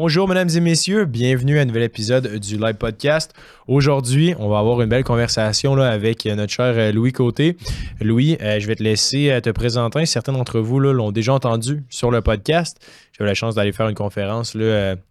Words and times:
Bonjour, 0.00 0.28
mesdames 0.28 0.48
et 0.54 0.60
messieurs. 0.60 1.06
Bienvenue 1.06 1.58
à 1.58 1.62
un 1.62 1.64
nouvel 1.64 1.82
épisode 1.82 2.38
du 2.38 2.56
Live 2.56 2.76
Podcast. 2.76 3.34
Aujourd'hui, 3.66 4.32
on 4.38 4.48
va 4.48 4.60
avoir 4.60 4.80
une 4.80 4.88
belle 4.88 5.02
conversation 5.02 5.74
avec 5.74 6.24
notre 6.24 6.52
cher 6.52 6.72
euh, 6.76 6.92
Louis 6.92 7.10
Côté. 7.10 7.56
Louis, 8.00 8.38
euh, 8.40 8.60
je 8.60 8.68
vais 8.68 8.76
te 8.76 8.82
laisser 8.84 9.28
euh, 9.28 9.40
te 9.40 9.50
présenter. 9.50 10.06
Certains 10.06 10.34
d'entre 10.34 10.60
vous 10.60 10.78
l'ont 10.78 11.10
déjà 11.10 11.34
entendu 11.34 11.82
sur 11.90 12.12
le 12.12 12.22
podcast. 12.22 12.78
J'ai 13.10 13.24
eu 13.24 13.26
la 13.26 13.34
chance 13.34 13.56
d'aller 13.56 13.72
faire 13.72 13.88
une 13.88 13.96
conférence 13.96 14.56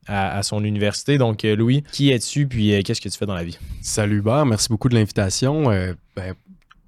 à, 0.08 0.42
son 0.42 0.64
université. 0.64 1.18
Donc, 1.18 1.44
Louis, 1.44 1.84
qui 1.92 2.12
es-tu 2.12 2.48
puis 2.48 2.82
qu'est-ce 2.86 3.02
que 3.02 3.10
tu 3.10 3.18
fais 3.18 3.26
dans 3.26 3.36
la 3.36 3.44
vie? 3.44 3.60
Salut, 3.82 4.20
Hubert. 4.20 4.46
Merci 4.46 4.70
beaucoup 4.70 4.88
de 4.88 4.96
l'invitation. 4.96 5.66
Ben, 6.16 6.34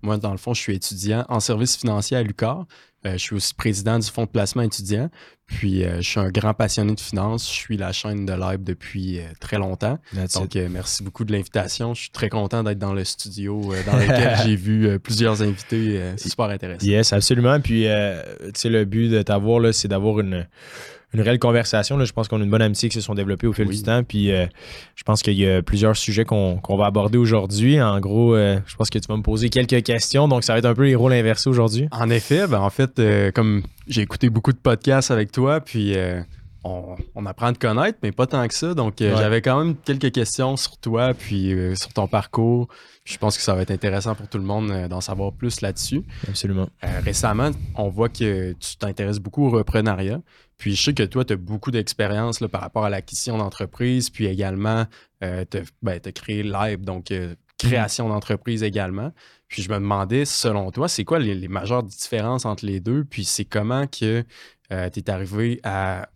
moi, 0.01 0.15
dans 0.15 0.31
le 0.31 0.37
fond, 0.37 0.53
je 0.53 0.61
suis 0.61 0.75
étudiant 0.75 1.25
en 1.27 1.41
service 1.41 1.75
financier 1.75 2.15
à 2.15 2.23
l'UQAR. 2.23 2.65
Je 3.03 3.17
suis 3.17 3.35
aussi 3.35 3.53
président 3.53 3.99
du 3.99 4.07
fonds 4.07 4.23
de 4.23 4.29
placement 4.29 4.63
étudiant. 4.63 5.09
Puis, 5.49 5.83
euh, 5.83 5.97
je 5.97 6.07
suis 6.07 6.19
un 6.19 6.29
grand 6.29 6.53
passionné 6.53 6.93
de 6.93 6.99
finance. 6.99 7.47
Je 7.47 7.55
suis 7.55 7.75
la 7.75 7.91
chaîne 7.91 8.25
de 8.25 8.33
live 8.33 8.63
depuis 8.63 9.19
euh, 9.19 9.23
très 9.39 9.57
longtemps. 9.57 9.97
Donc, 10.35 10.55
euh, 10.55 10.67
merci 10.69 11.03
beaucoup 11.03 11.25
de 11.25 11.31
l'invitation. 11.31 11.93
Je 11.95 12.01
suis 12.01 12.11
très 12.11 12.29
content 12.29 12.63
d'être 12.63 12.77
dans 12.77 12.93
le 12.93 13.03
studio 13.03 13.73
dans 13.85 13.97
lequel 13.97 14.37
j'ai 14.45 14.55
vu 14.55 14.99
plusieurs 14.99 15.41
invités. 15.41 15.99
C'est 16.17 16.29
super 16.29 16.45
intéressant. 16.45 16.85
Yes, 16.85 17.13
absolument. 17.13 17.59
Puis, 17.59 17.85
tu 17.85 18.51
sais, 18.53 18.69
le 18.69 18.85
but 18.85 19.09
de 19.09 19.21
t'avoir, 19.23 19.73
c'est 19.73 19.87
d'avoir 19.87 20.19
une 20.19 20.45
une 21.13 21.21
réelle 21.21 21.39
conversation. 21.39 21.97
Là. 21.97 22.05
Je 22.05 22.13
pense 22.13 22.27
qu'on 22.27 22.39
a 22.39 22.43
une 22.43 22.49
bonne 22.49 22.61
amitié 22.61 22.89
qui 22.89 22.95
se 22.95 23.01
sont 23.01 23.15
développées 23.15 23.47
au 23.47 23.53
fil 23.53 23.67
du 23.67 23.81
temps. 23.81 24.03
Puis 24.03 24.31
euh, 24.31 24.45
je 24.95 25.03
pense 25.03 25.21
qu'il 25.21 25.33
y 25.33 25.49
a 25.49 25.61
plusieurs 25.61 25.97
sujets 25.97 26.25
qu'on 26.25 26.77
va 26.77 26.85
aborder 26.85 27.17
aujourd'hui. 27.17 27.81
En 27.81 27.99
gros, 27.99 28.35
euh, 28.35 28.59
je 28.65 28.75
pense 28.75 28.89
que 28.89 28.99
tu 28.99 29.07
vas 29.07 29.17
me 29.17 29.23
poser 29.23 29.49
quelques 29.49 29.83
questions. 29.83 30.27
Donc, 30.27 30.43
ça 30.43 30.53
va 30.53 30.59
être 30.59 30.65
un 30.65 30.75
peu 30.75 30.85
les 30.85 30.95
rôles 30.95 31.13
inversés 31.13 31.49
aujourd'hui. 31.49 31.87
En 31.91 32.09
effet, 32.09 32.47
ben, 32.47 32.59
en 32.59 32.69
fait, 32.69 32.99
euh, 32.99 33.31
comme 33.31 33.63
j'ai 33.87 34.01
écouté 34.01 34.29
beaucoup 34.29 34.51
de 34.51 34.57
podcasts 34.57 35.11
avec 35.11 35.31
toi, 35.31 35.61
puis 35.61 35.95
on, 36.63 37.25
apprend 37.25 37.47
à 37.47 37.53
te 37.53 37.59
connaître, 37.59 37.99
mais 38.03 38.11
pas 38.11 38.27
tant 38.27 38.47
que 38.47 38.53
ça. 38.53 38.73
Donc, 38.73 38.95
j'avais 38.99 39.41
quand 39.41 39.63
même 39.63 39.75
quelques 39.75 40.11
questions 40.11 40.57
sur 40.57 40.77
toi, 40.77 41.13
puis 41.13 41.55
sur 41.75 41.93
ton 41.93 42.07
parcours. 42.07 42.67
je 43.05 43.17
pense 43.17 43.37
que 43.37 43.43
ça 43.43 43.55
va 43.55 43.61
être 43.61 43.71
intéressant 43.71 44.15
pour 44.15 44.27
tout 44.27 44.37
le 44.37 44.43
monde 44.43 44.87
d'en 44.89 45.01
savoir 45.01 45.33
plus 45.33 45.61
là-dessus. 45.61 46.03
Absolument. 46.27 46.67
récemment, 46.81 47.51
on 47.75 47.89
voit 47.89 48.09
que 48.09 48.53
tu 48.53 48.77
t'intéresses 48.77 49.19
beaucoup 49.19 49.45
au 49.45 49.49
reprenariat. 49.49 50.21
Puis 50.59 50.75
je 50.75 50.83
sais 50.83 50.93
que 50.93 51.03
toi, 51.03 51.25
tu 51.25 51.33
as 51.33 51.37
beaucoup 51.37 51.71
d'expérience 51.71 52.39
par 52.51 52.61
rapport 52.61 52.83
à 52.83 52.89
l'acquisition 52.89 53.37
d'entreprise, 53.37 54.09
puis 54.09 54.27
également, 54.27 54.85
euh, 55.23 55.45
tu 55.49 55.57
as, 55.57 55.61
ben, 55.81 55.99
créé 55.99 56.43
Live, 56.43 56.81
donc 56.81 57.11
euh, 57.11 57.33
création 57.57 58.09
d'entreprise 58.09 58.61
également. 58.61 59.13
Puis 59.47 59.63
je 59.63 59.69
me 59.69 59.75
demandais, 59.75 60.25
selon 60.25 60.69
toi, 60.71 60.89
c'est 60.89 61.05
quoi 61.05 61.17
les, 61.17 61.47
majeures 61.47 61.83
différences 61.83 62.45
entre 62.45 62.65
les 62.65 62.81
deux? 62.81 63.05
Puis 63.05 63.23
c'est 63.23 63.45
comment 63.45 63.87
que 63.87 64.25
euh, 64.71 64.89
tu 64.89 64.99
es 64.99 65.09
arrivé 65.09 65.61
à 65.63 66.09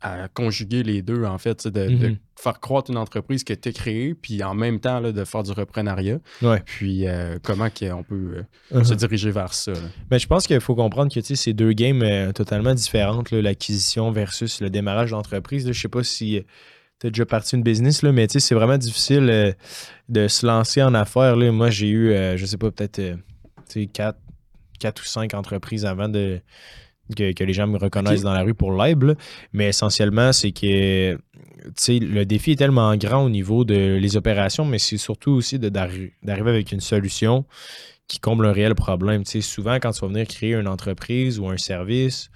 à 0.00 0.28
conjuguer 0.28 0.82
les 0.82 1.02
deux, 1.02 1.24
en 1.24 1.38
fait, 1.38 1.66
de, 1.66 1.88
mhm. 1.88 2.16
faire 2.38 2.60
croître 2.60 2.90
une 2.90 2.98
entreprise 2.98 3.44
que 3.44 3.54
tu 3.54 3.70
as 3.70 3.72
créée, 3.72 4.14
puis 4.14 4.42
en 4.42 4.54
même 4.54 4.78
temps 4.78 5.00
là, 5.00 5.12
de 5.12 5.24
faire 5.24 5.42
du 5.42 5.52
reprenariat. 5.52 6.18
Puis 6.64 7.06
euh, 7.06 7.38
comment 7.42 7.68
on 7.92 8.02
peut 8.02 8.44
euh, 8.72 8.84
se 8.84 8.92
uh-huh. 8.92 8.96
diriger 8.96 9.30
vers 9.30 9.54
ça. 9.54 9.72
Ben, 10.10 10.18
je 10.18 10.26
pense 10.26 10.46
qu'il 10.46 10.60
faut 10.60 10.74
comprendre 10.74 11.12
que 11.12 11.20
c'est 11.22 11.52
deux 11.54 11.72
games 11.72 12.02
euh, 12.02 12.32
totalement 12.32 12.74
différentes, 12.74 13.30
l'acquisition 13.30 14.10
versus 14.10 14.60
le 14.60 14.70
démarrage 14.70 15.10
d'entreprise. 15.10 15.66
Je 15.70 15.80
sais 15.80 15.88
pas 15.88 16.04
si 16.04 16.44
tu 17.00 17.06
as 17.06 17.10
déjà 17.10 17.26
parti 17.26 17.56
une 17.56 17.62
business, 17.62 18.02
là, 18.02 18.12
mais 18.12 18.26
c'est 18.28 18.54
vraiment 18.54 18.78
difficile 18.78 19.54
de 20.08 20.28
se 20.28 20.46
lancer 20.46 20.82
en 20.82 20.94
affaires. 20.94 21.36
Là. 21.36 21.50
Moi, 21.52 21.70
j'ai 21.70 21.88
eu, 21.88 22.36
je 22.36 22.46
sais 22.46 22.58
pas, 22.58 22.70
peut-être 22.70 23.00
quatre, 23.92 24.18
quatre 24.78 25.02
ou 25.02 25.06
cinq 25.06 25.34
entreprises 25.34 25.84
avant 25.84 26.08
de 26.08 26.40
que, 27.14 27.44
les 27.44 27.52
gens 27.52 27.66
me 27.66 27.78
reconnaissent 27.78 28.22
dans 28.22 28.32
la 28.32 28.42
rue 28.42 28.54
pour 28.54 28.72
l'aide, 28.72 29.16
mais 29.52 29.68
essentiellement, 29.68 30.32
c'est 30.32 30.52
que 30.52 31.18
le 31.88 32.24
défi 32.24 32.52
est 32.52 32.56
tellement 32.56 32.96
grand 32.96 33.24
au 33.24 33.30
niveau 33.30 33.64
de 33.64 33.96
les 33.96 34.16
opérations, 34.16 34.64
mais 34.64 34.78
c'est 34.78 34.96
surtout 34.96 35.32
aussi 35.32 35.58
d'arriver 35.58 36.12
avec 36.24 36.72
une 36.72 36.80
solution 36.80 37.44
qui 38.08 38.20
comble 38.20 38.46
un 38.46 38.52
réel 38.52 38.74
problème. 38.74 39.24
Tu 39.24 39.32
sais, 39.32 39.40
souvent, 39.40 39.76
quand 39.76 39.90
tu 39.90 40.00
vas 40.00 40.08
venir 40.08 40.26
créer 40.28 40.54
une 40.54 40.68
entreprise 40.68 41.40
ou 41.40 41.48
un 41.48 41.56
service 41.56 42.30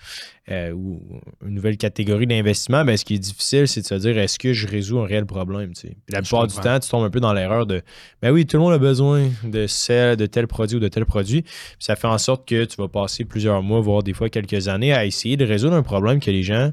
euh, 0.50 0.72
ou 0.72 1.00
une 1.46 1.54
nouvelle 1.54 1.76
catégorie 1.76 2.26
d'investissement, 2.26 2.84
ben, 2.84 2.96
ce 2.96 3.04
qui 3.04 3.14
est 3.14 3.18
difficile, 3.18 3.68
c'est 3.68 3.82
de 3.82 3.86
se 3.86 3.94
dire 3.94 4.18
est-ce 4.18 4.38
que 4.38 4.52
je 4.52 4.66
résous 4.66 4.98
un 4.98 5.06
réel 5.06 5.26
problème? 5.26 5.72
Tu 5.74 5.88
sais? 5.88 5.96
la 6.08 6.22
plupart 6.22 6.48
du 6.48 6.56
temps, 6.56 6.80
tu 6.80 6.88
tombes 6.88 7.04
un 7.04 7.10
peu 7.10 7.20
dans 7.20 7.32
l'erreur 7.32 7.66
de 7.66 7.82
ben 8.20 8.32
oui, 8.32 8.46
tout 8.46 8.56
le 8.56 8.64
monde 8.64 8.72
a 8.72 8.78
besoin 8.78 9.28
de, 9.44 10.14
de 10.14 10.26
tel 10.26 10.48
produit 10.48 10.76
ou 10.76 10.80
de 10.80 10.88
tel 10.88 11.06
produit. 11.06 11.44
ça 11.78 11.94
fait 11.94 12.08
en 12.08 12.18
sorte 12.18 12.48
que 12.48 12.64
tu 12.64 12.76
vas 12.76 12.88
passer 12.88 13.24
plusieurs 13.24 13.62
mois, 13.62 13.80
voire 13.80 14.02
des 14.02 14.12
fois 14.12 14.28
quelques 14.28 14.66
années 14.66 14.92
à 14.92 15.06
essayer 15.06 15.36
de 15.36 15.44
résoudre 15.44 15.76
un 15.76 15.82
problème 15.82 16.18
que 16.18 16.30
les 16.30 16.42
gens 16.42 16.72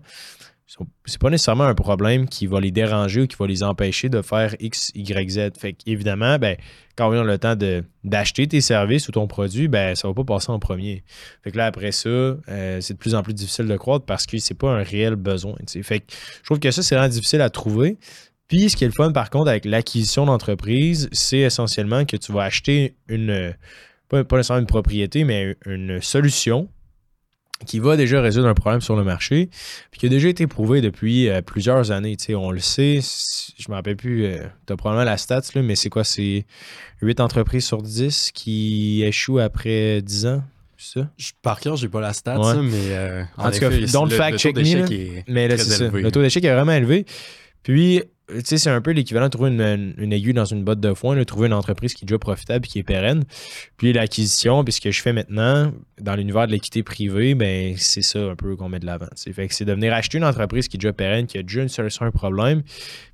c'est 1.06 1.22
pas 1.22 1.30
nécessairement 1.30 1.64
un 1.64 1.76
problème 1.76 2.28
qui 2.28 2.46
va 2.46 2.60
les 2.60 2.72
déranger 2.72 3.22
ou 3.22 3.28
qui 3.28 3.38
va 3.38 3.48
les 3.48 3.64
empêcher 3.64 4.10
de 4.10 4.22
faire 4.22 4.54
X, 4.60 4.92
Y, 4.96 5.30
Z. 5.30 5.58
Fait 5.58 5.72
qu'évidemment, 5.72 6.38
ben, 6.38 6.58
quand 6.98 7.10
on 7.10 7.14
a 7.14 7.24
le 7.24 7.38
temps 7.38 7.56
d'acheter 8.04 8.48
tes 8.48 8.60
services 8.60 9.08
ou 9.08 9.14
ton 9.14 9.28
produit, 9.28 9.70
ben, 9.70 9.96
ça 9.96 10.10
va 10.10 10.14
pas 10.14 10.26
passer 10.26 10.52
en 10.52 10.60
premier. 10.60 11.04
Fait 11.42 11.52
que 11.52 11.58
là, 11.58 11.68
après 11.68 11.94
ça, 11.94 12.10
euh, 12.10 12.82
c'est 12.82 12.94
de 12.94 12.98
plus 13.00 13.16
en 13.16 13.24
plus 13.24 13.34
difficile 13.34 13.66
de 13.66 13.78
croître 13.78 14.06
parce 14.06 14.26
que 14.26 14.38
c'est 14.40 14.58
pas 14.58 14.72
un 14.72 14.84
réel 14.84 15.16
besoin. 15.16 15.56
Fait 15.84 16.02
que 16.02 16.14
je 16.40 16.44
trouve 16.44 16.60
que 16.60 16.70
ça, 16.70 16.84
c'est 16.84 16.96
vraiment 16.96 17.10
difficile 17.10 17.42
à 17.42 17.50
trouver. 17.50 17.98
Puis, 18.50 18.70
ce 18.70 18.76
qui 18.76 18.84
est 18.84 18.88
le 18.88 18.94
fun, 18.94 19.12
par 19.14 19.30
contre, 19.30 19.50
avec 19.50 19.64
l'acquisition 19.64 20.26
d'entreprise, 20.26 21.08
c'est 21.14 21.40
essentiellement 21.40 22.04
que 22.04 22.18
tu 22.18 22.34
vas 22.34 22.44
acheter 22.44 22.96
une, 23.08 23.54
pas 24.10 24.24
nécessairement 24.32 24.62
une 24.62 24.68
propriété, 24.68 25.24
mais 25.24 25.56
une 25.66 26.02
solution 26.02 26.70
qui 27.66 27.80
va 27.80 27.98
déjà 27.98 28.22
résoudre 28.22 28.48
un 28.48 28.54
problème 28.54 28.82
sur 28.82 28.96
le 28.96 29.04
marché, 29.04 29.50
puis 29.92 30.00
qui 30.00 30.06
a 30.06 30.10
déjà 30.10 30.30
été 30.30 30.48
prouvé 30.48 30.82
depuis 30.82 31.30
euh, 31.30 31.42
plusieurs 31.42 31.92
années. 31.92 32.16
on 32.30 32.52
le 32.52 32.60
sait, 32.60 33.00
je 33.58 33.66
ne 33.68 33.72
me 33.72 33.76
rappelle 33.76 33.96
plus, 33.96 34.26
euh, 34.26 34.38
tu 34.66 34.74
as 34.74 34.78
probablement 34.78 35.06
la 35.06 35.18
stats, 35.18 35.42
là, 35.56 35.62
mais 35.62 35.76
c'est 35.76 35.90
quoi? 35.90 36.04
C'est 36.04 36.46
8 37.02 37.20
entreprises 37.20 37.66
sur 37.66 37.82
10 37.82 38.32
qui 38.34 39.04
échouent 39.04 39.40
après 39.40 40.02
10 40.02 40.26
ans? 40.28 40.44
Ça? 40.80 41.10
par 41.42 41.60
cœur, 41.60 41.76
j'ai 41.76 41.90
pas 41.90 42.02
la 42.02 42.14
stat, 42.14 42.38
mais 42.62 42.72
euh, 42.92 43.24
en, 43.38 43.50
tout 43.50 43.60
cas, 43.60 43.70
don't 43.92 44.12
fact 44.12 44.38
check 44.38 44.56
me. 44.56 45.24
Mais 45.28 45.48
là, 45.48 45.58
c'est 45.58 45.72
ça. 45.72 45.90
Le 45.90 46.12
taux 46.12 46.22
d'échec 46.22 46.44
est 46.44 46.54
vraiment 46.54 46.74
élevé. 46.74 47.06
Puis, 47.64 48.04
c'est 48.44 48.70
un 48.70 48.82
peu 48.82 48.92
l'équivalent 48.92 49.28
de 49.28 49.32
trouver 49.32 49.52
une, 49.52 50.14
aiguille 50.14 50.34
dans 50.34 50.46
une 50.46 50.64
botte 50.64 50.80
de 50.80 50.94
foin, 50.94 51.16
de 51.16 51.24
trouver 51.24 51.48
une 51.48 51.54
entreprise 51.54 51.94
qui 51.94 52.04
est 52.04 52.08
déjà 52.08 52.20
profitable 52.20 52.66
et 52.66 52.68
qui 52.68 52.80
est 52.80 52.84
pérenne. 52.84 53.24
Puis 53.78 53.94
l'acquisition, 53.94 54.64
puis 54.64 54.74
ce 54.74 54.82
que 54.82 54.92
je 54.92 55.02
fais 55.02 55.14
maintenant 55.14 55.72
dans 56.02 56.16
l'univers 56.16 56.46
de 56.48 56.52
l'équité 56.52 56.84
privée, 56.84 57.36
ben 57.36 57.76
c'est 57.78 58.02
ça 58.02 58.20
un 58.20 58.36
peu 58.36 58.56
qu'on 58.56 58.70
met 58.70 58.80
de 58.80 58.86
l'avant. 58.86 59.08
Fait 59.16 59.48
c'est 59.52 59.66
de 59.66 59.74
venir 59.74 59.94
acheter 59.94 60.18
une 60.18 60.26
entreprise 60.26 60.68
qui 60.68 60.78
est 60.78 60.80
déjà 60.80 60.94
pérenne, 60.94 61.26
qui 61.26 61.38
a 61.38 61.44
déjà 61.44 61.62
une 61.62 61.70
solution 61.70 62.06
à 62.06 62.10
un 62.10 62.12
problème. 62.12 62.64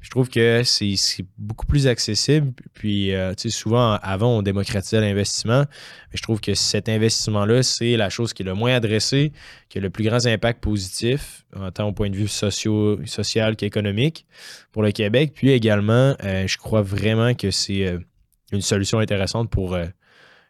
je 0.01 0.09
trouve 0.09 0.29
que 0.29 0.63
c'est 0.63 0.95
beaucoup 1.37 1.65
plus 1.65 1.87
accessible. 1.87 2.51
Puis, 2.73 3.13
euh, 3.13 3.33
souvent, 3.37 3.99
avant, 4.01 4.37
on 4.37 4.41
démocratisait 4.41 4.99
l'investissement. 4.99 5.65
Je 6.13 6.21
trouve 6.21 6.39
que 6.39 6.53
cet 6.53 6.89
investissement-là, 6.89 7.63
c'est 7.63 7.97
la 7.97 8.09
chose 8.09 8.33
qui 8.33 8.43
est 8.43 8.45
le 8.45 8.53
moins 8.53 8.75
adressée, 8.75 9.31
qui 9.69 9.79
a 9.79 9.81
le 9.81 9.89
plus 9.89 10.03
grand 10.03 10.25
impact 10.25 10.61
positif, 10.61 11.45
tant 11.73 11.87
au 11.87 11.91
point 11.91 12.09
de 12.09 12.15
vue 12.15 12.27
social 12.27 13.55
qu'économique 13.55 14.25
pour 14.71 14.83
le 14.83 14.91
Québec. 14.91 15.31
Puis 15.33 15.49
également, 15.51 16.15
euh, 16.23 16.47
je 16.47 16.57
crois 16.57 16.81
vraiment 16.81 17.33
que 17.33 17.51
c'est 17.51 17.87
euh, 17.87 17.99
une 18.51 18.61
solution 18.61 18.99
intéressante 18.99 19.49
pour 19.49 19.75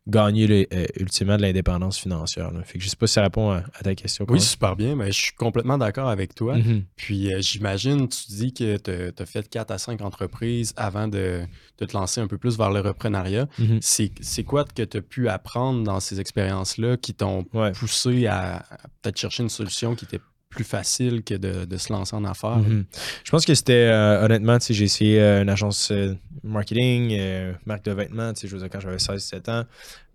euh, 0.07 0.11
gagner 0.11 0.67
ultimement 0.99 1.37
de 1.37 1.41
l'indépendance 1.41 1.97
financière. 1.97 2.51
Fait 2.65 2.77
que 2.77 2.83
je 2.83 2.89
sais 2.89 2.95
pas 2.95 3.07
si 3.07 3.13
ça 3.13 3.23
répond 3.23 3.51
à, 3.51 3.63
ta 3.83 3.95
question. 3.95 4.25
Oui, 4.29 4.39
super 4.39 4.75
bien. 4.75 4.95
Mais 4.95 5.11
je 5.11 5.21
suis 5.21 5.33
complètement 5.33 5.77
d'accord 5.77 6.09
avec 6.09 6.35
toi. 6.35 6.57
Mm-hmm. 6.57 6.83
Puis 6.95 7.29
j'imagine, 7.41 8.07
tu 8.07 8.23
dis 8.29 8.53
que 8.53 8.77
tu 8.77 9.21
as 9.21 9.25
fait 9.25 9.47
4 9.47 9.71
à 9.71 9.77
5 9.77 10.01
entreprises 10.01 10.73
avant 10.75 11.07
de, 11.07 11.41
te 11.77 11.97
lancer 11.97 12.21
un 12.21 12.27
peu 12.27 12.37
plus 12.37 12.57
vers 12.57 12.71
le 12.71 12.79
reprenariat. 12.79 13.47
Mm-hmm. 13.59 14.11
C'est 14.21 14.43
quoi 14.43 14.63
que 14.65 14.83
tu 14.83 14.97
as 14.97 15.01
pu 15.01 15.27
apprendre 15.29 15.83
dans 15.83 15.99
ces 15.99 16.19
expériences-là 16.19 16.97
qui 16.97 17.13
t'ont 17.13 17.45
poussé 17.73 18.27
à, 18.27 18.57
à 18.57 18.77
peut-être 19.01 19.17
chercher 19.17 19.43
une 19.43 19.49
solution 19.49 19.95
qui 19.95 20.05
était 20.05 20.19
plus 20.53 20.63
facile 20.63 21.23
que 21.23 21.33
de, 21.33 21.77
se 21.77 21.91
lancer 21.91 22.15
en 22.15 22.23
affaires? 22.23 22.57
Mhm. 22.57 22.85
Je 23.23 23.31
pense 23.31 23.45
que 23.45 23.55
c'était, 23.55 23.73
euh, 23.73 24.23
honnêtement, 24.23 24.57
j'ai 24.61 24.83
essayé 24.83 25.19
euh, 25.19 25.41
une 25.41 25.49
agence 25.49 25.91
euh, 25.91 26.13
marketing, 26.43 27.17
marque 27.65 27.85
de 27.85 27.91
vêtements, 27.91 28.31
je 28.41 28.55
dire, 28.55 28.69
quand 28.69 28.79
j'avais 28.79 28.97
16-17 28.97 29.49
ans. 29.51 29.65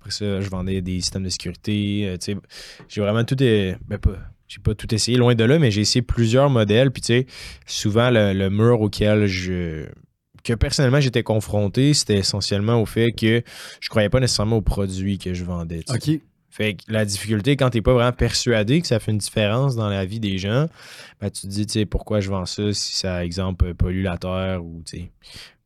Après 0.01 0.11
ça, 0.11 0.41
je 0.41 0.49
vendais 0.49 0.81
des 0.81 1.01
systèmes 1.01 1.25
de 1.25 1.29
sécurité. 1.29 2.17
j'ai 2.89 3.01
vraiment 3.01 3.25
tout. 3.25 3.37
Ben, 3.37 3.99
pas, 4.01 4.19
j'ai 4.49 4.61
pas 4.61 4.75
tout 4.75 4.93
essayé, 4.95 5.19
loin 5.19 5.35
de 5.35 5.45
là, 5.45 5.59
mais 5.59 5.71
j'ai 5.71 5.83
essayé 5.83 6.03
plusieurs 6.03 6.49
modèles. 6.51 6.91
Puis, 6.91 7.03
tu 7.03 7.07
sais, 7.07 7.27
souvent, 7.67 8.11
le, 8.11 8.49
mur 8.49 8.81
auquel 8.81 9.27
je 9.27 9.87
que 10.45 10.55
personnellement 10.55 11.01
j'étais 11.01 11.25
confronté, 11.25 11.93
c'était 11.93 12.19
essentiellement 12.19 12.81
au 12.81 12.87
fait 12.87 13.11
que 13.11 13.43
je 13.81 13.89
croyais 13.91 14.09
pas 14.09 14.21
nécessairement 14.21 14.57
aux 14.57 14.63
produits 14.63 15.19
que 15.19 15.35
je 15.35 15.45
vendais. 15.45 15.85
OK. 15.91 16.21
Fait 16.49 16.75
que 16.75 16.85
la 16.89 17.05
difficulté, 17.05 17.57
quand 17.57 17.71
tu 17.71 17.79
n'es 17.79 17.83
pas 17.83 17.93
vraiment 17.93 18.13
persuadé 18.13 18.81
que 18.81 18.87
ça 18.87 18.99
fait 18.99 19.11
une 19.11 19.19
différence 19.19 19.77
dans 19.77 19.89
la 19.89 20.07
vie 20.07 20.21
des 20.21 20.39
gens, 20.39 20.67
ben, 21.21 21.29
tu 21.29 21.43
te 21.43 21.47
dis, 21.49 21.67
tu 21.67 21.75
sais, 21.75 21.87
pourquoi 21.87 22.21
je 22.21 22.31
vends 22.31 22.47
ça 22.47 22.73
si 22.73 22.97
ça, 22.97 23.25
exemple, 23.25 23.75
pollue 23.75 24.03
la 24.03 24.17
terre 24.17 24.65
ou, 24.65 24.83
tu 24.87 24.99
sais, 24.99 25.11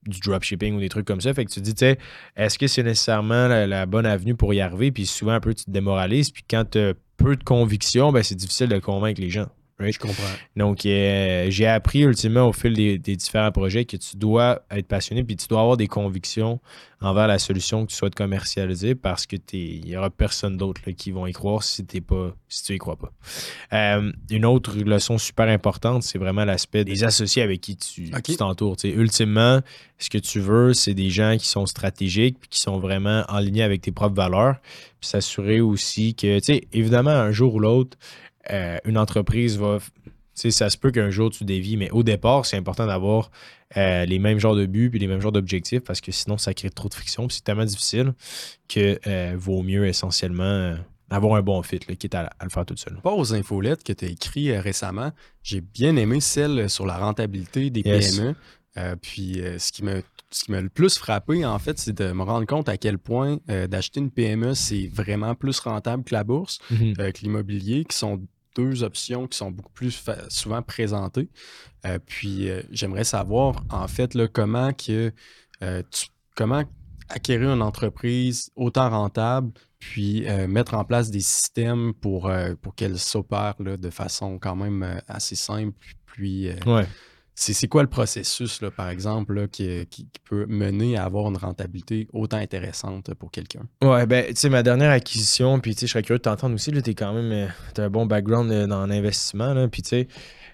du 0.07 0.21
dropshipping 0.21 0.75
ou 0.75 0.81
des 0.81 0.89
trucs 0.89 1.07
comme 1.07 1.21
ça. 1.21 1.33
Fait 1.35 1.45
que 1.45 1.51
tu 1.51 1.61
te 1.61 1.65
dis, 1.65 1.75
tu 1.75 1.81
sais, 1.81 1.99
est-ce 2.37 2.59
que 2.59 2.67
c'est 2.67 2.83
nécessairement 2.83 3.49
la, 3.49 3.87
bonne 3.87 4.07
avenue 4.07 4.35
pour 4.35 4.53
y 4.55 4.61
arriver? 4.61 4.91
Puis 4.91 5.07
souvent, 5.07 5.33
un 5.33 5.41
peu, 5.41 5.55
tu 5.55 5.65
te 5.65 5.71
démoralises. 5.71 6.31
Puis 6.31 6.45
quand 6.49 6.65
tu 6.71 6.79
as 6.79 6.95
peu 7.17 7.37
de 7.37 7.45
conviction, 7.45 8.13
ben, 8.13 8.23
c'est 8.23 8.35
difficile 8.35 8.69
de 8.69 8.79
convaincre 8.79 9.21
les 9.21 9.31
gens. 9.31 9.47
Je 9.91 9.99
comprends. 9.99 10.23
Donc, 10.57 10.87
euh, 10.87 11.47
j'ai 11.49 11.67
appris 11.67 12.01
ultimement 12.01 12.49
au 12.49 12.53
fil 12.53 12.75
des, 12.75 12.99
différents 12.99 13.51
projets 13.51 13.85
que 13.85 13.97
tu 13.97 14.17
dois 14.17 14.63
être 14.71 14.87
passionné 14.87 15.25
puis 15.25 15.37
tu 15.37 15.49
dois 15.49 15.61
avoir 15.61 15.77
des 15.77 15.89
convictions 15.89 16.61
envers 17.01 17.27
la 17.27 17.39
solution 17.39 17.85
que 17.85 17.91
tu 17.91 17.97
souhaites 17.97 18.15
commercialiser 18.15 18.95
parce 18.95 19.27
que 19.27 19.37
il 19.53 19.85
n'y 19.85 19.97
aura 19.97 20.11
personne 20.11 20.57
d'autre 20.57 20.83
qui 20.93 21.11
vont 21.11 21.27
y 21.27 21.33
croire 21.33 21.63
si, 21.63 21.85
t'es 21.85 22.01
pas, 22.01 22.35
si 22.49 22.63
tu 22.63 22.75
y 22.75 22.79
crois 22.79 22.97
pas. 22.97 23.13
Euh, 23.73 24.13
une 24.31 24.45
autre 24.45 24.77
leçon 24.77 25.19
super 25.19 25.49
importante, 25.49 26.05
c'est 26.05 26.19
vraiment 26.19 26.45
l'aspect 26.45 26.85
des 26.85 27.03
associés 27.05 27.43
avec 27.43 27.61
qui 27.61 27.77
tu 27.77 28.11
t'entoures. 28.37 28.77
Ultimement, 28.85 29.61
ce 29.99 30.11
que 30.11 30.19
tu 30.19 30.41
veux, 30.41 30.75
c'est 30.75 30.95
des 30.95 31.11
gens 31.11 31.37
qui 31.39 31.47
sont 31.47 31.67
stratégiques 31.67 32.39
puis 32.41 32.49
qui 32.49 32.61
sont 32.61 32.79
vraiment 32.79 33.25
en 33.29 33.39
ligne 33.39 33.63
avec 33.63 33.83
tes 33.83 33.93
propres 33.93 34.17
valeurs. 34.17 34.57
Puis 35.01 35.09
s'assurer 35.09 35.61
aussi 35.61 36.15
que, 36.15 36.39
tu 36.39 36.45
sais, 36.45 36.63
évidemment, 36.73 37.11
un 37.11 37.33
jour 37.33 37.55
ou 37.55 37.59
l'autre, 37.59 37.97
euh, 38.51 38.79
une 38.85 38.99
entreprise 38.99 39.59
va. 39.59 39.79
Ça 40.35 40.71
se 40.71 40.79
peut 40.79 40.91
qu'un 40.91 41.11
jour 41.11 41.31
tu 41.31 41.45
dévies, 41.45 41.77
mais 41.77 41.91
au 41.91 42.03
départ, 42.03 42.47
c'est 42.47 42.57
important 42.57 42.87
d'avoir 42.87 43.31
euh, 43.77 44.07
les 44.07 44.19
mêmes 44.19 44.39
genres 44.39 44.57
de 44.57 44.65
buts 44.65 44.91
et 44.95 44.99
les 44.99 45.07
mêmes 45.07 45.21
genres 45.21 45.31
d'objectifs 45.31 45.83
parce 45.85 46.01
que 46.01 46.11
sinon, 46.11 46.39
ça 46.39 46.55
crée 46.55 46.71
trop 46.71 46.89
de 46.89 46.95
friction. 46.95 47.29
c'est 47.29 47.45
tellement 47.45 47.67
difficile 47.67 48.15
que 48.67 48.99
euh, 49.07 49.35
vaut 49.37 49.63
mieux 49.63 49.87
essentiellement 49.87 50.75
avoir 51.11 51.35
un 51.35 51.43
bon 51.43 51.63
fit, 51.63 51.81
là, 51.87 51.95
quitte 51.97 52.15
à, 52.15 52.31
le 52.43 52.49
faire 52.49 52.65
tout 52.65 52.77
seul. 52.79 52.99
Pas 53.03 53.13
aux 53.13 53.35
infolettes 53.35 53.85
que 53.85 53.93
tu 53.93 54.07
as 54.07 54.09
écrit 54.09 54.57
récemment, 54.57 55.13
j'ai 55.43 55.61
bien 55.61 55.97
aimé 55.97 56.21
celle 56.21 56.71
sur 56.71 56.87
la 56.87 56.97
rentabilité 56.97 57.69
des 57.69 57.83
PME. 57.83 58.35
puis 59.03 59.43
ce 59.59 59.71
qui 59.71 59.85
me 59.85 60.03
ce 60.35 60.45
qui 60.45 60.51
m'a 60.51 60.61
le 60.61 60.69
plus 60.69 60.99
frappé, 60.99 61.45
en 61.45 61.59
fait, 61.59 61.79
c'est 61.79 61.93
de 61.93 62.13
me 62.13 62.23
rendre 62.23 62.47
compte 62.47 62.69
à 62.69 62.77
quel 62.77 62.99
point 62.99 63.39
euh, 63.51 63.67
d'acheter 63.67 64.01
une 64.01 64.11
PME, 64.11 64.55
c'est 64.55 64.89
vraiment 64.93 65.35
plus 65.35 65.59
rentable 65.61 66.05
que 66.05 66.15
la 66.15 66.25
bourse, 66.25 66.59
mhm. 66.71 66.95
euh, 66.99 67.13
que 67.13 67.21
l'immobilier, 67.21 67.85
qui 67.85 67.97
sont 67.97 68.21
deux 68.55 68.83
options 68.83 69.27
qui 69.27 69.39
sont 69.39 69.51
beaucoup 69.51 69.73
plus 69.73 70.05
souvent 70.29 70.63
présentées. 70.63 71.29
Euh, 71.87 71.99
puis 72.05 72.49
j'aimerais 72.71 73.05
savoir, 73.05 73.65
en 73.71 73.89
fait, 73.89 74.17
comment 74.33 74.73
que 74.73 75.13
comment 76.35 76.65
acquérir 77.09 77.53
une 77.53 77.63
entreprise 77.63 78.51
autant 78.57 78.91
rentable, 78.91 79.53
puis 79.79 80.27
mettre 80.49 80.75
en 80.75 80.85
place 80.85 81.11
des 81.11 81.21
systèmes 81.21 81.93
pour, 81.95 82.31
pour 82.63 82.75
qu'elle 82.75 82.99
s'opère 82.99 83.55
de 83.59 83.91
façon 83.91 84.39
quand 84.39 84.57
même 84.57 85.01
assez 85.09 85.37
simple, 85.37 85.77
puis. 86.07 86.49
C'est 87.35 87.67
quoi 87.67 87.83
le 87.83 87.89
processus, 87.89 88.61
là, 88.61 88.71
par 88.71 88.91
exemple, 88.91 89.49
qui, 89.49 89.87
peut 90.29 90.45
mener 90.47 90.97
à 90.97 91.05
avoir 91.05 91.29
une 91.29 91.37
rentabilité 91.37 92.07
autant 92.13 92.37
intéressante 92.37 93.15
pour 93.15 93.31
quelqu'un? 93.31 93.63
Ouais, 93.83 94.07
ben, 94.07 94.27
tu 94.27 94.37
sais, 94.37 94.49
ma 94.51 94.63
dernière 94.63 94.91
acquisition, 94.91 95.59
puis 95.59 95.75
tu 95.75 95.81
sais, 95.81 95.87
je 95.87 95.93
serais 95.93 96.03
curieux 96.03 96.19
de 96.19 96.23
t'entendre 96.23 96.55
aussi, 96.55 96.71
tu 96.71 96.91
es 96.91 96.95
quand 96.95 97.15
même, 97.15 97.33
euh, 97.33 97.49
as 97.79 97.83
un 97.83 97.91
bon 97.91 98.05
background 98.07 98.53
euh, 98.53 98.67
dans 98.67 98.87
l'investissement, 98.87 99.69
puis 99.69 99.83
tu 99.83 99.89
sais, 99.89 100.09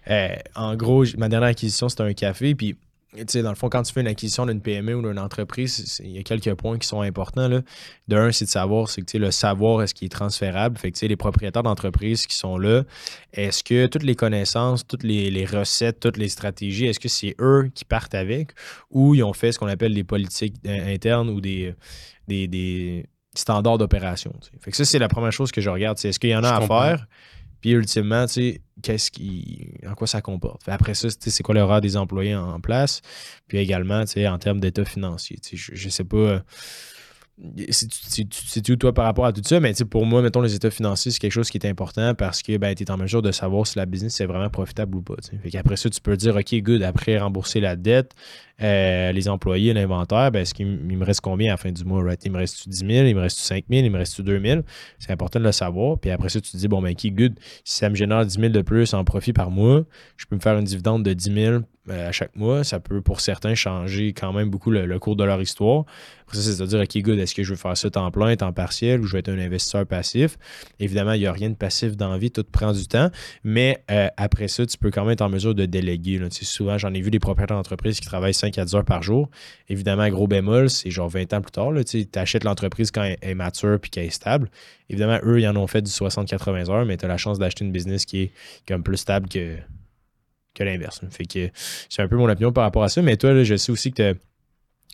euh, 0.08 0.36
en 0.54 0.76
gros, 0.76 1.04
ma 1.16 1.28
dernière 1.28 1.50
acquisition, 1.50 1.88
c'était 1.88 2.04
un 2.04 2.14
café, 2.14 2.54
puis 2.54 2.76
dans 3.14 3.48
le 3.48 3.54
fond, 3.54 3.68
quand 3.68 3.82
tu 3.82 3.92
fais 3.92 4.02
une 4.02 4.06
acquisition 4.06 4.44
d'une 4.44 4.60
PME 4.60 4.94
ou 4.94 5.02
d'une 5.02 5.18
entreprise, 5.18 6.00
il 6.04 6.10
y 6.10 6.18
a 6.18 6.22
quelques 6.22 6.54
points 6.54 6.78
qui 6.78 6.86
sont 6.86 7.00
importants. 7.00 7.48
Là. 7.48 7.62
De 8.06 8.16
un, 8.16 8.32
c'est 8.32 8.44
de 8.44 8.50
savoir, 8.50 8.90
c'est 8.90 9.02
que 9.02 9.18
le 9.18 9.30
savoir, 9.30 9.82
est-ce 9.82 9.94
qu'il 9.94 10.06
est 10.06 10.10
transférable? 10.10 10.76
Fait 10.76 10.92
que 10.92 11.06
les 11.06 11.16
propriétaires 11.16 11.62
d'entreprise 11.62 12.26
qui 12.26 12.36
sont 12.36 12.58
là, 12.58 12.84
est-ce 13.32 13.64
que 13.64 13.86
toutes 13.86 14.02
les 14.02 14.14
connaissances, 14.14 14.86
toutes 14.86 15.04
les, 15.04 15.46
recettes, 15.46 16.00
toutes 16.00 16.18
les 16.18 16.28
stratégies, 16.28 16.86
est-ce 16.86 17.00
que 17.00 17.08
c'est 17.08 17.34
eux 17.40 17.70
qui 17.74 17.84
partent 17.84 18.14
avec? 18.14 18.50
Ou 18.90 19.14
ils 19.14 19.22
ont 19.22 19.32
fait 19.32 19.52
ce 19.52 19.58
qu'on 19.58 19.68
appelle 19.68 19.94
des 19.94 20.04
politiques 20.04 20.56
internes 20.66 21.30
ou 21.30 21.40
des, 21.40 21.74
des, 22.26 23.06
standards 23.34 23.78
d'opération? 23.78 24.32
Fait 24.60 24.70
que 24.70 24.76
ça, 24.76 24.84
c'est 24.84 24.98
la 24.98 25.08
première 25.08 25.32
chose 25.32 25.50
que 25.50 25.62
je 25.62 25.70
regarde. 25.70 25.98
Est-ce 26.04 26.18
qu'il 26.18 26.30
y 26.30 26.36
en 26.36 26.44
a 26.44 26.56
à 26.56 26.60
faire? 26.60 27.06
Puis 27.60 27.70
ultimement, 27.70 28.26
tu 28.26 28.32
sais, 28.32 28.60
qu'est-ce 28.82 29.10
qui, 29.10 29.68
en 29.86 29.94
quoi 29.94 30.06
ça 30.06 30.20
comporte? 30.20 30.68
après 30.68 30.94
ça, 30.94 31.08
c'est 31.10 31.42
quoi 31.42 31.54
l'horaire 31.54 31.80
des 31.80 31.96
employés 31.96 32.34
en, 32.34 32.60
place? 32.60 33.00
Puis 33.48 33.58
également, 33.58 34.04
tu 34.04 34.12
sais, 34.12 34.28
en 34.28 34.38
termes 34.38 34.60
d'état 34.60 34.84
financier. 34.84 35.38
Je, 35.52 35.74
je 35.74 35.88
sais 35.88 36.04
pas 36.04 36.42
c'est 37.70 38.68
où 38.70 38.76
toi 38.76 38.92
par 38.92 39.04
rapport 39.04 39.24
à 39.24 39.32
tout 39.32 39.42
ça, 39.44 39.60
mais 39.60 39.72
pour 39.88 40.04
moi, 40.06 40.22
mettons, 40.22 40.40
les 40.40 40.54
états 40.54 40.70
financiers, 40.70 41.12
c'est 41.12 41.20
quelque 41.20 41.32
chose 41.32 41.50
qui 41.50 41.58
est 41.58 41.66
important 41.66 42.14
parce 42.14 42.42
que 42.42 42.56
ben, 42.56 42.74
tu 42.74 42.82
es 42.82 42.90
en 42.90 42.96
mesure 42.96 43.22
de 43.22 43.30
savoir 43.30 43.66
si 43.66 43.78
la 43.78 43.86
business 43.86 44.20
est 44.20 44.26
vraiment 44.26 44.50
profitable 44.50 44.96
ou 44.96 45.02
pas. 45.02 45.14
Fait 45.42 45.50
qu'après 45.50 45.76
ça, 45.76 45.88
tu 45.88 46.00
peux 46.00 46.16
dire, 46.16 46.34
OK, 46.34 46.54
good, 46.62 46.82
après 46.82 47.18
rembourser 47.18 47.60
la 47.60 47.76
dette, 47.76 48.12
euh, 48.60 49.12
les 49.12 49.28
employés, 49.28 49.72
l'inventaire, 49.72 50.32
ben, 50.32 50.40
est-ce 50.40 50.52
qu'il 50.52 50.66
me 50.66 51.04
reste 51.04 51.20
combien 51.20 51.48
à 51.48 51.52
la 51.52 51.56
fin 51.58 51.70
du 51.70 51.84
mois? 51.84 52.02
Right? 52.02 52.24
Il 52.24 52.32
me 52.32 52.38
reste 52.38 52.68
10 52.68 52.78
000, 52.78 52.90
il 53.06 53.14
me 53.14 53.20
reste 53.20 53.38
5 53.38 53.64
000, 53.70 53.84
il 53.84 53.90
me 53.90 53.98
reste 53.98 54.20
2 54.20 54.40
000. 54.40 54.62
C'est 54.98 55.12
important 55.12 55.38
de 55.38 55.44
le 55.44 55.52
savoir. 55.52 55.98
Puis 55.98 56.10
après 56.10 56.28
ça, 56.30 56.40
tu 56.40 56.50
te 56.50 56.56
dis, 56.56 56.66
bon, 56.66 56.82
ben, 56.82 56.90
OK, 56.90 57.06
good, 57.12 57.38
si 57.62 57.78
ça 57.78 57.88
me 57.88 57.94
génère 57.94 58.26
10 58.26 58.34
000 58.34 58.48
de 58.48 58.62
plus 58.62 58.94
en 58.94 59.04
profit 59.04 59.32
par 59.32 59.50
mois, 59.50 59.84
je 60.16 60.26
peux 60.26 60.34
me 60.34 60.40
faire 60.40 60.58
une 60.58 60.64
dividende 60.64 61.04
de 61.04 61.12
10 61.12 61.34
000 61.34 61.52
euh, 61.52 61.60
à 61.90 62.12
chaque 62.12 62.34
mois. 62.36 62.64
Ça 62.64 62.80
peut, 62.80 63.00
pour 63.00 63.20
certains, 63.20 63.54
changer 63.54 64.12
quand 64.12 64.32
même 64.32 64.50
beaucoup 64.50 64.70
le, 64.70 64.98
cours 64.98 65.16
de 65.16 65.24
leur 65.24 65.40
histoire. 65.40 65.84
Ça, 66.32 66.40
c'est 66.42 66.62
à 66.62 66.66
dire, 66.66 66.80
OK, 66.80 67.02
good, 67.02 67.18
est-ce 67.18 67.34
que 67.34 67.42
je 67.42 67.50
veux 67.50 67.56
faire 67.56 67.76
ça 67.76 67.88
temps 67.90 68.10
plein, 68.10 68.36
temps 68.36 68.52
partiel 68.52 69.00
ou 69.00 69.04
je 69.04 69.12
vais 69.12 69.20
être 69.20 69.30
un 69.30 69.38
investisseur 69.38 69.86
passif? 69.86 70.36
Évidemment, 70.78 71.12
il 71.12 71.20
n'y 71.20 71.26
a 71.26 71.32
rien 71.32 71.48
de 71.48 71.54
passif 71.54 71.96
dans 71.96 72.10
la 72.10 72.18
vie, 72.18 72.30
tout 72.30 72.44
prend 72.44 72.72
du 72.72 72.86
temps. 72.86 73.10
Mais 73.44 73.82
euh, 73.90 74.08
après 74.16 74.48
ça, 74.48 74.66
tu 74.66 74.76
peux 74.76 74.90
quand 74.90 75.02
même 75.02 75.12
être 75.12 75.22
en 75.22 75.30
mesure 75.30 75.54
de 75.54 75.64
déléguer. 75.64 76.20
Souvent, 76.30 76.76
j'en 76.76 76.92
ai 76.92 77.00
vu 77.00 77.10
des 77.10 77.18
propriétaires 77.18 77.56
d'entreprise 77.56 78.00
qui 78.00 78.06
travaillent 78.06 78.34
5 78.34 78.58
à 78.58 78.64
10 78.64 78.74
heures 78.74 78.84
par 78.84 79.02
jour. 79.02 79.30
Évidemment, 79.68 80.08
gros 80.08 80.26
bémol, 80.26 80.68
c'est 80.68 80.90
genre 80.90 81.08
20 81.08 81.32
ans 81.32 81.40
plus 81.40 81.52
tard. 81.52 81.70
Tu 81.86 82.06
achètes 82.14 82.44
l'entreprise 82.44 82.90
quand 82.90 83.02
elle 83.02 83.16
est 83.22 83.34
mature 83.34 83.78
puis 83.80 83.90
qu'elle 83.90 84.04
est 84.04 84.10
stable. 84.10 84.50
Évidemment, 84.90 85.18
eux, 85.22 85.40
ils 85.40 85.48
en 85.48 85.56
ont 85.56 85.66
fait 85.66 85.82
du 85.82 85.90
60-80 85.90 86.70
heures, 86.70 86.84
mais 86.84 86.96
tu 86.96 87.04
as 87.04 87.08
la 87.08 87.16
chance 87.16 87.38
d'acheter 87.38 87.64
une 87.64 87.72
business 87.72 88.04
qui 88.04 88.22
est 88.22 88.32
comme 88.66 88.82
plus 88.82 88.96
stable 88.98 89.28
que 89.28 89.56
que 90.58 90.64
l'inverse. 90.64 91.00
Fait 91.10 91.24
que 91.24 91.50
c'est 91.88 92.02
un 92.02 92.08
peu 92.08 92.16
mon 92.16 92.28
opinion 92.28 92.52
par 92.52 92.64
rapport 92.64 92.82
à 92.82 92.88
ça. 92.88 93.00
Mais 93.02 93.16
toi, 93.16 93.42
je 93.42 93.56
sais 93.56 93.72
aussi 93.72 93.92
que 93.92 94.12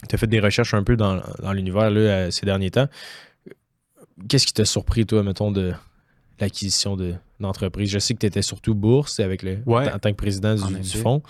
tu 0.09 0.15
as, 0.15 0.19
fait 0.19 0.27
des 0.27 0.41
recherches 0.41 0.75
un 0.75 0.83
peu 0.83 0.97
dans, 0.97 1.23
l'univers 1.53 1.91
euh, 1.91 2.31
ces 2.31 2.47
derniers 2.47 2.71
temps. 2.71 2.89
Qu'est-ce 4.29 4.47
qui 4.47 4.53
t'a 4.53 4.65
surpris, 4.65 5.07
toi, 5.07 5.23
mettons, 5.23 5.51
de 5.51 5.73
l'acquisition 6.39 6.97
d'entreprise? 7.41 7.91
je 7.91 7.99
sais 7.99 8.15
que 8.15 8.21
tu 8.21 8.27
étais 8.27 8.43
surtout 8.43 8.75
bourse 8.75 9.19
avec 9.21 9.43
le, 9.43 9.59
en 9.67 9.99
tant 9.99 10.11
que 10.11 10.17
président 10.17 10.55
du, 10.55 10.85
fonds. 10.99 11.23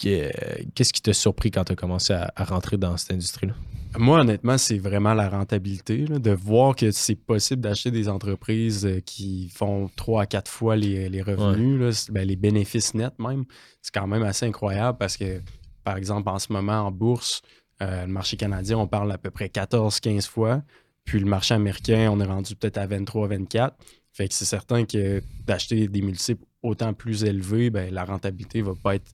Qu'est-ce 0.00 0.92
qui 0.92 1.02
t'a 1.02 1.12
surpris 1.12 1.50
quand 1.50 1.64
tu 1.64 1.72
as 1.72 1.76
commencé 1.76 2.12
à 2.12 2.44
rentrer 2.44 2.76
dans 2.76 2.96
cette 2.96 3.12
industrie-là? 3.12 3.54
Moi, 3.98 4.20
honnêtement, 4.20 4.56
c'est 4.56 4.78
vraiment 4.78 5.14
la 5.14 5.28
rentabilité, 5.28 6.04
de 6.04 6.30
voir 6.30 6.76
que 6.76 6.92
c'est 6.92 7.16
possible 7.16 7.60
d'acheter 7.60 7.90
des 7.90 8.08
entreprises 8.08 8.86
euh, 8.86 9.00
qui 9.00 9.48
font 9.48 9.90
trois 9.96 10.22
à 10.22 10.26
quatre 10.26 10.50
fois 10.50 10.76
les, 10.76 11.22
revenus, 11.22 12.08
ben, 12.10 12.26
les 12.26 12.36
bénéfices 12.36 12.94
nets 12.94 13.18
même. 13.18 13.44
C'est 13.82 13.92
quand 13.92 14.06
même 14.06 14.22
assez 14.22 14.46
incroyable 14.46 14.96
parce 14.96 15.16
que, 15.16 15.40
par 15.82 15.96
exemple, 15.96 16.28
en 16.28 16.38
ce 16.38 16.52
moment, 16.52 16.86
en 16.86 16.92
bourse, 16.92 17.42
euh, 17.82 18.06
le 18.06 18.12
marché 18.12 18.36
canadien, 18.36 18.78
on 18.78 18.86
parle 18.86 19.10
à 19.10 19.18
peu 19.18 19.30
près 19.30 19.48
14-15 19.48 20.28
fois. 20.28 20.62
Puis 21.04 21.18
le 21.18 21.26
marché 21.26 21.54
américain, 21.54 22.10
on 22.12 22.20
est 22.20 22.26
rendu 22.26 22.54
peut-être 22.54 22.78
à 22.78 22.86
23-24. 22.86 23.72
Fait 24.12 24.28
que 24.28 24.34
c'est 24.34 24.44
certain 24.44 24.84
que 24.84 25.20
d'acheter 25.46 25.88
des 25.88 26.02
multiples 26.02 26.44
autant 26.62 26.92
plus 26.92 27.24
élevés, 27.24 27.70
ben, 27.70 27.92
la 27.92 28.04
rentabilité 28.04 28.62
va 28.62 28.74
pas 28.80 28.94
être 28.94 29.10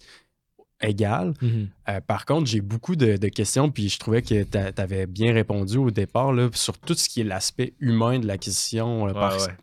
égal. 0.80 1.34
Mhm. 1.40 1.68
Euh, 1.88 2.00
par 2.00 2.26
contre, 2.26 2.46
j'ai 2.46 2.60
beaucoup 2.60 2.96
de, 2.96 3.16
questions, 3.28 3.70
puis 3.70 3.88
je 3.88 3.98
trouvais 3.98 4.22
que 4.22 4.42
tu 4.42 4.58
avais 4.80 5.06
bien 5.06 5.32
répondu 5.32 5.78
au 5.78 5.90
départ 5.90 6.32
là, 6.32 6.48
sur 6.52 6.78
tout 6.78 6.94
ce 6.94 7.08
qui 7.08 7.20
est 7.20 7.24
l'aspect 7.24 7.74
humain 7.80 8.18
de 8.18 8.26
l'acquisition, 8.26 9.12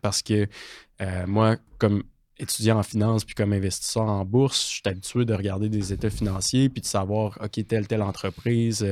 parce, 0.02 0.22
que 0.22 0.46
euh, 1.00 1.26
moi, 1.26 1.56
comme 1.78 2.02
étudiant 2.38 2.78
en 2.78 2.82
finance 2.82 3.24
puis 3.24 3.34
comme 3.34 3.52
investisseur 3.52 4.04
en 4.04 4.24
bourse, 4.24 4.68
je 4.68 4.72
suis 4.74 4.82
habitué 4.86 5.24
de 5.24 5.34
regarder 5.34 5.68
des 5.68 5.92
états 5.92 6.10
financiers 6.10 6.68
puis 6.68 6.80
de 6.80 6.86
savoir, 6.86 7.38
OK, 7.42 7.66
telle, 7.66 7.86
telle 7.86 8.02
entreprise 8.02 8.84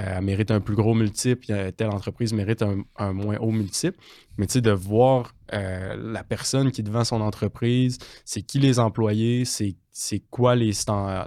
euh, 0.00 0.20
mérite 0.20 0.50
un 0.50 0.60
plus 0.60 0.74
gros 0.74 0.94
multiple, 0.94 1.72
telle 1.76 1.90
entreprise 1.90 2.32
mérite 2.32 2.62
un, 2.62 3.12
moins 3.12 3.38
haut 3.38 3.52
multiple. 3.52 3.98
Mais 4.36 4.46
tu 4.46 4.54
sais, 4.54 4.60
de 4.60 4.72
voir 4.72 5.34
la 5.50 6.24
personne 6.24 6.72
qui 6.72 6.80
est 6.80 6.84
devant 6.84 7.04
son 7.04 7.20
entreprise, 7.20 7.98
c'est 8.24 8.42
qui 8.42 8.58
les 8.58 8.80
employés, 8.80 9.44
c'est 9.44 9.76
c'est 9.96 10.18
quoi 10.28 10.56
les, 10.56 10.72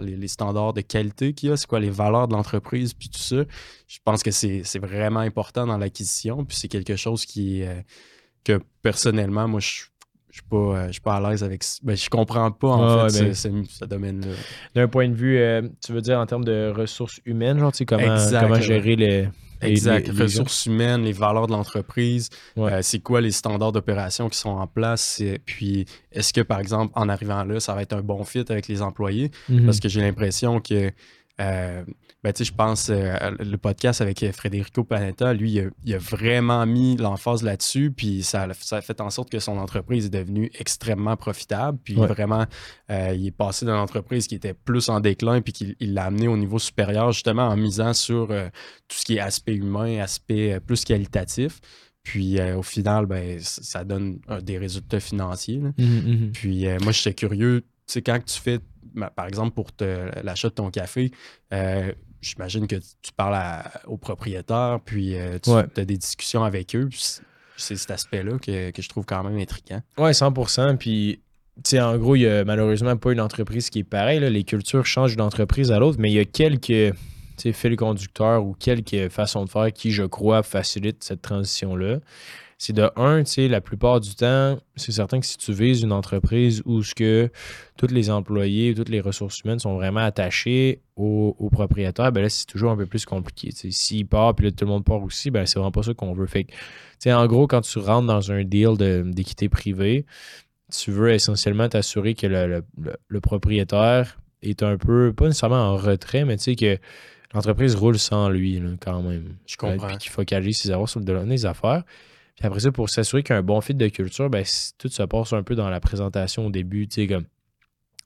les, 0.01 0.27
standards 0.27 0.73
de 0.73 0.81
qualité 0.81 1.33
qu'il 1.33 1.49
y 1.49 1.51
a, 1.53 1.57
c'est 1.57 1.67
quoi 1.67 1.79
les 1.79 1.89
valeurs 1.89 2.27
de 2.27 2.33
l'entreprise, 2.33 2.93
puis 2.93 3.07
tout 3.07 3.17
ça. 3.17 3.45
Je 3.87 3.99
pense 4.03 4.23
que 4.23 4.29
c'est 4.29 4.79
vraiment 4.79 5.21
important 5.21 5.65
dans 5.65 5.77
l'acquisition, 5.77 6.43
puis 6.43 6.57
c'est 6.57 6.67
quelque 6.67 6.97
chose 6.97 7.25
qui 7.25 7.63
euh, 7.63 7.81
que 8.43 8.59
personnellement, 8.81 9.47
moi, 9.47 9.61
je 9.61 9.83
je 10.29 10.35
suis 10.35 10.49
pas, 10.49 10.57
euh, 10.57 10.91
pas 11.03 11.15
à 11.15 11.29
l'aise 11.29 11.43
avec. 11.43 11.63
Ben, 11.83 11.95
je 11.95 12.09
comprends 12.09 12.51
pas 12.51 12.67
en 12.67 13.09
fait 13.09 13.21
ben 13.21 13.33
ce, 13.33 13.85
domaine-là. 13.85 14.33
D'un 14.75 14.87
point 14.87 15.07
de 15.09 15.15
vue, 15.15 15.37
euh, 15.37 15.61
tu 15.83 15.93
veux 15.93 16.01
dire 16.01 16.19
en 16.19 16.25
termes 16.25 16.43
de 16.43 16.71
ressources 16.75 17.19
humaines, 17.25 17.59
genre, 17.59 17.71
tu 17.71 17.79
sais, 17.79 17.85
comment, 17.85 18.17
comment 18.31 18.59
gérer 18.59 18.95
les, 18.95 19.29
Exact. 19.61 20.07
Les, 20.07 20.23
ressources 20.23 20.65
humaines, 20.65 21.03
les 21.03 21.13
valeurs 21.13 21.47
de 21.47 21.51
l'entreprise, 21.51 22.29
euh, 22.57 22.79
c'est 22.81 22.99
quoi 22.99 23.21
les 23.21 23.31
standards 23.31 23.71
d'opération 23.71 24.29
qui 24.29 24.37
sont 24.37 24.49
en 24.49 24.67
place? 24.67 25.21
Puis, 25.45 25.85
est-ce 26.11 26.33
que, 26.33 26.41
par 26.41 26.59
exemple, 26.59 26.91
en 26.95 27.09
arrivant 27.09 27.43
là, 27.43 27.59
ça 27.59 27.73
va 27.73 27.81
être 27.81 27.93
un 27.93 28.01
bon 28.01 28.23
fit 28.23 28.45
avec 28.49 28.67
les 28.67 28.81
employés? 28.81 29.31
Mhm. 29.49 29.65
Parce 29.65 29.79
que 29.79 29.89
j'ai 29.89 30.01
l'impression 30.01 30.59
que 30.59 30.91
Euh, 31.39 31.83
ben, 32.27 32.45
je 32.45 32.51
pense 32.51 32.89
euh, 32.89 33.15
le 33.39 33.57
podcast 33.57 34.01
avec 34.01 34.19
Federico 34.33 34.83
Panetta, 34.83 35.33
lui, 35.33 35.61
il 35.85 35.93
a, 35.93 35.97
vraiment 35.97 36.65
mis 36.65 36.97
l'emphase 36.97 37.41
là-dessus, 37.41 37.91
puis 37.91 38.21
ça, 38.21 38.47
ça, 38.59 38.77
a 38.77 38.81
fait 38.81 38.99
en 38.99 39.09
sorte 39.09 39.29
que 39.29 39.39
son 39.39 39.57
entreprise 39.57 40.07
est 40.07 40.09
devenue 40.09 40.51
extrêmement 40.59 41.15
profitable, 41.15 41.77
puis 41.81 41.95
vraiment, 41.95 42.45
il 42.89 43.27
est 43.27 43.31
passé 43.31 43.65
d'une 43.65 43.75
entreprise 43.75 44.27
qui 44.27 44.35
était 44.35 44.53
plus 44.53 44.89
en 44.89 44.99
déclin, 44.99 45.41
puis 45.41 45.53
qu'il 45.53 45.75
l'a 45.79 46.05
amené 46.05 46.27
au 46.27 46.35
niveau 46.35 46.59
supérieur, 46.59 47.11
justement 47.11 47.47
en 47.47 47.55
misant 47.55 47.93
sur 47.93 48.27
tout 48.27 48.97
ce 48.97 49.05
qui 49.05 49.15
est 49.15 49.19
aspect 49.19 49.55
humain, 49.55 49.99
aspect 49.99 50.59
plus 50.59 50.83
qualitatif. 50.83 51.59
Puis 52.03 52.41
au 52.41 52.63
final, 52.63 53.05
ben, 53.05 53.39
ça 53.39 53.83
donne 53.83 54.19
des 54.41 54.57
résultats 54.57 54.99
financiers. 54.99 55.59
Mmh, 55.59 55.71
mmh. 55.77 56.31
Puis 56.33 56.65
moi, 56.81 56.91
j'étais 56.91 57.13
curieux, 57.13 57.61
tu 57.61 57.93
sais, 57.93 58.01
quand 58.01 58.19
tu 58.23 58.39
fais 58.39 58.59
par 59.15 59.27
exemple, 59.27 59.53
pour 59.53 59.69
l'achat 60.23 60.49
de 60.49 60.53
ton 60.53 60.69
café, 60.71 61.11
euh, 61.53 61.91
j'imagine 62.21 62.67
que 62.67 62.75
tu 62.75 63.11
parles 63.15 63.63
aux 63.85 63.97
propriétaires, 63.97 64.79
puis 64.83 65.17
euh, 65.17 65.39
tu 65.41 65.51
as 65.51 65.85
des 65.85 65.97
discussions 65.97 66.43
avec 66.43 66.75
eux. 66.75 66.89
C'est 67.57 67.75
cet 67.75 67.91
aspect-là 67.91 68.37
que, 68.39 68.71
je 68.81 68.89
trouve 68.89 69.05
quand 69.05 69.23
même 69.23 69.37
intriguant. 69.37 69.81
Oui, 69.97 70.11
100% 70.11 70.77
Puis, 70.77 71.19
en 71.79 71.97
gros, 71.97 72.15
il 72.15 72.19
n'y 72.19 72.27
a 72.27 72.45
malheureusement 72.45 72.95
pas 72.97 73.11
une 73.11 73.21
entreprise 73.21 73.69
qui 73.69 73.79
est 73.79 73.83
pareille. 73.83 74.19
Les 74.19 74.43
cultures 74.43 74.85
changent 74.85 75.11
d'une 75.11 75.21
entreprise 75.21 75.71
à 75.71 75.79
l'autre, 75.79 75.97
mais 75.99 76.11
il 76.11 76.15
y 76.15 76.19
a 76.19 76.25
quelques 76.25 76.95
fils 77.37 77.75
conducteurs 77.75 78.43
ou 78.43 78.53
quelques 78.53 79.09
façons 79.09 79.45
de 79.45 79.49
faire 79.49 79.71
qui, 79.73 79.91
je 79.91 80.03
crois, 80.03 80.43
facilitent 80.43 81.03
cette 81.03 81.21
transition-là 81.21 81.99
c'est 82.57 82.73
de 82.73 82.89
un, 82.95 83.23
tu 83.23 83.31
sais, 83.31 83.47
la 83.47 83.61
plupart 83.61 83.99
du 83.99 84.15
temps, 84.15 84.59
c'est 84.75 84.91
certain 84.91 85.19
que 85.19 85.25
si 85.27 85.37
tu 85.37 85.53
vises 85.53 85.83
une 85.83 85.91
entreprise 85.91 86.63
où 86.65 86.81
ce 86.81 86.95
que 86.95 87.29
tous 87.77 87.87
les 87.87 88.09
employés, 88.09 88.73
toutes 88.73 88.89
les 88.89 88.99
ressources 88.99 89.41
humaines 89.41 89.59
sont 89.59 89.75
vraiment 89.75 89.99
attachés 89.99 90.81
au, 90.95 91.49
propriétaire, 91.51 92.11
ben 92.11 92.21
là, 92.21 92.29
c'est 92.29 92.47
toujours 92.47 92.71
un 92.71 92.77
peu 92.77 92.87
plus 92.87 93.05
compliqué. 93.05 93.51
S'il 93.51 94.07
part, 94.07 94.33
puis 94.33 94.47
là, 94.47 94.51
tout 94.51 94.65
le 94.65 94.71
monde 94.71 94.83
part 94.83 95.03
aussi, 95.03 95.29
ben 95.29 95.45
c'est 95.45 95.59
vraiment 95.59 95.71
pas 95.71 95.83
ça 95.83 95.93
qu'on 95.93 96.13
veut. 96.13 96.25
Fait 96.25 96.45
que, 96.45 97.09
en 97.11 97.27
gros, 97.27 97.45
quand 97.45 97.61
tu 97.61 97.77
rentres 97.77 98.07
dans 98.07 98.31
un 98.31 98.43
deal 98.43 98.75
d'équité 99.13 99.49
privée, 99.49 100.07
tu 100.75 100.91
veux 100.91 101.11
essentiellement 101.11 101.69
t'assurer 101.69 102.15
que 102.15 102.25
le, 102.25 103.21
propriétaire 103.21 104.19
est 104.41 104.63
un 104.63 104.77
peu, 104.77 105.13
pas 105.13 105.27
nécessairement 105.27 105.73
en 105.73 105.77
retrait, 105.77 106.25
mais 106.25 106.37
tu 106.37 106.43
sais 106.43 106.55
que 106.55 106.79
l'entreprise 107.35 107.75
roule 107.75 107.99
sans 107.99 108.29
lui, 108.29 108.59
quand 108.81 109.03
même. 109.03 109.35
Je 109.45 109.57
comprends. 109.57 109.87
Puis 109.89 109.97
qu'il 109.97 110.11
focalise 110.11 110.57
ses 110.57 110.71
erreurs 110.71 110.89
sur 110.89 111.01
les 111.01 111.45
affaires. 111.45 111.83
Puis 112.37 112.45
après 112.45 112.59
ça, 112.59 112.71
pour 112.71 112.89
s'assurer 112.89 113.23
qu'il 113.23 113.33
y 113.33 113.35
a 113.35 113.39
un 113.39 113.43
bon 113.43 113.61
fit 113.61 113.73
de 113.73 113.87
culture, 113.87 114.29
ben, 114.29 114.45
tout 114.77 114.89
se 114.89 115.03
passe 115.03 115.33
un 115.33 115.43
peu 115.43 115.55
dans 115.55 115.69
la 115.69 115.79
présentation 115.79 116.45
au 116.45 116.51
début, 116.51 116.87
tu 116.87 117.01
sais, 117.01 117.07
comme 117.07 117.25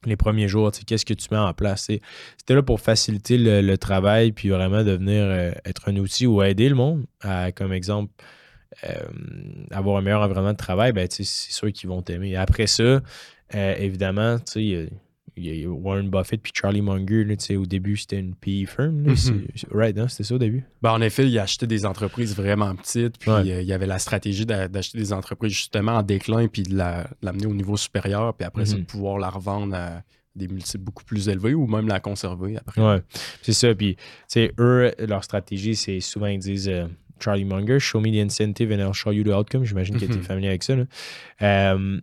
les 0.05 0.15
premiers 0.15 0.47
jours, 0.47 0.71
qu'est-ce 0.71 1.05
que 1.05 1.13
tu 1.13 1.27
mets 1.31 1.37
en 1.37 1.53
place. 1.53 1.87
C'était 2.37 2.55
là 2.55 2.63
pour 2.63 2.79
faciliter 2.79 3.37
le, 3.37 3.77
travail, 3.77 4.31
puis 4.31 4.49
vraiment 4.49 4.83
devenir 4.83 5.23
euh, 5.23 5.51
être 5.65 5.89
un 5.89 5.95
outil 5.97 6.25
ou 6.25 6.41
aider 6.41 6.69
le 6.69 6.75
monde 6.75 7.05
à, 7.21 7.51
comme 7.51 7.73
exemple, 7.73 8.11
euh, 8.85 8.95
avoir 9.69 9.97
un 9.97 10.01
meilleur 10.01 10.21
environnement 10.21 10.53
de 10.53 10.57
travail, 10.57 10.93
ben, 10.93 11.07
c'est 11.09 11.23
sûr 11.25 11.71
qu'ils 11.71 11.89
vont 11.89 12.01
t'aimer. 12.01 12.35
Après 12.35 12.67
ça, 12.67 13.01
euh, 13.53 13.75
évidemment, 13.77 14.39
tu 14.39 14.45
sais, 14.45 14.89
il 15.37 15.55
y 15.55 15.65
a 15.65 15.69
Warren 15.69 16.09
Buffett 16.09 16.41
puis 16.41 16.51
Charlie 16.55 16.81
Munger. 16.81 17.23
Là, 17.23 17.35
au 17.57 17.65
début, 17.65 17.97
c'était 17.97 18.19
une 18.19 18.35
PE 18.35 18.65
firm. 18.67 19.03
Mhm. 19.03 19.47
Right, 19.71 19.97
hein? 19.97 20.07
c'était 20.07 20.23
ça 20.23 20.35
au 20.35 20.39
début? 20.39 20.63
Ben, 20.81 20.91
en 20.91 21.01
effet, 21.01 21.27
il 21.27 21.37
a 21.39 21.43
acheté 21.43 21.67
des 21.67 21.85
entreprises 21.85 22.35
vraiment 22.35 22.75
petites. 22.75 23.17
Puis 23.17 23.31
euh, 23.31 23.61
il 23.61 23.67
y 23.67 23.73
avait 23.73 23.87
la 23.87 23.99
stratégie 23.99 24.45
d'acheter 24.45 24.97
des 24.97 25.13
entreprises 25.13 25.53
justement 25.53 25.93
en 25.93 26.03
déclin 26.03 26.47
puis 26.47 26.63
de 26.63 26.75
l'amener 26.75 27.45
au 27.45 27.53
niveau 27.53 27.77
supérieur. 27.77 28.33
Puis 28.33 28.45
après, 28.45 28.65
ça, 28.65 28.75
de 28.75 28.79
mhm. 28.79 28.85
pouvoir 28.85 29.17
la 29.17 29.29
revendre 29.29 29.75
à 29.75 30.03
des 30.35 30.47
multiples 30.47 30.83
beaucoup 30.83 31.03
plus 31.03 31.27
élevés 31.27 31.53
ou 31.53 31.67
même 31.67 31.87
la 31.87 31.99
conserver 31.99 32.57
après. 32.57 32.81
Ouais, 32.81 33.01
c'est 33.41 33.53
ça. 33.53 33.73
Puis, 33.75 33.95
tu 33.95 34.01
sais, 34.27 34.53
eux, 34.59 34.91
leur 34.99 35.23
stratégie, 35.23 35.75
c'est 35.75 35.99
souvent, 35.99 36.27
ils 36.27 36.39
disent. 36.39 36.69
Euh, 36.69 36.87
Charlie 37.23 37.45
Munger, 37.45 37.79
show 37.79 37.99
me 37.99 38.09
the 38.09 38.19
incentive 38.19 38.71
and 38.71 38.79
I'll 38.79 38.93
show 38.93 39.11
you 39.11 39.23
the 39.23 39.31
outcome. 39.31 39.63
J'imagine 39.63 39.99
que 39.99 40.05
tu 40.05 40.11
es 40.11 40.15
mhm. 40.15 40.23
familier 40.23 40.47
avec 40.47 40.63
ça. 40.63 40.75
Là. 40.75 40.85
Euh, 41.43 42.01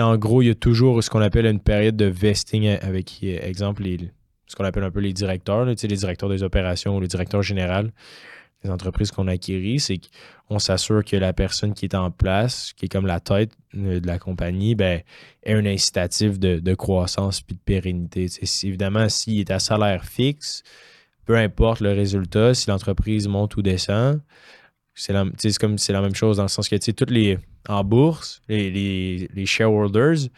en 0.00 0.16
gros, 0.16 0.42
il 0.42 0.48
y 0.48 0.50
a 0.50 0.54
toujours 0.54 1.02
ce 1.02 1.10
qu'on 1.10 1.20
appelle 1.20 1.46
une 1.46 1.60
période 1.60 1.96
de 1.96 2.06
vesting 2.06 2.66
avec, 2.80 3.22
exemple, 3.22 3.84
ce 4.46 4.56
qu'on 4.56 4.64
appelle 4.64 4.84
un 4.84 4.90
peu 4.90 5.00
les 5.00 5.12
directeurs, 5.12 5.64
les 5.64 5.74
directeurs 5.74 6.28
des 6.28 6.42
opérations, 6.42 7.00
le 7.00 7.06
directeur 7.06 7.42
général 7.42 7.92
des 8.62 8.70
entreprises 8.70 9.10
qu'on 9.10 9.28
acquérit, 9.28 9.80
c'est 9.80 10.00
qu'on 10.48 10.58
s'assure 10.58 11.04
que 11.04 11.16
la 11.16 11.32
personne 11.32 11.74
qui 11.74 11.86
est 11.86 11.94
en 11.94 12.10
place, 12.10 12.72
qui 12.74 12.86
est 12.86 12.88
comme 12.88 13.06
la 13.06 13.20
tête 13.20 13.52
de 13.74 14.06
la 14.06 14.18
compagnie, 14.18 14.74
ben, 14.74 15.00
ait 15.42 15.54
un 15.54 15.66
incitatif 15.66 16.38
de, 16.38 16.74
croissance 16.74 17.40
puis 17.40 17.56
de 17.56 17.60
pérennité. 17.60 18.26
évidemment, 18.62 19.08
s'il 19.08 19.40
est 19.40 19.50
à 19.50 19.58
salaire 19.58 20.04
fixe, 20.04 20.62
peu 21.24 21.36
importe 21.36 21.80
le 21.80 21.92
résultat, 21.92 22.54
si 22.54 22.68
l'entreprise 22.68 23.28
monte 23.28 23.56
ou 23.56 23.62
descend, 23.62 24.20
c'est 24.94 25.58
comme 25.58 25.78
c'est 25.78 25.92
la 25.92 26.02
même 26.02 26.14
chose 26.14 26.36
dans 26.36 26.42
le 26.44 26.48
sens 26.48 26.68
que 26.68 26.76
toutes 26.90 27.10
les 27.10 27.38
en 27.68 27.84
bourse, 27.84 28.42
les, 28.48 29.46
shareholders, 29.46 30.28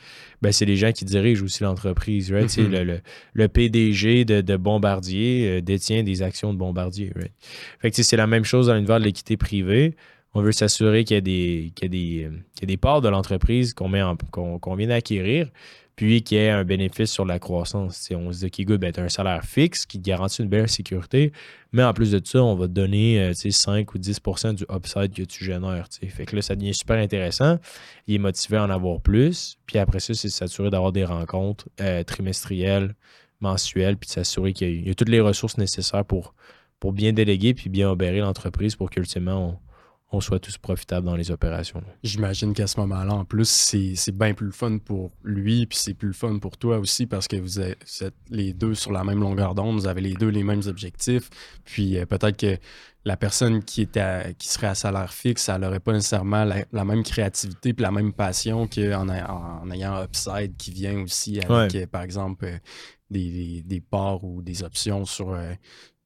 ben, 0.43 0.53
c'est 0.53 0.67
les 0.67 0.77
gens 0.77 0.93
qui 0.93 1.05
dirigent 1.05 1.43
aussi 1.43 1.63
l'entreprise. 1.63 2.31
Mm-hmm. 2.31 3.01
le, 3.33 3.49
PDG 3.49 4.25
de, 4.25 4.57
Bombardier 4.57 5.49
euh, 5.49 5.61
détient 5.63 6.03
des 6.03 6.23
actions 6.23 6.53
de 6.53 6.59
Bombardier. 6.59 7.13
Fait 7.81 7.95
c'est 7.95 8.17
la 8.17 8.27
même 8.27 8.45
chose 8.45 8.67
dans 8.67 8.75
l'univers 8.75 9.01
de 9.01 9.05
l'équité 9.05 9.37
privée. 9.37 9.97
On 10.35 10.43
veut 10.43 10.53
s'assurer 10.53 11.05
qu'il 11.05 11.17
y, 11.17 11.19
a 11.19 11.88
des, 11.88 12.76
parts 12.76 13.00
de 13.00 13.09
l'entreprise 13.09 13.73
qu'on 13.73 13.91
qu'on 14.31 14.75
vient 14.75 14.88
d'acquérir 14.88 15.49
puis 15.97 16.23
qu'il 16.23 16.38
y 16.38 16.41
ait 16.41 16.50
un 16.50 16.64
bénéfice 16.64 17.11
sur 17.11 17.25
la 17.25 17.38
croissance. 17.38 18.09
on 18.12 18.33
se 18.33 18.41
dit, 18.41 18.47
OK, 18.47 18.67
good, 18.67 18.81
ben, 18.81 18.93
tu 18.93 19.00
as 19.00 19.05
un 19.05 19.09
salaire 19.09 19.45
fixe 19.45 19.87
qui 19.87 19.99
garantit 19.99 20.43
une 20.43 20.49
belle 20.49 20.69
sécurité, 20.69 21.33
mais 21.73 21.85
en 21.85 21.93
plus 21.93 22.11
de 22.11 22.21
ça, 22.25 22.43
on 22.43 22.57
va 22.57 22.67
te 22.67 22.73
donner 22.73 23.33
5 23.33 23.88
euh, 23.88 23.93
ou 23.95 23.99
10% 23.99 24.55
du 24.55 24.64
upside 24.71 25.14
que 25.14 25.23
tu 25.23 25.45
génères. 25.45 25.87
Fait 26.09 26.26
que 26.26 26.35
là, 26.35 26.43
ça 26.43 26.57
devient 26.57 26.75
super 26.75 26.97
intéressant. 26.97 27.59
Il 28.07 28.17
est 28.17 28.19
motivé 28.19 28.57
à 28.57 28.64
en 28.64 28.71
avoir 28.71 29.00
plus. 29.00 29.57
Puis 29.67 29.79
après 29.79 30.00
ça, 30.00 30.14
c'est 30.14 30.29
s'assurer 30.29 30.71
d'avoir 30.71 30.93
des 30.93 31.05
rencontres 31.05 31.69
euh, 31.81 32.03
trimestrielles, 32.03 32.95
mensuelles, 33.41 33.97
puis 33.97 34.09
de 34.09 34.12
s'assurer 34.12 34.53
qu'il 34.53 34.87
y, 34.87 34.91
a 34.91 34.95
toutes 34.95 35.09
les 35.09 35.21
ressources 35.21 35.59
nécessaires 35.59 36.05
pour, 36.05 36.35
bien 36.93 37.14
déléguer 37.14 37.55
puis 37.55 37.71
bien 37.71 37.88
opérer 37.88 38.19
l'entreprise 38.19 38.76
pour 38.76 38.91
qu'ultimement, 38.91 39.59
on 40.14 40.21
soit 40.21 40.38
tous 40.38 40.59
profitables 40.59 41.06
dans 41.06 41.16
les 41.16 41.30
opérations. 41.30 41.83
J'imagine 42.02 42.54
qu'à 42.54 42.66
ce 42.66 42.78
moment-là, 42.80 43.14
en 43.14 43.25
plus, 43.25 43.49
c'est 43.49 44.12
bien 44.12 44.35
plus 44.35 44.47
le 44.47 44.52
fun 44.52 44.78
pour 44.78 45.11
lui, 45.23 45.66
puis 45.66 45.78
c'est 45.78 45.94
plus 45.94 46.09
le 46.09 46.14
fun 46.14 46.38
pour 46.38 46.56
toi 46.56 46.78
aussi 46.78 47.06
parce 47.06 47.28
que 47.28 47.37
vous 47.37 47.61
êtes, 47.61 47.78
les 48.30 48.52
deux 48.52 48.75
sur 48.75 48.92
la 48.92 49.04
même 49.04 49.21
longueur 49.21 49.54
d'onde, 49.54 49.78
vous 49.78 49.87
avez 49.87 50.00
les 50.00 50.14
deux 50.14 50.28
les 50.28 50.44
mêmes 50.44 50.62
objectifs. 50.66 51.30
Puis 51.64 51.99
euh, 51.99 52.06
peut-être 52.06 52.37
que 52.37 52.59
la 53.04 53.16
personne 53.16 53.62
qui, 53.62 53.83
était 53.83 54.35
qui 54.38 54.49
serait 54.49 54.68
à 54.68 54.75
salaire 54.75 55.12
fixe, 55.12 55.49
elle 55.49 55.61
n'aurait 55.61 55.80
pas 55.80 55.92
nécessairement 55.92 56.44
la, 56.44 56.85
même 56.85 57.02
créativité 57.02 57.75
puis 57.75 57.83
la 57.83 57.90
même 57.90 58.12
passion 58.12 58.66
qu'en 58.66 59.09
en, 59.09 59.71
ayant 59.71 60.02
Upside 60.02 60.56
qui 60.56 60.71
vient 60.71 61.02
aussi 61.02 61.40
avec, 61.40 61.75
euh, 61.75 61.87
par 61.87 62.02
exemple, 62.02 62.47
euh, 62.47 62.59
des, 63.11 63.62
des, 63.62 63.80
parts 63.80 64.25
ou 64.25 64.40
des 64.40 64.62
options 64.62 65.04
sur, 65.04 65.37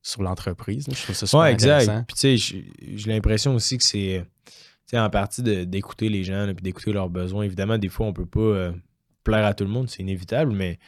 sur 0.03 0.23
l'entreprise. 0.23 0.87
Je 0.89 1.03
trouve 1.03 1.15
ça 1.15 1.27
super 1.27 1.41
ouais, 1.41 1.53
exact. 1.53 2.07
Puis 2.07 2.17
tu 2.17 2.39
sais, 2.39 2.65
j'ai 2.97 3.11
l'impression 3.11 3.55
aussi 3.55 3.79
que 3.79 3.85
c'est 3.85 4.25
en 4.95 5.11
partie 5.11 5.43
d'écouter 5.43 6.09
les 6.09 6.25
gens, 6.25 6.47
puis 6.55 6.63
d'écouter 6.63 6.93
leurs 6.93 7.11
besoins. 7.11 7.45
Évidemment, 7.45 7.79
des 7.79 7.89
fois, 7.89 8.07
on 8.07 8.13
peut 8.13 8.27
pas 8.27 8.41
euh, 8.41 8.73
plaire 9.25 9.45
à 9.45 9.55
tout 9.55 9.65
le 9.65 9.71
monde, 9.71 9.89
c'est 9.89 10.03
inévitable, 10.03 10.53
mais 10.53 10.79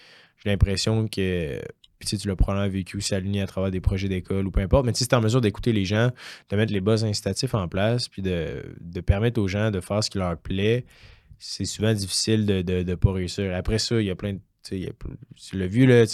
j'ai 0.43 0.51
l'impression 0.51 1.07
que 1.09 1.61
puis 2.01 2.17
tu 2.17 2.29
l'as 2.29 2.35
probablement 2.35 2.73
vécu 2.73 2.97
aussi 2.97 3.15
aligné 3.15 3.43
à 3.43 3.47
travers 3.47 3.71
des 3.71 3.83
projets 3.83 4.09
d'école 4.09 4.47
ou 4.47 4.51
peu 4.51 4.61
importe, 4.61 4.87
mais 4.87 4.95
si 4.95 5.07
tu 5.07 5.15
es 5.15 5.19
en 5.19 5.21
mesure 5.21 5.43
d'écouter 5.43 5.73
les 5.73 5.85
gens, 5.85 6.11
de 6.49 6.57
mettre 6.57 6.73
les 6.73 6.81
bas 6.81 7.05
incitatifs 7.05 7.55
en 7.55 7.69
place, 7.69 8.09
puis 8.09 8.23
de, 8.23 8.63
permettre 9.05 9.39
aux 9.39 9.49
gens 9.49 9.71
de 9.71 9.81
faire 9.81 10.03
ce 10.03 10.09
qui 10.09 10.17
leur 10.17 10.39
plaît, 10.39 10.87
c'est 11.39 11.67
souvent 11.67 11.93
difficile 11.93 12.47
de 12.47 12.83
ne 12.83 12.95
pas 12.95 13.13
réussir. 13.13 13.55
Après 13.55 13.79
ça, 13.79 14.01
il 14.01 14.07
y 14.07 14.11
a 14.11 14.17
plein 14.17 14.33
de 14.33 14.41
tu 14.63 15.57
l'as 15.57 15.67
vu, 15.67 15.87
là, 15.87 16.05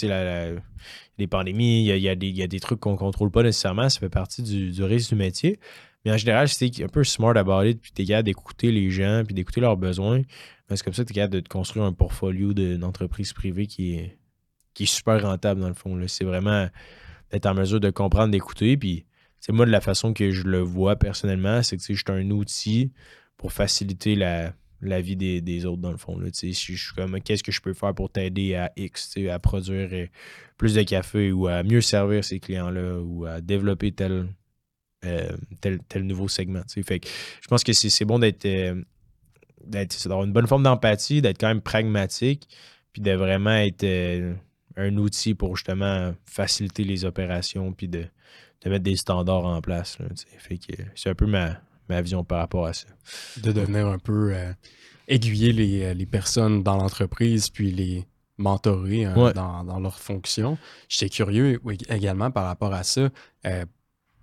les 1.17 1.27
pandémies, 1.27 1.87
il 1.87 1.97
y 1.99 2.09
a, 2.09 2.15
des, 2.15 2.59
trucs 2.59 2.79
qu'on 2.79 2.93
ne 2.93 2.97
contrôle 2.97 3.31
pas 3.31 3.43
nécessairement, 3.43 3.89
ça 3.89 3.99
fait 3.99 4.09
partie 4.09 4.41
du, 4.43 4.83
risque 4.83 5.09
du 5.09 5.15
métier. 5.15 5.59
Mais 6.05 6.11
en 6.11 6.17
général, 6.17 6.47
c'est 6.47 6.83
un 6.83 6.87
peu 6.87 7.03
smart 7.03 7.35
about 7.35 7.65
it, 7.65 7.81
puis 7.81 7.91
tu 7.93 8.03
es 8.03 8.05
capable 8.05 8.25
d'écouter 8.25 8.71
les 8.71 8.89
gens, 8.89 9.23
puis 9.25 9.33
d'écouter 9.33 9.61
leurs 9.61 9.77
besoins. 9.77 10.21
C'est 10.69 10.83
comme 10.83 10.93
ça 10.93 11.03
que 11.03 11.07
tu 11.07 11.13
es 11.13 11.15
capable 11.15 11.33
de 11.35 11.39
te 11.39 11.49
construire 11.49 11.85
un 11.85 11.93
portfolio 11.93 12.53
d'entreprise 12.53 13.33
privée 13.33 13.67
qui 13.67 13.95
est, 13.95 14.17
qui 14.73 14.83
est 14.83 14.87
super 14.87 15.21
rentable, 15.21 15.61
dans 15.61 15.67
le 15.67 15.73
fond. 15.73 15.99
C'est 16.07 16.23
vraiment 16.23 16.69
d'être 17.31 17.45
en 17.45 17.53
mesure 17.53 17.79
de 17.79 17.89
comprendre, 17.89 18.31
d'écouter. 18.31 18.77
Puis, 18.77 19.05
c'est 19.39 19.51
moi, 19.51 19.65
de 19.65 19.71
la 19.71 19.81
façon 19.81 20.13
que 20.13 20.31
je 20.31 20.43
le 20.43 20.59
vois 20.59 20.95
personnellement, 20.95 21.63
c'est 21.63 21.77
que 21.77 21.83
je 21.83 21.93
suis 21.93 22.03
un 22.07 22.29
outil 22.31 22.91
pour 23.37 23.51
faciliter 23.51 24.15
la, 24.15 24.53
la 24.81 25.01
vie 25.01 25.15
des, 25.15 25.65
autres, 25.65 25.81
dans 25.81 25.91
le 25.91 25.97
fond. 25.97 26.17
Là, 26.19 26.29
je, 26.31 26.51
suis 26.51 26.77
comme, 26.95 27.19
qu'est-ce 27.21 27.43
que 27.43 27.51
je 27.51 27.61
peux 27.61 27.73
faire 27.73 27.93
pour 27.93 28.11
t'aider 28.11 28.55
à 28.55 28.71
X, 28.75 29.15
à 29.29 29.39
produire 29.39 29.89
euh, 29.91 30.07
plus 30.57 30.75
de 30.75 30.83
café 30.83 31.31
ou 31.31 31.47
à 31.47 31.63
mieux 31.63 31.81
servir 31.81 32.23
ces 32.23 32.39
clients-là 32.39 32.99
ou 32.99 33.25
à 33.25 33.41
développer 33.41 33.91
tel, 33.91 34.27
euh, 35.05 35.35
nouveau 35.95 36.27
segment. 36.27 36.61
Fait 36.67 37.01
je 37.41 37.47
pense 37.47 37.63
que 37.63 37.73
c'est 37.73 38.05
bon 38.05 38.19
d'être, 38.19 38.45
euh, 38.45 38.81
d'avoir 39.65 40.23
une 40.23 40.33
bonne 40.33 40.47
forme 40.47 40.63
d'empathie, 40.63 41.21
d'être 41.21 41.39
quand 41.39 41.47
même 41.47 41.61
pragmatique, 41.61 42.47
puis 42.93 43.01
de 43.01 43.11
vraiment 43.11 43.55
être 43.55 43.85
un 44.75 44.97
outil 44.97 45.33
pour 45.33 45.55
justement 45.55 46.13
faciliter 46.25 46.83
les 46.83 47.03
opérations 47.03 47.73
puis 47.73 47.87
de, 47.87 48.05
mettre 48.65 48.83
des 48.83 48.97
standards 48.97 49.45
en 49.45 49.61
place. 49.61 49.97
c'est 50.95 51.09
un 51.09 51.15
peu 51.15 51.25
ma, 51.25 51.61
vision 51.89 52.23
par 52.23 52.39
rapport 52.39 52.65
à 52.65 52.73
ça. 52.73 52.87
De 53.41 53.51
devenir 53.51 53.87
un 53.87 53.99
peu 53.99 54.33
euh, 54.33 54.51
aiguiller 55.07 55.53
les, 55.53 55.93
les, 55.93 56.05
personnes 56.05 56.63
dans 56.63 56.77
l'entreprise 56.77 57.49
puis 57.49 57.71
les 57.71 58.05
mentorer 58.37 59.05
hein, 59.05 59.31
dans, 59.33 59.63
dans 59.63 59.79
leur 59.79 59.99
fonction. 59.99 60.57
J'étais 60.89 61.09
curieux 61.09 61.59
également 61.89 62.31
par 62.31 62.45
rapport 62.45 62.73
à 62.73 62.83
ça. 62.83 63.09
Euh, 63.45 63.65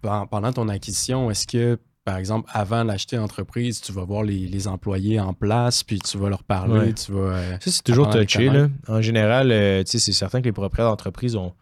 pendant 0.02 0.52
ton 0.52 0.68
acquisition, 0.68 1.30
est-ce 1.30 1.47
que, 1.47 1.78
par 2.04 2.18
exemple, 2.18 2.49
avant 2.52 2.85
d'acheter 2.85 3.16
l'entreprise, 3.16 3.80
tu 3.80 3.92
vas 3.92 4.04
voir 4.04 4.23
les, 4.23 4.68
employés 4.68 5.18
en 5.18 5.33
place, 5.33 5.83
puis 5.83 5.99
tu 5.99 6.18
vas 6.18 6.28
leur 6.28 6.44
parler, 6.44 6.92
tu 6.92 7.12
vas... 7.12 7.21
Euh, 7.21 7.52
ça, 7.61 7.71
c'est 7.71 7.83
toujours 7.83 8.11
touché. 8.11 8.50
Là. 8.50 8.68
En 8.87 9.00
général, 9.00 9.50
euh, 9.50 9.83
c'est 9.87 9.99
certain 9.99 10.40
que 10.40 10.47
les 10.47 10.52
propriétaires 10.52 10.90
d'entreprise 10.90 11.37
ont 11.37 11.54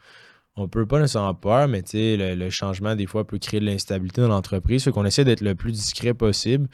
on 0.56 0.68
peut 0.68 0.84
pas 0.84 1.00
nécessairement 1.00 1.34
peur, 1.34 1.66
mais 1.66 1.82
le, 1.94 2.34
le 2.34 2.50
changement, 2.50 2.94
des 2.94 3.06
fois, 3.06 3.26
peut 3.26 3.38
créer 3.38 3.60
de 3.60 3.64
l'instabilité 3.64 4.20
dans 4.20 4.28
l'entreprise. 4.28 4.84
Fait 4.84 4.90
qu'on 4.90 5.06
essaie 5.06 5.24
d'être 5.24 5.40
le 5.40 5.54
plus 5.54 5.72
discret 5.72 6.12
possible, 6.12 6.68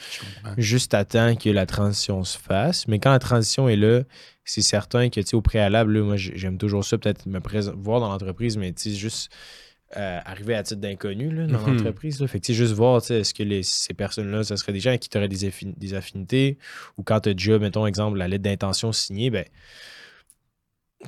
juste 0.56 0.94
à 0.94 1.04
temps 1.04 1.36
que 1.36 1.48
la 1.48 1.64
transition 1.64 2.24
se 2.24 2.36
fasse. 2.36 2.88
Mais 2.88 2.98
quand 2.98 3.12
la 3.12 3.20
transition 3.20 3.68
est 3.68 3.76
là, 3.76 4.02
c'est 4.44 4.62
certain 4.62 5.10
que, 5.10 5.20
au 5.36 5.42
préalable, 5.42 6.02
moi, 6.02 6.16
j'aime 6.16 6.58
toujours 6.58 6.84
ça, 6.84 6.98
peut-être 6.98 7.26
me 7.26 7.38
voir 7.76 8.00
dans 8.00 8.08
l'entreprise, 8.08 8.56
mais 8.56 8.74
juste 8.84 9.30
euh, 9.96 10.20
arriver 10.24 10.54
à 10.54 10.64
titre 10.64 10.80
d'inconnu 10.80 11.28
dans 11.46 11.60
mhm. 11.60 11.76
l'entreprise. 11.76 12.24
Fait 12.26 12.40
que, 12.40 12.52
juste 12.52 12.72
voir, 12.72 13.00
est-ce 13.10 13.32
que 13.32 13.44
les, 13.44 13.62
ces 13.62 13.94
personnes-là, 13.94 14.42
ce 14.42 14.56
serait 14.56 14.72
des 14.72 14.80
gens 14.80 14.96
qui 14.98 15.08
auraient 15.16 15.28
des, 15.28 15.52
des 15.76 15.94
affinités, 15.94 16.58
ou 16.96 17.04
quand 17.04 17.20
tu 17.20 17.28
as 17.28 17.34
déjà, 17.34 17.60
mettons, 17.60 17.86
exemple, 17.86 18.18
la 18.18 18.26
lettre 18.26 18.42
d'intention 18.42 18.90
signée, 18.90 19.30
ben, 19.30 19.44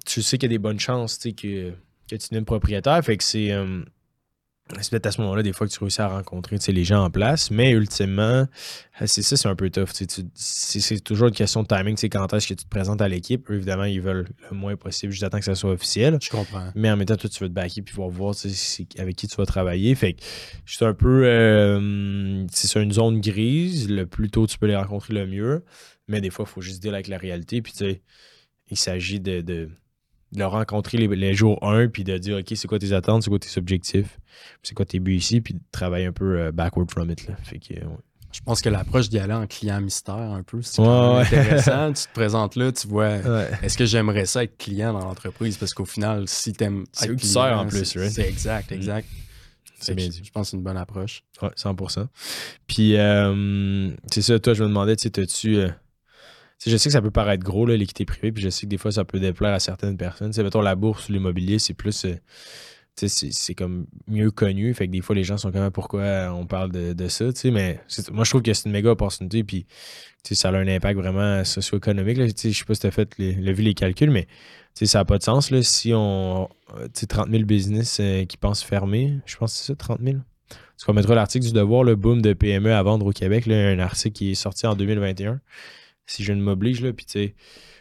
tu 0.07 0.23
sais 0.23 0.39
qu'il 0.39 0.49
y 0.49 0.55
a 0.55 0.57
des 0.57 0.59
bonnes 0.59 0.79
chances, 0.79 1.19
que 1.19 1.73
que 2.19 2.23
tu 2.23 2.35
es 2.35 2.43
propriétaire. 2.43 3.03
Fait 3.05 3.17
que 3.17 3.25
c'est. 3.25 3.53
Euh, 3.53 3.83
c'est 4.81 4.91
peut-être 4.91 5.07
à 5.07 5.13
ce 5.13 5.21
moment-là, 5.23 5.43
des 5.43 5.53
fois, 5.53 5.67
que 5.67 5.73
tu 5.73 5.79
réussis 5.81 6.01
à 6.01 6.09
rencontrer 6.09 6.57
les 6.69 6.85
gens 6.85 7.05
en 7.05 7.11
place. 7.11 7.51
Mais 7.51 7.73
ultimement, 7.73 8.47
euh, 9.01 9.07
c'est 9.07 9.23
ça, 9.23 9.37
c'est 9.37 9.49
un 9.49 9.57
peu 9.57 9.71
tough. 9.71 9.89
C'est 10.35 11.01
toujours 11.01 11.29
une 11.29 11.35
question 11.35 11.63
de 11.63 11.67
timing. 11.67 11.97
Quand 12.09 12.33
est-ce 12.35 12.49
que 12.49 12.55
tu 12.55 12.65
te 12.65 12.69
présentes 12.69 13.03
à 13.03 13.09
l'équipe? 13.09 13.49
Évidemment, 13.51 13.85
ils 13.85 14.01
veulent 14.01 14.29
le 14.51 14.57
moins 14.57 14.77
possible 14.77 15.13
juste 15.13 15.25
attendre 15.25 15.41
que 15.41 15.47
ça 15.47 15.55
soit 15.55 15.71
officiel. 15.71 16.19
Je 16.23 16.31
comprends. 16.31 16.71
Mais 16.75 16.91
en 16.91 16.97
même 16.97 17.07
temps, 17.07 17.17
toi, 17.17 17.29
tu 17.29 17.43
veux 17.43 17.49
te 17.49 17.55
backer 17.55 17.83
puis 17.83 17.95
voir, 17.95 18.09
voir 18.09 18.35
avec 18.99 19.17
qui 19.17 19.27
tu 19.27 19.37
vas 19.37 19.47
travailler. 19.47 19.95
Fait 19.95 20.15
que 20.15 20.23
c'est 20.67 20.85
un 20.85 20.95
peu. 20.95 21.25
Euh, 21.25 22.47
c'est 22.53 22.81
une 22.81 22.93
zone 22.93 23.21
grise. 23.21 23.91
Le 23.91 24.07
plus 24.07 24.31
tôt 24.31 24.47
tu 24.47 24.59
peux 24.59 24.67
les 24.67 24.77
rencontrer, 24.77 25.15
le 25.15 25.27
mieux. 25.27 25.65
Mais 26.09 26.21
des 26.21 26.31
fois, 26.31 26.45
il 26.49 26.53
faut 26.53 26.61
juste 26.61 26.83
dire 26.83 26.95
avec 26.95 27.09
la 27.09 27.19
réalité. 27.19 27.63
Puis, 27.63 27.73
tu 27.73 27.79
sais, 27.79 28.03
il 28.71 28.77
s'agit 28.77 29.21
de 29.21 29.41
de 29.41 29.71
le 30.37 30.47
rencontrer 30.47 30.99
les, 30.99 31.35
jours 31.35 31.59
1 31.63 31.89
puis 31.89 32.05
de 32.05 32.17
dire 32.19 32.39
OK, 32.39 32.53
c'est 32.55 32.69
quoi 32.69 32.79
tes 32.79 32.93
attentes, 32.93 33.23
c'est 33.23 33.31
quoi 33.31 33.39
tes 33.39 33.59
objectifs, 33.59 34.19
c'est 34.63 34.75
quoi 34.75 34.85
tes 34.85 35.01
buts 35.01 35.17
ici, 35.17 35.41
puis 35.41 35.55
de 35.55 35.61
travailler 35.73 36.07
un 36.07 36.13
peu 36.13 36.39
euh, 36.39 36.53
backward 36.53 36.91
from 36.91 37.11
it. 37.11 37.27
Là. 37.27 37.35
Fait 37.43 37.59
que, 37.59 37.75
Je 38.33 38.41
pense 38.45 38.61
que 38.61 38.69
l'approche 38.69 39.09
d'y 39.09 39.19
aller 39.19 39.35
en 39.35 39.47
client 39.47 39.81
mystère 39.81 40.15
un 40.15 40.43
peu, 40.43 40.63
c'est 40.63 40.83
intéressant. 40.83 41.93
tu 41.95 42.05
te 42.05 42.13
présentes 42.13 42.57
là, 42.57 42.71
tu 42.73 42.87
vois 42.87 43.19
est-ce 43.63 43.77
que 43.77 43.85
j'aimerais 43.85 44.27
ça 44.27 44.45
être 44.45 44.57
client 44.57 44.93
dans 44.93 45.05
l'entreprise? 45.05 45.57
Parce 45.57 45.75
qu'au 45.75 45.85
final, 45.85 46.29
si 46.29 46.53
tu 46.53 46.65
aimes. 46.65 46.85
C'est 46.93 47.15
tu 47.17 47.27
sers 47.27 47.59
en 47.59 47.67
plus, 47.67 47.85
C'est 47.85 48.29
exact, 48.29 48.71
mm. 48.71 48.75
exact. 48.75 49.09
C'est 49.81 49.95
bien 49.95 50.09
dit. 50.09 50.21
Je 50.23 50.31
pense 50.31 50.49
que 50.49 50.51
c'est 50.51 50.57
une 50.59 50.63
bonne 50.63 50.77
approche. 50.77 51.25
Ouais, 51.41 51.49
100%. 51.57 52.07
Puis, 52.67 52.97
euh, 52.97 53.91
c'est 54.13 54.21
ça, 54.21 54.39
toi, 54.39 54.53
je 54.53 54.63
me 54.63 54.69
demandais, 54.69 54.95
tu 54.95 55.09
sais, 55.09 55.27
tu 55.27 55.57
je 56.67 56.77
sais 56.77 56.89
que 56.89 56.93
ça 56.93 57.01
peut 57.01 57.11
paraître 57.11 57.43
gros, 57.43 57.67
l'équité 57.67 58.05
privée, 58.05 58.33
puis 58.33 58.43
je 58.43 58.51
sais 58.51 58.67
que 58.67 58.71
des 58.71 58.79
fois, 58.79 58.93
ça 58.93 59.05
peut 59.05 59.19
déplaire 59.19 59.55
à 59.55 59.61
certaines 59.61 59.97
personnes. 59.97 60.33
c'est 60.33 60.43
mettons, 60.43 60.61
la 60.61 60.75
bourse 60.75 61.09
ou 61.09 61.13
l'immobilier, 61.13 61.59
c'est 61.59 61.75
plus. 61.75 62.05
Euh, 62.05 62.17
c'est 62.97 63.55
comme 63.55 63.87
mieux 64.09 64.31
connu. 64.31 64.75
Fait 64.75 64.87
que 64.87 64.93
des 64.93 65.01
fois, 65.01 65.15
les 65.15 65.25
gens 65.25 65.39
sont 65.39 65.51
comme 65.53 65.71
pourquoi 65.71 66.31
on 66.35 66.47
parle 66.47 66.71
de, 66.71 67.09
ça, 67.09 67.25
mais 67.47 67.81
moi, 68.13 68.25
je 68.25 68.31
trouve 68.31 68.43
que 68.43 68.53
c'est 68.53 68.67
une 68.67 68.73
méga 68.73 68.91
opportunité, 68.91 69.43
puis 69.43 69.67
ça 70.23 70.51
a 70.51 70.53
un 70.53 70.69
impact 70.69 71.01
vraiment 71.01 71.43
socio-économique. 71.45 72.19
Je 72.19 72.51
sais 72.51 72.65
pas 72.65 72.75
si 72.75 72.81
tu 72.81 72.87
as 72.87 72.91
fait 72.91 73.17
les, 73.17 73.53
vu 73.53 73.63
les 73.63 73.73
calculs, 73.73 74.11
mais 74.11 74.27
ça 74.75 74.99
n'a 74.99 75.05
pas 75.07 75.17
de 75.17 75.23
sens. 75.23 75.51
Là, 75.51 75.63
si 75.63 75.93
on. 75.95 76.49
30 77.09 77.31
000 77.31 77.45
business 77.45 77.99
euh, 78.01 78.25
qui 78.27 78.37
pensent 78.37 78.63
fermer, 78.63 79.19
je 79.25 79.37
pense 79.37 79.53
que 79.53 79.59
c'est 79.59 79.67
ça, 79.67 79.75
30 79.77 80.01
000. 80.03 80.19
Parce 80.49 80.85
qu'on 80.85 80.93
mettra 80.93 81.15
l'article 81.15 81.47
du 81.47 81.53
Devoir, 81.53 81.85
le 81.85 81.97
boom 81.97 82.23
de 82.23 82.33
PME 82.33 82.73
à 82.73 82.83
vendre 82.83 83.07
au 83.07 83.13
Québec, 83.13 83.47
là, 83.47 83.71
un 83.71 83.79
article 83.79 84.15
qui 84.15 84.31
est 84.33 84.35
sorti 84.35 84.67
en 84.67 84.75
2021 84.75 85.41
si 86.11 86.25
je 86.25 86.33
ne 86.33 86.43
m'oblige. 86.43 86.81
Là, 86.81 86.93
puis 86.93 87.07
tu 87.07 87.13
sais, 87.13 87.35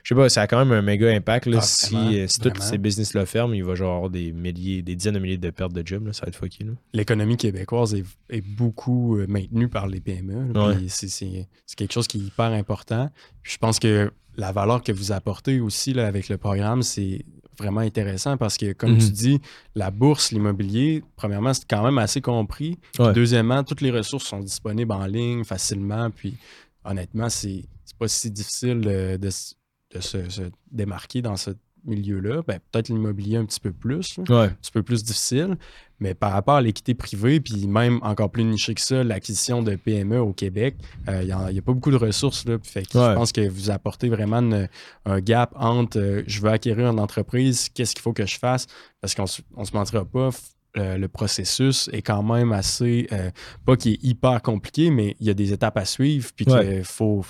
je 0.04 0.10
sais 0.10 0.16
pas, 0.16 0.30
ça 0.30 0.42
a 0.42 0.48
quand 0.48 0.60
même 0.60 0.72
un 0.72 0.82
méga 0.82 1.10
impact. 1.10 1.46
Là, 1.48 1.60
ah, 1.60 1.66
si, 1.66 1.96
euh, 1.96 2.28
si 2.28 2.40
tous 2.40 2.62
ces 2.62 2.78
business-là 2.78 3.26
ferment, 3.26 3.54
il 3.54 3.64
va 3.64 3.76
genre 3.76 3.96
avoir 3.96 4.10
des 4.10 4.32
milliers, 4.32 4.82
des 4.82 4.96
dizaines 4.96 5.16
de 5.16 5.20
milliers 5.20 5.38
de 5.38 5.50
pertes 5.50 5.74
de 5.74 5.86
jobs. 5.86 6.06
Là, 6.06 6.14
ça 6.14 6.26
va 6.26 6.30
être 6.30 6.36
fucké. 6.36 6.66
L'économie 6.94 7.38
québécoise 7.38 7.96
est, 7.96 8.42
beaucoup 8.42 9.18
euh, 9.18 9.28
maintenue 9.28 9.68
par 9.68 9.88
les 9.88 10.00
PME. 10.00 10.54
C'est 10.90 11.40
quelque 11.76 11.94
chose 11.94 12.08
qui 12.08 12.18
est 12.18 12.24
hyper 12.24 12.52
important. 12.52 13.10
je 13.44 13.58
pense 13.58 13.80
que 13.80 14.12
la 14.36 14.52
valeur 14.52 14.84
que 14.84 14.92
vous 14.92 15.12
apportez 15.12 15.60
aussi 15.60 15.94
là, 15.94 16.08
avec 16.08 16.30
le 16.30 16.38
programme, 16.38 16.82
c'est 16.82 17.26
vraiment 17.58 17.82
intéressant 17.82 18.38
parce 18.38 18.58
que, 18.58 18.72
comme 18.72 18.98
tu 18.98 19.06
mhm. 19.06 19.12
dis, 19.12 19.42
la 19.76 19.92
bourse, 19.92 20.32
l'immobilier, 20.32 21.04
premièrement, 21.18 21.54
c'est 21.54 21.70
quand 21.70 21.84
même 21.84 21.98
assez 21.98 22.22
compris. 22.22 22.80
Deuxièmement, 23.14 23.64
toutes 23.64 23.82
les 23.82 23.92
ressources 23.92 24.26
sont 24.26 24.40
disponibles 24.40 24.94
en 24.94 25.06
ligne 25.06 25.44
facilement. 25.44 26.10
Puis, 26.10 26.38
honnêtement, 26.86 27.30
c'est 27.30 27.66
pas 27.98 28.08
si 28.08 28.32
difficile 28.32 28.82
de, 28.82 29.30
se, 29.30 30.52
démarquer 30.72 31.22
dans 31.22 31.36
ce 31.36 31.52
milieu-là. 31.86 32.42
Ben, 32.48 32.60
peut-être 32.72 32.90
l'immobilier 32.90 33.38
un 33.38 33.46
petit 33.46 33.60
peu 33.60 33.72
plus, 33.72 34.20
un 34.30 34.50
petit 34.50 34.72
peu 34.72 34.84
plus 34.84 35.04
difficile. 35.04 35.58
Mais 36.00 36.14
par 36.14 36.32
rapport 36.32 36.56
à 36.56 36.62
l'équité 36.62 36.94
privée, 36.94 37.40
puis 37.40 37.68
même 37.68 38.00
encore 38.04 38.32
plus 38.32 38.44
niché 38.46 38.74
que 38.74 38.82
ça, 38.82 39.04
l'acquisition 39.04 39.62
de 39.62 39.76
PME 39.76 40.20
au 40.20 40.34
Québec, 40.34 40.76
il 41.08 41.26
n'y 41.26 41.32
a, 41.32 41.62
pas 41.62 41.74
beaucoup 41.74 41.92
de 41.92 41.98
ressources. 41.98 42.46
Là, 42.46 42.58
fait 42.64 42.84
que 42.84 42.94
Je 42.94 43.14
pense 43.16 43.32
que 43.32 43.48
vous 43.48 43.70
apportez 43.70 44.10
vraiment 44.10 44.68
un 45.06 45.20
gap 45.20 45.54
entre 45.56 46.00
euh, 46.00 46.24
je 46.28 46.42
veux 46.42 46.50
acquérir 46.50 46.90
une 46.90 47.00
entreprise, 47.00 47.70
qu'est-ce 47.70 47.96
qu'il 47.96 48.02
faut 48.02 48.14
que 48.14 48.26
je 48.26 48.38
fasse? 48.38 48.68
Parce 49.02 49.14
qu'on 49.14 49.24
ne 49.24 49.66
se 49.66 49.74
mentira 49.74 50.06
pas, 50.06 50.30
le 50.76 51.08
processus 51.08 51.90
est 51.92 52.02
quand 52.02 52.24
même 52.24 52.52
assez, 52.52 53.08
euh, 53.12 53.32
pas 53.66 53.76
qu'il 53.76 53.94
est 53.94 54.04
hyper 54.04 54.42
compliqué, 54.42 54.92
mais 54.92 55.16
il 55.20 55.28
y 55.28 55.30
a 55.30 55.34
des 55.34 55.52
étapes 55.54 55.78
à 55.78 55.86
suivre, 55.86 56.30
puis 56.36 56.46
qu'il 56.46 56.84
faut, 56.84 57.24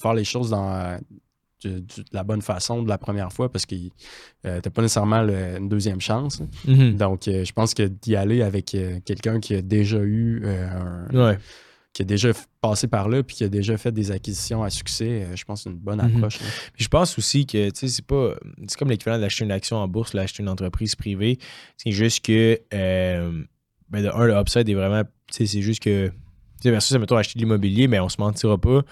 faire 0.00 0.14
les 0.14 0.24
choses 0.24 0.50
dans 0.50 0.98
de, 1.64 1.82
la 2.12 2.22
bonne 2.22 2.42
façon 2.42 2.82
de 2.82 2.88
la 2.88 2.98
première 2.98 3.32
fois 3.32 3.50
parce 3.50 3.66
que 3.66 3.74
tu 3.74 3.90
n'as 4.44 4.60
pas 4.60 4.82
nécessairement 4.82 5.22
une 5.22 5.68
deuxième 5.68 6.00
chance. 6.00 6.42
Mm-hmm. 6.66 6.96
Donc, 6.96 7.28
euh, 7.28 7.44
je 7.44 7.52
pense 7.52 7.74
que 7.74 7.84
d'y 7.84 8.14
aller 8.14 8.42
avec 8.42 8.74
euh, 8.74 9.00
quelqu'un 9.04 9.40
qui 9.40 9.54
a 9.54 9.62
déjà 9.62 9.98
eu 9.98 10.44
un, 10.46 11.36
qui 11.96 12.02
a 12.02 12.04
déjà 12.04 12.28
passé 12.60 12.88
par 12.88 13.08
là 13.08 13.22
puis 13.22 13.36
qui 13.36 13.44
a 13.44 13.48
déjà 13.48 13.78
fait 13.78 13.90
des 13.90 14.10
acquisitions 14.10 14.62
à 14.62 14.68
succès, 14.68 15.22
euh, 15.22 15.34
je 15.34 15.44
pense 15.46 15.60
que 15.60 15.70
c'est 15.70 15.70
une 15.70 15.78
bonne 15.78 16.02
mhm. 16.02 16.16
approche. 16.16 16.38
Je 16.76 16.88
pense 16.88 17.16
aussi 17.16 17.46
que 17.46 17.70
c'est 17.72 18.04
pas. 18.04 18.34
C'est 18.68 18.78
comme 18.78 18.90
l'équivalent 18.90 19.18
d'acheter 19.18 19.44
une 19.44 19.50
action 19.50 19.78
en 19.78 19.88
bourse, 19.88 20.14
d'acheter 20.14 20.42
une 20.42 20.50
entreprise 20.50 20.94
privée. 20.94 21.38
C'est 21.78 21.92
juste 21.92 22.22
que 22.22 22.60
euh, 22.74 23.42
ben 23.88 24.04
de 24.04 24.10
un, 24.10 24.26
le 24.26 24.34
upside 24.34 24.68
est 24.68 24.74
vraiment. 24.74 25.04
C'est 25.30 25.46
juste 25.46 25.82
que. 25.82 26.12
Versus, 26.62 26.98
mettons, 26.98 27.16
acheter 27.16 27.38
de 27.38 27.44
l'immobilier, 27.44 27.86
mais 27.86 28.00
on 28.00 28.08
se 28.08 28.16
mentira 28.18 28.58
pas. 28.58 28.82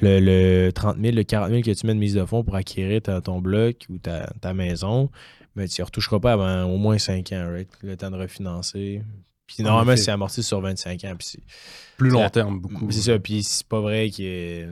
Le, 0.00 0.70
30 0.70 0.96
000, 1.00 1.14
le 1.14 1.22
40 1.22 1.50
000 1.50 1.62
que 1.62 1.70
tu 1.70 1.86
mets 1.86 1.94
de 1.94 1.98
mise 1.98 2.14
de 2.14 2.24
fonds 2.24 2.42
pour 2.42 2.56
acquérir 2.56 3.02
ton 3.02 3.40
bloc 3.40 3.86
ou 3.90 3.98
ta, 3.98 4.54
maison, 4.54 5.10
mais 5.54 5.64
ben, 5.64 5.68
tu 5.68 5.80
ne 5.80 5.84
retoucheras 5.84 6.18
pas 6.18 6.32
avant 6.32 6.64
au 6.64 6.78
moins 6.78 6.98
5 6.98 7.30
ans, 7.32 7.50
right? 7.52 7.68
Le 7.82 7.96
temps 7.96 8.10
de 8.10 8.16
refinancer. 8.16 9.02
Puis 9.46 9.62
normalement, 9.62 9.96
c'est 9.96 10.10
amorti 10.10 10.42
sur 10.42 10.60
25 10.60 11.04
ans. 11.04 11.14
Puis 11.18 11.38
plus 11.96 12.10
long 12.10 12.28
terme, 12.30 12.58
beaucoup. 12.58 12.90
C'est 12.90 13.12
ça. 13.12 13.18
Puis 13.18 13.42
c'est 13.42 13.66
pas 13.66 13.80
vrai 13.80 14.08
qu'il 14.08 14.24
y, 14.24 14.62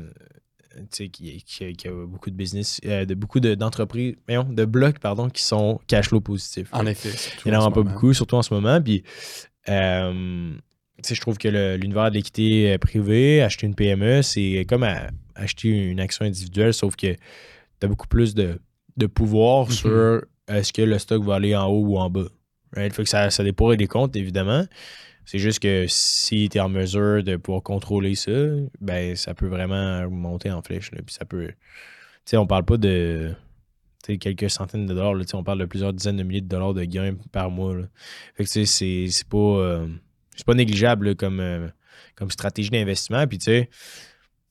a 1.89 2.07
beaucoup 2.07 2.31
de 2.31 2.37
business, 2.37 2.81
euh, 2.87 3.05
de 3.05 3.15
beaucoup 3.15 3.41
d'entreprises, 3.41 4.15
de 4.29 4.65
blocs, 4.65 4.99
pardon, 4.99 5.29
qui 5.29 5.43
sont 5.43 5.81
cash 5.87 6.09
flow 6.09 6.21
positifs. 6.21 6.69
En 6.73 6.87
effet. 6.87 7.11
Il 7.45 7.51
n'y 7.51 7.57
en 7.57 7.67
a 7.67 7.71
pas 7.71 7.83
beaucoup, 7.83 8.15
surtout 8.15 8.37
en 8.37 8.43
ce 8.43 8.55
moment. 8.55 8.81
Puis, 8.81 9.03
euh, 9.69 10.55
je 11.09 11.21
trouve 11.21 11.39
que 11.39 11.49
l'univers 11.77 12.11
de 12.11 12.17
l'équité 12.17 12.73
euh, 12.73 12.79
privée, 12.79 13.43
acheter 13.43 13.67
une 13.67 13.75
PME, 13.75 14.23
c'est 14.23 14.65
comme 14.69 14.87
acheter 15.35 15.69
une 15.69 16.01
action 16.01 16.25
individuelle, 16.25 16.75
sauf 16.75 16.97
que 16.97 17.13
tu 17.13 17.19
as 17.83 17.87
beaucoup 17.87 18.09
plus 18.09 18.35
de, 18.35 18.59
pouvoir 19.15 19.69
mm-hmm. 19.69 19.73
sur 19.73 20.25
est-ce 20.49 20.73
que 20.73 20.83
le 20.83 20.99
stock 20.99 21.23
va 21.25 21.37
aller 21.37 21.57
en 21.57 21.67
haut 21.67 21.87
ou 21.87 21.99
en 21.99 22.11
bas. 22.11 22.29
Right? 22.77 22.93
Fait 22.93 23.05
que 23.05 23.09
ça, 23.09 23.31
ça 23.31 23.43
dépend 23.43 23.75
des 23.75 23.87
comptes, 23.87 24.15
évidemment. 24.17 24.65
C'est 25.25 25.39
juste 25.39 25.61
que 25.61 25.87
si 25.89 26.49
tu 26.49 26.59
es 26.59 26.61
en 26.61 26.69
mesure 26.69 27.23
de 27.23 27.37
pouvoir 27.37 27.63
contrôler 27.63 28.15
ça, 28.15 28.33
ben 28.81 29.15
ça 29.17 29.35
peut 29.35 29.47
vraiment 29.47 30.09
monter 30.11 30.51
en 30.51 30.61
flèche. 30.63 30.91
Puis 30.91 31.15
ça 31.15 31.25
peut. 31.25 31.49
Tu 31.49 31.55
sais, 32.25 32.37
on 32.37 32.47
parle 32.47 32.65
pas 32.65 32.77
de 32.77 33.35
quelques 34.03 34.51
centaines 34.51 34.87
de 34.87 34.95
dollars. 34.95 35.15
Là, 35.15 35.25
on 35.35 35.45
parle 35.45 35.61
de 35.61 35.67
plusieurs 35.67 35.93
dizaines 35.93 36.17
de 36.17 36.23
milliers 36.23 36.41
de 36.41 36.49
dollars 36.49 36.75
de 36.75 36.85
gains 36.85 37.15
par 37.33 37.51
mois. 37.51 37.77
Fait 38.35 38.45
que 38.45 38.65
c'est 38.65 39.29
pas. 39.29 39.37
Euh, 39.37 39.87
c'est 40.37 40.47
pas 40.47 40.55
négligeable 40.55 41.17
comme, 41.17 41.41
euh, 41.41 41.69
comme 42.15 42.31
stratégie 42.31 42.71
d'investissement. 42.71 43.27
Puis 43.27 43.39
tu 43.39 43.45
sais, 43.45 43.71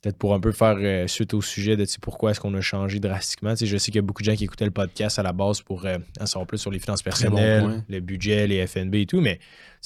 peut-être 0.01 0.17
pour 0.17 0.33
un 0.33 0.39
peu 0.39 0.51
faire 0.51 0.77
euh, 0.79 1.07
suite 1.07 1.33
au 1.33 1.41
sujet 1.41 1.75
de 1.75 1.85
pourquoi 2.01 2.31
est-ce 2.31 2.39
qu'on 2.39 2.53
a 2.53 2.61
changé 2.61 2.99
drastiquement. 2.99 3.53
je 3.55 3.77
sais 3.77 3.91
qu'il 3.91 3.95
y 3.95 3.99
a 3.99 4.03
beaucoup 4.03 4.21
de 4.21 4.25
gens 4.29 4.35
qui 4.35 4.45
écoutaient 4.45 4.65
le 4.65 4.71
podcast 4.71 5.19
à 5.19 5.23
la 5.23 5.33
base 5.33 5.61
pour 5.61 5.85
euh, 5.85 5.97
en 6.19 6.25
savoir 6.25 6.47
plus 6.47 6.57
sur 6.57 6.71
les 6.71 6.79
finances 6.79 7.01
personnelles, 7.01 7.83
le 7.87 7.99
budget, 7.99 8.47
les 8.47 8.65
FNB 8.65 8.95
et 8.95 9.05
tout. 9.05 9.21
Mais 9.21 9.39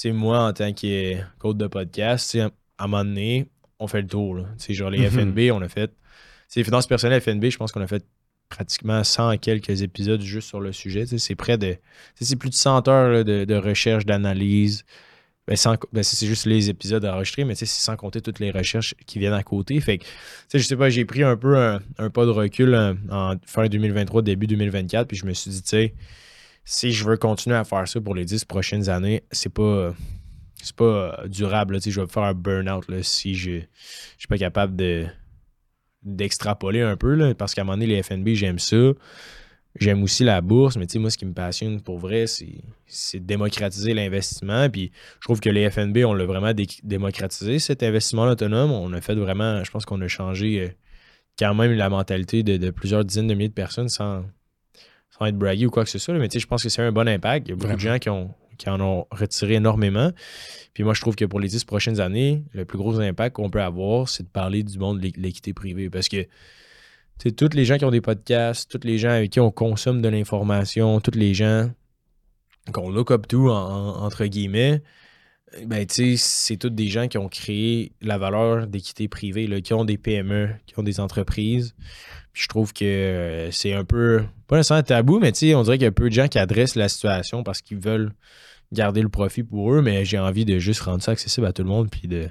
moi, 0.06 0.46
en 0.46 0.52
tant 0.52 0.72
que 0.72 1.14
coach 1.38 1.56
de 1.56 1.66
podcast, 1.66 2.36
à 2.78 2.84
un 2.84 2.86
moment 2.86 3.04
donné, 3.04 3.48
on 3.78 3.86
fait 3.86 4.02
le 4.02 4.08
tour. 4.08 4.46
C'est 4.58 4.74
genre 4.74 4.90
les 4.90 5.08
mhm. 5.08 5.32
FNB, 5.34 5.50
on 5.52 5.62
a 5.62 5.68
fait. 5.68 5.92
C'est 6.48 6.60
les 6.60 6.64
finances 6.64 6.86
personnelles 6.86 7.20
FNB, 7.20 7.46
je 7.50 7.56
pense 7.56 7.72
qu'on 7.72 7.80
a 7.80 7.86
fait 7.86 8.04
pratiquement 8.48 9.02
100 9.02 9.32
et 9.32 9.38
quelques 9.38 9.82
épisodes 9.82 10.20
juste 10.20 10.48
sur 10.48 10.60
le 10.60 10.72
sujet. 10.72 11.06
C'est 11.06 11.34
près 11.34 11.58
de. 11.58 11.76
C'est 12.20 12.36
plus 12.36 12.50
de 12.50 12.54
100 12.54 12.88
heures 12.88 13.24
de, 13.24 13.54
recherche, 13.54 14.06
d'analyse. 14.06 14.84
Ben, 15.46 15.56
ben 15.92 16.02
c'est 16.02 16.26
juste 16.26 16.46
les 16.46 16.70
épisodes 16.70 17.04
enregistrés, 17.04 17.44
mais 17.44 17.54
c'est 17.54 17.66
sans 17.66 17.96
compter 17.96 18.22
toutes 18.22 18.38
les 18.38 18.50
recherches 18.50 18.94
qui 19.06 19.18
viennent 19.18 19.34
à 19.34 19.42
côté. 19.42 19.78
Fait 19.80 19.98
que, 19.98 20.04
je 20.52 20.58
sais 20.58 20.76
pas, 20.76 20.88
j'ai 20.88 21.04
pris 21.04 21.22
un 21.22 21.36
peu 21.36 21.56
un, 21.56 22.10
pas 22.10 22.24
de 22.24 22.30
recul 22.30 22.74
en, 23.10 23.34
fin 23.44 23.66
2023, 23.66 24.22
début 24.22 24.46
2024, 24.46 25.06
puis 25.06 25.16
je 25.16 25.26
me 25.26 25.34
suis 25.34 25.50
dit, 25.50 25.92
si 26.64 26.92
je 26.92 27.04
veux 27.04 27.18
continuer 27.18 27.56
à 27.56 27.64
faire 27.64 27.86
ça 27.86 28.00
pour 28.00 28.14
les 28.14 28.24
10 28.24 28.46
prochaines 28.46 28.88
années, 28.88 29.22
c'est 29.30 29.52
pas 29.52 29.94
c'est 30.62 30.74
pas 30.74 31.20
durable. 31.26 31.78
je 31.84 32.00
vais 32.00 32.06
faire 32.06 32.22
un 32.22 32.32
burn-out 32.32 32.86
si 33.02 33.34
je 33.34 33.50
ne 33.50 33.60
suis 34.16 34.28
pas 34.28 34.38
capable 34.38 34.74
de 34.76 35.06
d'extrapoler 36.02 36.82
un 36.82 36.96
peu, 36.96 37.14
là, 37.14 37.34
parce 37.34 37.54
qu'à 37.54 37.62
un 37.62 37.64
moment 37.64 37.78
donné, 37.78 37.86
les 37.86 38.02
FNB, 38.02 38.28
j'aime 38.34 38.58
ça. 38.58 38.92
J'aime 39.80 40.04
aussi 40.04 40.22
la 40.22 40.40
bourse, 40.40 40.76
mais 40.76 40.86
tu 40.86 40.92
sais, 40.92 40.98
moi, 41.00 41.10
ce 41.10 41.18
qui 41.18 41.26
me 41.26 41.32
passionne 41.32 41.80
pour 41.80 41.98
vrai, 41.98 42.26
c'est 42.86 43.18
démocratiser 43.18 43.92
l'investissement. 43.92 44.70
Puis 44.70 44.92
je 45.20 45.26
trouve 45.26 45.40
que 45.40 45.50
les 45.50 45.68
FNB, 45.68 45.98
on 46.06 46.14
l'a 46.14 46.26
vraiment 46.26 46.52
démocratisé, 46.84 47.58
cet 47.58 47.82
investissement 47.82 48.22
autonome. 48.24 48.70
On 48.70 48.92
a 48.92 49.00
fait 49.00 49.16
vraiment, 49.16 49.64
je 49.64 49.70
pense 49.72 49.84
qu'on 49.84 50.00
a 50.00 50.06
changé 50.06 50.60
euh, 50.60 50.68
quand 51.36 51.54
même 51.54 51.72
la 51.72 51.88
mentalité 51.88 52.44
de, 52.44 52.70
plusieurs 52.70 53.04
dizaines 53.04 53.26
de 53.26 53.34
milliers 53.34 53.48
de 53.48 53.54
personnes 53.54 53.88
sans, 53.88 54.24
sans 55.10 55.26
être 55.26 55.36
bragué 55.36 55.66
ou 55.66 55.70
quoi 55.70 55.82
que 55.82 55.90
ce 55.90 55.98
soit. 55.98 56.14
Mais 56.14 56.28
tu 56.28 56.34
sais, 56.34 56.40
je 56.40 56.46
pense 56.46 56.62
que 56.62 56.68
c'est 56.68 56.82
un 56.82 56.92
bon 56.92 57.08
impact. 57.08 57.48
Il 57.48 57.50
y 57.50 57.54
a 57.54 57.56
beaucoup 57.56 57.74
de 57.74 57.80
gens 57.80 57.98
qui, 57.98 58.10
ont, 58.10 58.32
qui 58.58 58.70
en 58.70 58.80
ont 58.80 59.08
retiré 59.10 59.54
énormément. 59.54 60.12
Puis 60.72 60.84
moi, 60.84 60.94
je 60.94 61.00
trouve 61.00 61.16
que 61.16 61.24
pour 61.24 61.40
les 61.40 61.48
dix 61.48 61.64
prochaines 61.64 62.00
années, 62.00 62.44
le 62.52 62.64
plus 62.64 62.78
gros 62.78 63.00
impact 63.00 63.34
qu'on 63.34 63.50
peut 63.50 63.62
avoir, 63.62 64.08
c'est 64.08 64.22
de 64.22 64.28
parler 64.28 64.62
du 64.62 64.78
monde 64.78 65.00
de 65.00 65.10
l'équité 65.16 65.52
privée. 65.52 65.90
Parce 65.90 66.08
que 66.08 66.28
c'est 67.22 67.34
tous 67.34 67.54
les 67.54 67.64
gens 67.64 67.78
qui 67.78 67.84
ont 67.84 67.90
des 67.90 68.00
podcasts, 68.00 68.70
tous 68.70 68.86
les 68.86 68.98
gens 68.98 69.10
avec 69.10 69.30
qui 69.30 69.40
on 69.40 69.50
consomme 69.50 70.02
de 70.02 70.08
l'information, 70.08 71.00
tous 71.00 71.16
les 71.16 71.34
gens 71.34 71.70
qu'on 72.72 72.90
look 72.90 73.10
up 73.10 73.26
to, 73.28 73.50
entre 73.50 74.26
guillemets, 74.26 74.82
ben, 75.66 75.86
c'est 75.88 76.56
tous 76.56 76.70
des 76.70 76.88
gens 76.88 77.08
qui 77.08 77.18
ont 77.18 77.28
créé 77.28 77.92
la 78.00 78.18
valeur 78.18 78.66
d'équité 78.66 79.08
privée, 79.08 79.46
là, 79.46 79.60
qui 79.60 79.72
ont 79.74 79.84
des 79.84 79.98
PME, 79.98 80.50
qui 80.66 80.78
ont 80.78 80.82
des 80.82 81.00
entreprises. 81.00 81.74
je 82.32 82.48
trouve 82.48 82.72
que 82.72 82.84
euh, 82.84 83.50
c'est 83.52 83.74
un 83.74 83.84
peu, 83.84 84.24
pas 84.48 84.56
nécessairement 84.56 84.82
tabou, 84.82 85.20
mais 85.20 85.32
on 85.54 85.62
dirait 85.62 85.78
qu'il 85.78 85.84
y 85.84 85.88
a 85.88 85.92
peu 85.92 86.08
de 86.08 86.14
gens 86.14 86.28
qui 86.28 86.38
adressent 86.38 86.74
la 86.74 86.88
situation 86.88 87.44
parce 87.44 87.62
qu'ils 87.62 87.78
veulent 87.78 88.12
garder 88.72 89.02
le 89.02 89.08
profit 89.08 89.44
pour 89.44 89.72
eux, 89.72 89.82
mais 89.82 90.04
j'ai 90.04 90.18
envie 90.18 90.44
de 90.44 90.58
juste 90.58 90.80
rendre 90.80 91.02
ça 91.02 91.12
accessible 91.12 91.46
à 91.46 91.52
tout 91.52 91.62
le 91.62 91.68
monde 91.68 91.88
puis 91.90 92.08
de, 92.08 92.28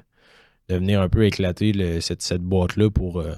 venir 0.70 1.02
un 1.02 1.10
peu 1.10 1.26
éclater 1.26 2.02
cette, 2.02 2.42
boîte-là 2.42 2.90
pour, 2.90 3.20
euh, 3.20 3.34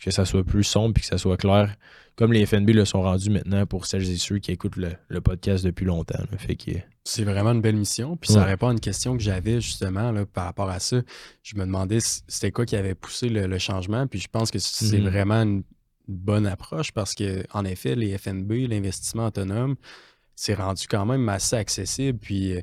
que 0.00 0.10
ça 0.10 0.24
soit 0.24 0.44
plus 0.44 0.64
sombre 0.64 0.94
et 0.96 1.00
que 1.00 1.06
ça 1.06 1.18
soit 1.18 1.36
clair, 1.36 1.76
comme 2.16 2.32
les 2.32 2.44
FNB 2.46 2.70
le 2.70 2.84
sont 2.84 3.02
rendus 3.02 3.30
maintenant 3.30 3.66
pour 3.66 3.86
celles 3.86 4.08
et 4.10 4.16
ceux 4.16 4.38
qui 4.38 4.50
écoutent 4.50 4.76
le, 4.76 5.20
podcast 5.20 5.64
depuis 5.64 5.84
longtemps. 5.84 6.22
Fait 6.38 6.56
que... 6.56 6.72
C'est 7.04 7.24
vraiment 7.24 7.52
une 7.52 7.60
belle 7.60 7.76
mission. 7.76 8.16
Puis 8.16 8.32
ça 8.32 8.44
répond 8.44 8.68
à 8.68 8.72
une 8.72 8.80
question 8.80 9.16
que 9.16 9.22
j'avais 9.22 9.60
justement 9.60 10.10
là, 10.12 10.26
par 10.26 10.44
rapport 10.44 10.70
à 10.70 10.80
ça. 10.80 11.02
Je 11.42 11.56
me 11.56 11.60
demandais 11.60 11.98
c'était 12.00 12.50
quoi 12.50 12.66
qui 12.66 12.76
avait 12.76 12.94
poussé 12.94 13.28
le, 13.28 13.58
changement. 13.58 14.06
Puis 14.06 14.20
je 14.20 14.28
pense 14.28 14.50
que 14.50 14.58
c'est 14.58 14.98
mhm. 14.98 15.08
vraiment 15.08 15.42
une 15.42 15.62
bonne 16.08 16.46
approche 16.46 16.92
parce 16.92 17.14
que 17.14 17.44
en 17.52 17.64
effet, 17.64 17.94
les 17.94 18.16
FNB, 18.16 18.68
l'investissement 18.68 19.26
autonome, 19.26 19.76
c'est 20.34 20.54
rendu 20.54 20.86
quand 20.88 21.06
même 21.06 21.28
assez 21.28 21.56
accessible. 21.56 22.18
Puis 22.18 22.54
euh, 22.54 22.62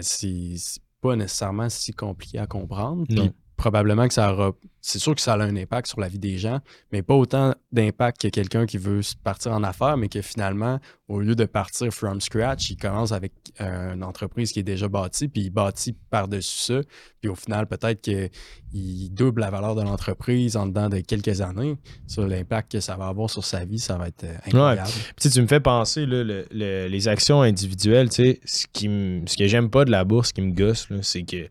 c'est 0.00 0.80
pas 1.00 1.16
nécessairement 1.16 1.68
si 1.68 1.92
compliqué 1.92 2.38
à 2.38 2.46
comprendre. 2.46 3.04
Puis 3.08 3.30
probablement 3.56 4.06
que 4.06 4.14
ça 4.14 4.32
aura. 4.32 4.52
C'est 4.80 5.00
sûr 5.00 5.16
que 5.16 5.20
ça 5.20 5.32
a 5.32 5.38
un 5.38 5.56
impact 5.56 5.88
sur 5.88 5.98
la 5.98 6.06
vie 6.06 6.20
des 6.20 6.38
gens, 6.38 6.60
mais 6.92 7.02
pas 7.02 7.14
autant 7.14 7.54
d'impact 7.72 8.22
que 8.22 8.28
quelqu'un 8.28 8.66
qui 8.66 8.78
veut 8.78 9.00
partir 9.24 9.52
en 9.52 9.64
affaires, 9.64 9.96
mais 9.96 10.08
que 10.08 10.22
finalement, 10.22 10.78
au 11.08 11.18
lieu 11.18 11.34
de 11.34 11.44
partir 11.44 11.90
from 11.90 12.20
scratch, 12.20 12.70
il 12.70 12.76
commence 12.76 13.10
avec 13.10 13.32
euh, 13.60 13.94
une 13.94 14.04
entreprise 14.04 14.52
qui 14.52 14.60
est 14.60 14.64
déjà 14.64 14.86
bâtie, 14.86 15.26
puis 15.26 15.42
il 15.42 15.50
bâtit 15.50 15.96
par-dessus 16.10 16.58
ça. 16.58 16.80
Puis 17.20 17.28
au 17.28 17.34
final, 17.34 17.66
peut-être 17.66 18.00
qu'il 18.00 19.12
double 19.12 19.40
la 19.40 19.50
valeur 19.50 19.74
de 19.74 19.82
l'entreprise 19.82 20.56
en 20.56 20.66
dedans 20.66 20.88
de 20.88 21.00
quelques 21.00 21.40
années. 21.40 21.76
Sur 22.06 22.28
l'impact 22.28 22.72
que 22.72 22.80
ça 22.80 22.96
va 22.96 23.08
avoir 23.08 23.28
sur 23.28 23.44
sa 23.44 23.64
vie, 23.64 23.80
ça 23.80 23.96
va 23.96 24.06
être 24.06 24.22
euh, 24.22 24.36
incroyable. 24.46 24.88
Puis 25.16 25.30
tu 25.30 25.42
me 25.42 25.48
fais 25.48 25.60
penser, 25.60 26.06
les 26.06 27.08
actions 27.08 27.42
individuelles, 27.42 28.10
tu 28.10 28.22
sais, 28.22 28.40
ce, 28.44 28.66
qui 28.72 28.86
ce 29.26 29.36
que 29.36 29.48
j'aime 29.48 29.68
pas 29.68 29.84
de 29.84 29.90
la 29.90 30.04
bourse, 30.04 30.28
ce 30.28 30.34
qui 30.34 30.42
me 30.42 30.52
gosse, 30.52 30.86
c'est 31.02 31.24
que 31.24 31.48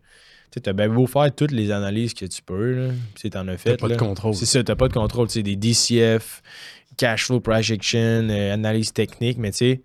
tu 0.60 0.70
as 0.70 0.72
bien 0.72 0.88
beau 0.88 1.06
faire 1.06 1.34
toutes 1.34 1.52
les 1.52 1.70
analyses 1.70 2.14
que 2.14 2.26
tu 2.26 2.42
peux. 2.42 2.88
Tu 3.14 3.30
en 3.34 3.48
as 3.48 3.56
fait. 3.56 3.76
pas 3.78 3.88
de 3.88 3.96
contrôle. 3.96 4.34
C'est 4.34 4.46
ça, 4.46 4.62
t'as 4.62 4.76
pas 4.76 4.88
de 4.88 4.94
contrôle. 4.94 5.28
Des 5.28 5.56
DCF, 5.56 6.42
cash 6.96 7.26
flow 7.26 7.40
projection, 7.40 8.28
euh, 8.30 8.54
analyse 8.54 8.92
technique, 8.92 9.38
mais 9.38 9.50
tu 9.50 9.58
sais, 9.58 9.82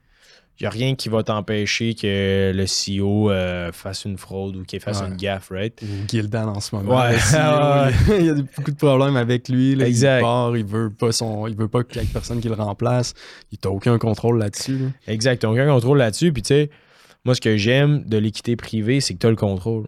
il 0.59 0.63
n'y 0.63 0.67
a 0.67 0.69
rien 0.69 0.93
qui 0.93 1.09
va 1.09 1.23
t'empêcher 1.23 1.95
que 1.95 2.51
le 2.53 2.65
CEO 2.65 3.31
euh, 3.31 3.71
fasse 3.71 4.05
une 4.05 4.17
fraude 4.17 4.55
ou 4.57 4.63
qu'il 4.63 4.79
fasse 4.79 5.01
une 5.01 5.15
gaffe, 5.15 5.49
right? 5.49 5.83
Gildan 6.07 6.49
en 6.49 6.59
ce 6.59 6.75
moment. 6.75 6.99
Ouais. 6.99 7.15
E 7.15 7.91
il 8.19 8.25
y 8.27 8.29
a 8.29 8.33
beaucoup 8.35 8.69
de 8.69 8.75
problèmes 8.75 9.15
avec 9.15 9.49
lui. 9.49 9.81
exact. 9.81 10.19
Il 10.19 10.21
part, 10.21 10.55
il 10.55 10.65
veut 10.65 10.91
pas 10.91 11.11
son, 11.11 11.47
il 11.47 11.55
veut 11.55 11.67
pas 11.67 11.83
qu'il 11.83 11.99
y 11.99 12.05
ait 12.05 12.07
personne 12.07 12.39
qui 12.39 12.47
le 12.47 12.53
remplace. 12.53 13.15
Il 13.51 13.57
n'a 13.63 13.71
aucun 13.71 13.97
contrôle 13.97 14.37
là-dessus. 14.37 14.89
Exact, 15.07 15.39
tu 15.39 15.47
aucun 15.47 15.67
contrôle 15.67 15.97
là-dessus. 15.97 16.31
Puis 16.31 16.43
tu 16.43 16.49
sais, 16.49 16.69
moi, 17.25 17.33
ce 17.33 17.41
que 17.41 17.57
j'aime 17.57 18.03
de 18.05 18.17
l'équité 18.17 18.55
privée, 18.55 19.01
c'est 19.01 19.15
que 19.15 19.19
tu 19.19 19.27
as 19.27 19.31
le 19.31 19.35
contrôle 19.35 19.85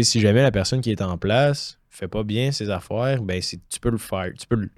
si 0.00 0.20
jamais 0.20 0.42
la 0.42 0.50
personne 0.50 0.80
qui 0.80 0.90
est 0.90 1.02
en 1.02 1.18
place 1.18 1.78
fait 1.90 2.08
pas 2.08 2.22
bien 2.22 2.52
ses 2.52 2.70
affaires, 2.70 3.22
ben 3.22 3.40
tu 3.40 3.80
peux 3.80 3.90
le 3.90 3.98
faire. 3.98 4.30
Tu 4.38 4.46
peux, 4.46 4.68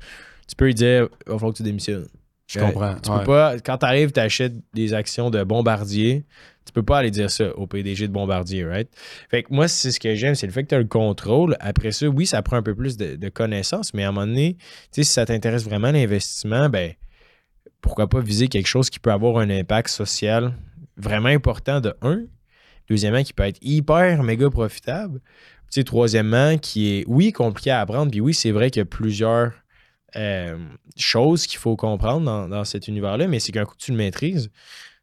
tu 0.48 0.56
peux 0.56 0.66
lui 0.66 0.74
dire 0.74 1.08
il 1.26 1.32
va 1.32 1.38
falloir 1.38 1.52
que 1.52 1.58
tu 1.58 1.62
démissionnes. 1.62 2.08
Je 2.46 2.58
comprends. 2.58 2.94
Tu 2.96 3.10
peux 3.10 3.24
pas, 3.24 3.58
quand 3.58 3.78
tu 3.78 3.86
arrives, 3.86 4.12
tu 4.12 4.20
achètes 4.20 4.54
des 4.74 4.92
actions 4.92 5.30
de 5.30 5.42
Bombardier, 5.44 6.24
tu 6.66 6.72
peux 6.72 6.82
pas 6.82 6.98
aller 6.98 7.10
dire 7.10 7.30
ça 7.30 7.56
au 7.56 7.66
PDG 7.66 8.08
de 8.08 8.12
Bombardier, 8.12 8.64
right? 8.64 8.88
Fait 9.30 9.42
que 9.42 9.52
moi, 9.52 9.66
c'est 9.68 9.90
ce 9.90 10.00
que 10.00 10.14
j'aime, 10.14 10.34
c'est 10.34 10.46
le 10.46 10.52
fait 10.52 10.64
que 10.64 10.68
tu 10.68 10.74
as 10.74 10.78
le 10.78 10.84
contrôle. 10.84 11.56
Après 11.60 11.90
ça, 11.90 12.06
oui, 12.06 12.26
ça 12.26 12.42
prend 12.42 12.56
un 12.56 12.62
peu 12.62 12.74
plus 12.74 12.96
de, 12.96 13.28
connaissances, 13.28 13.94
mais 13.94 14.04
à 14.04 14.08
un 14.08 14.12
moment 14.12 14.26
donné, 14.26 14.56
si 14.90 15.04
ça 15.04 15.24
t'intéresse 15.24 15.64
vraiment 15.64 15.90
l'investissement, 15.90 16.68
ben 16.68 16.92
pourquoi 17.80 18.08
pas 18.08 18.20
viser 18.20 18.48
quelque 18.48 18.66
chose 18.66 18.90
qui 18.90 18.98
peut 18.98 19.12
avoir 19.12 19.38
un 19.38 19.50
impact 19.50 19.88
social 19.88 20.54
vraiment 20.96 21.28
important 21.28 21.80
de 21.80 21.94
un, 22.02 22.22
Deuxièmement, 22.88 23.22
qui 23.22 23.32
peut 23.32 23.44
être 23.44 23.58
hyper 23.62 24.22
méga 24.22 24.50
profitable. 24.50 25.20
Tu 25.70 25.80
sais, 25.80 25.84
troisièmement, 25.84 26.58
qui 26.58 26.98
est, 26.98 27.04
oui, 27.06 27.32
compliqué 27.32 27.70
à 27.70 27.80
apprendre. 27.80 28.10
Puis 28.10 28.20
oui, 28.20 28.34
c'est 28.34 28.50
vrai 28.50 28.70
qu'il 28.70 28.80
y 28.80 28.82
a 28.82 28.86
plusieurs 28.86 29.52
euh, 30.16 30.56
choses 30.96 31.46
qu'il 31.46 31.58
faut 31.58 31.76
comprendre 31.76 32.48
dans, 32.48 32.64
cet 32.64 32.86
univers-là, 32.86 33.26
mais 33.26 33.40
c'est 33.40 33.50
qu'un 33.50 33.64
coup 33.64 33.74
tu 33.76 33.90
le 33.90 33.96
maîtrises, 33.96 34.50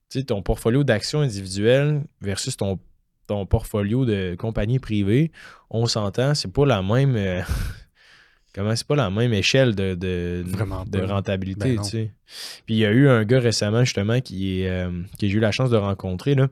tu 0.10 0.20
sais, 0.20 0.26
ton 0.26 0.42
portfolio 0.42 0.84
d'actions 0.84 1.20
individuelles 1.20 2.04
versus 2.22 2.56
ton, 2.56 2.80
ton 3.28 3.46
portfolio 3.46 4.06
de 4.06 4.36
compagnie 4.38 4.80
privée, 4.80 5.32
on 5.70 5.86
s'entend, 5.86 6.34
c'est 6.34 6.52
pas 6.52 6.66
la 6.66 6.82
même. 6.82 7.16
Euh, 7.18 7.42
comment 8.56 8.74
c'est 8.74 8.88
pas 8.88 8.96
la 8.96 9.10
même 9.10 9.34
échelle 9.34 9.76
de, 9.76 9.96
de, 9.96 10.46
de 10.88 11.02
rentabilité, 11.02 11.76
ben 11.76 11.84
tu 11.84 11.90
sais. 11.90 12.12
Puis 12.66 12.76
il 12.76 12.80
y 12.80 12.86
a 12.86 12.92
eu 12.92 13.10
un 13.10 13.26
gars 13.26 13.40
récemment, 13.40 13.84
justement, 13.84 14.22
qui, 14.22 14.66
euh, 14.66 14.92
qui 15.18 15.30
j'ai 15.30 15.38
eu 15.38 15.42
la 15.42 15.52
chance 15.52 15.70
de 15.70 15.78
rencontrer, 15.78 16.36
là, 16.36 16.48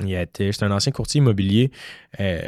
c'est 0.00 0.62
un 0.62 0.70
ancien 0.70 0.92
courtier 0.92 1.18
immobilier. 1.18 1.70
Euh, 2.18 2.40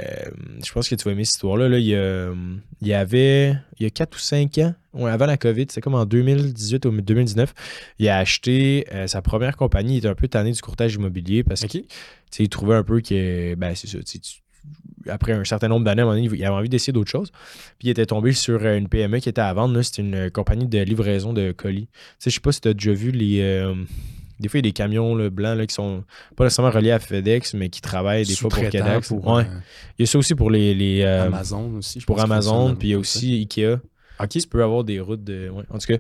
je 0.65 0.73
pense 0.73 0.89
que 0.89 0.95
tu 0.95 1.05
vas 1.05 1.13
aimer 1.13 1.25
cette 1.25 1.35
histoire-là. 1.35 1.69
Là. 1.69 1.79
Il, 1.79 1.87
y 1.87 2.95
avait 2.95 3.55
il 3.79 3.83
y 3.83 3.87
a 3.87 3.91
4 3.91 4.15
ou 4.15 4.19
5 4.19 4.59
ans, 4.59 4.75
avant 5.07 5.27
la 5.27 5.37
COVID, 5.37 5.67
c'est 5.71 5.81
comme 5.81 5.95
en 5.95 6.05
2018 6.05 6.87
ou 6.87 6.91
2019, 7.01 7.55
il 7.99 8.09
a 8.09 8.19
acheté 8.19 8.87
euh, 8.93 9.07
sa 9.07 9.23
première 9.23 9.57
compagnie. 9.57 9.95
Il 9.95 9.99
était 9.99 10.09
un 10.09 10.15
peu 10.15 10.29
tanné 10.29 10.53
du 10.53 10.61
courtage 10.61 10.95
immobilier 10.95 11.45
parce 11.45 11.65
qu'il 11.65 12.49
trouvait 12.49 12.77
un 12.77 12.85
peu 12.85 13.01
que, 13.01 13.55
ben, 13.55 13.75
c'est 13.75 13.89
ça, 13.89 13.99
après 15.09 15.33
un 15.33 15.45
certain 15.45 15.69
nombre 15.69 15.85
d'années, 15.85 16.03
il 16.33 16.45
avait 16.45 16.55
envie 16.55 16.69
d'essayer 16.69 16.93
d'autres 16.93 17.11
choses. 17.11 17.31
Puis 17.79 17.89
il 17.89 17.91
était 17.91 18.07
tombé 18.07 18.33
sur 18.33 18.65
une 18.65 18.89
PME 18.89 19.19
qui 19.19 19.29
était 19.29 19.41
à 19.41 19.53
vendre. 19.53 19.81
C'était 19.83 20.03
une 20.03 20.31
compagnie 20.31 20.67
de 20.67 20.79
livraison 20.81 21.33
de 21.33 21.53
colis. 21.53 21.89
Je 22.21 22.29
ne 22.29 22.33
sais 22.33 22.41
pas 22.41 22.53
si 22.53 22.61
tu 22.61 22.69
as 22.69 22.75
déjà 22.75 22.93
vu 22.93 23.11
les. 23.11 23.41
Euh, 23.41 23.75
des 24.43 24.49
fois, 24.49 24.59
il 24.59 24.67
y 24.67 24.69
a 24.69 24.71
des 24.71 24.73
camions 24.73 25.15
blancs 25.29 25.57
là, 25.57 25.67
qui 25.67 25.75
sont 25.75 26.05
pas 26.37 26.45
nécessairement 26.45 26.73
reliés 26.73 26.91
à 26.91 26.99
FedEx, 26.99 27.55
mais 27.55 27.69
qui 27.69 27.81
travaillent 27.81 28.27
des 28.27 28.35
fois 28.35 28.51
pour 28.51 28.59
FedEx. 28.59 29.09
Pour, 29.09 29.39
euh, 29.39 29.45
Il 29.99 30.03
y 30.03 30.05
a 30.05 30.07
ça 30.07 30.19
aussi 30.19 30.35
pour 30.35 30.51
les. 30.51 31.03
Euh, 31.03 31.27
Amazon 31.27 31.77
aussi. 31.77 32.01
pour 32.01 32.21
Amazon, 32.21 32.75
puis 32.75 32.89
il 32.89 32.91
y 32.91 32.95
a 32.95 32.99
aussi 32.99 33.35
Ikea. 33.35 33.81
Ok. 34.21 34.29
Tu 34.29 34.47
peux 34.49 34.63
avoir 34.63 34.85
des 34.85 35.01
routes 35.01 35.25
de. 35.25 35.51
en 35.71 35.79
tout 35.79 35.87
cas. 35.87 35.99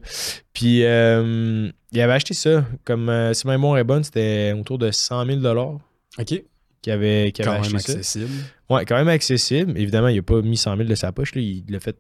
Puis 0.52 0.84
euh, 0.84 1.70
il 1.92 2.00
avait 2.00 2.12
acheté 2.12 2.34
ça. 2.34 2.66
Comme 2.84 3.10
si 3.32 3.46
ma 3.46 3.52
mémoire 3.52 3.78
est 3.78 3.84
bonne, 3.84 4.02
c'était 4.02 4.52
autour 4.58 4.78
de 4.78 4.90
100 4.90 5.26
000 5.26 5.40
OK. 6.18 6.42
Qui 6.82 6.90
avait, 6.90 7.32
quand 7.32 7.52
même 7.52 7.76
accessible. 7.76 8.28
Ouais, 8.68 8.84
quand 8.84 8.96
même 8.96 9.08
accessible. 9.08 9.78
Évidemment, 9.78 10.08
il 10.08 10.16
n'a 10.16 10.22
pas 10.22 10.42
mis 10.42 10.56
100 10.56 10.76
000 10.78 10.88
de 10.88 10.94
sa 10.96 11.12
poche. 11.12 11.30
Il 11.36 11.64
l'a 11.68 11.78
fait 11.78 11.96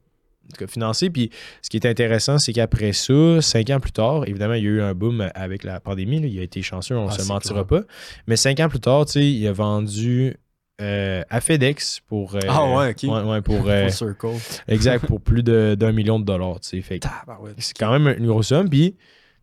financé. 0.66 1.10
Puis 1.10 1.30
ce 1.62 1.70
qui 1.70 1.76
est 1.76 1.86
intéressant, 1.86 2.38
c'est 2.38 2.52
qu'après 2.52 2.92
ça, 2.92 3.40
cinq 3.40 3.70
ans 3.70 3.80
plus 3.80 3.92
tard, 3.92 4.26
évidemment, 4.26 4.54
il 4.54 4.64
y 4.64 4.66
a 4.66 4.70
eu 4.70 4.80
un 4.80 4.94
boom 4.94 5.30
avec 5.34 5.64
la 5.64 5.80
pandémie. 5.80 6.18
Il 6.18 6.38
a 6.38 6.42
été 6.42 6.62
chanceux, 6.62 6.96
on 6.96 7.06
ne 7.06 7.10
ah, 7.10 7.18
se 7.18 7.26
mentira 7.26 7.66
pas. 7.66 7.82
Mais 8.26 8.36
cinq 8.36 8.60
ans 8.60 8.68
plus 8.68 8.80
tard, 8.80 9.04
il 9.16 9.46
a 9.46 9.52
vendu 9.52 10.36
euh, 10.80 11.22
à 11.30 11.40
FedEx 11.40 12.00
pour. 12.08 12.34
Euh, 12.34 12.40
ah 12.48 12.66
ouais, 12.74 12.90
ok. 12.90 13.42
pour, 13.44 13.68
euh, 13.68 13.88
exact, 14.66 15.06
pour 15.06 15.20
plus 15.20 15.42
d'un 15.42 15.92
million 15.92 16.18
de 16.18 16.24
dollars. 16.24 16.58
Fait, 16.62 17.00
c'est 17.58 17.78
quand 17.78 17.98
même 17.98 18.16
une 18.18 18.26
grosse 18.26 18.48
somme. 18.48 18.68
Puis, 18.68 18.96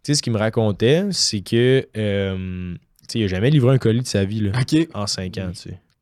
ce 0.04 0.22
qu'il 0.22 0.34
me 0.34 0.40
racontait, 0.40 1.06
c'est 1.12 1.42
que. 1.42 1.88
il 1.96 3.22
n'a 3.22 3.28
jamais 3.28 3.52
livré 3.52 3.74
un 3.74 3.78
colis 3.78 4.02
de 4.02 4.08
sa 4.08 4.26
vie 4.26 4.42
là, 4.42 4.52
en 4.94 5.08
cinq 5.08 5.38
ans. 5.38 5.52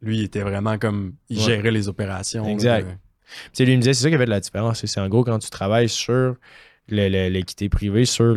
Lui, 0.01 0.19
il 0.19 0.23
était 0.23 0.41
vraiment 0.41 0.77
comme. 0.77 1.13
Il 1.29 1.39
gérait 1.39 1.71
les 1.71 1.87
opérations. 1.87 2.47
Exact. 2.47 2.97
Sais, 3.53 3.65
lui, 3.65 3.73
il 3.73 3.77
me 3.77 3.81
disait, 3.81 3.93
c'est 3.93 4.03
ça 4.03 4.09
qui 4.09 4.17
fait 4.17 4.25
de 4.25 4.29
la 4.29 4.39
différence. 4.39 4.85
C'est 4.85 4.99
en 4.99 5.09
gros 5.09 5.23
quand 5.23 5.39
tu 5.39 5.49
travailles 5.49 5.89
sur 5.89 6.35
l'équité 6.89 7.69
privée, 7.69 8.05
sur 8.05 8.35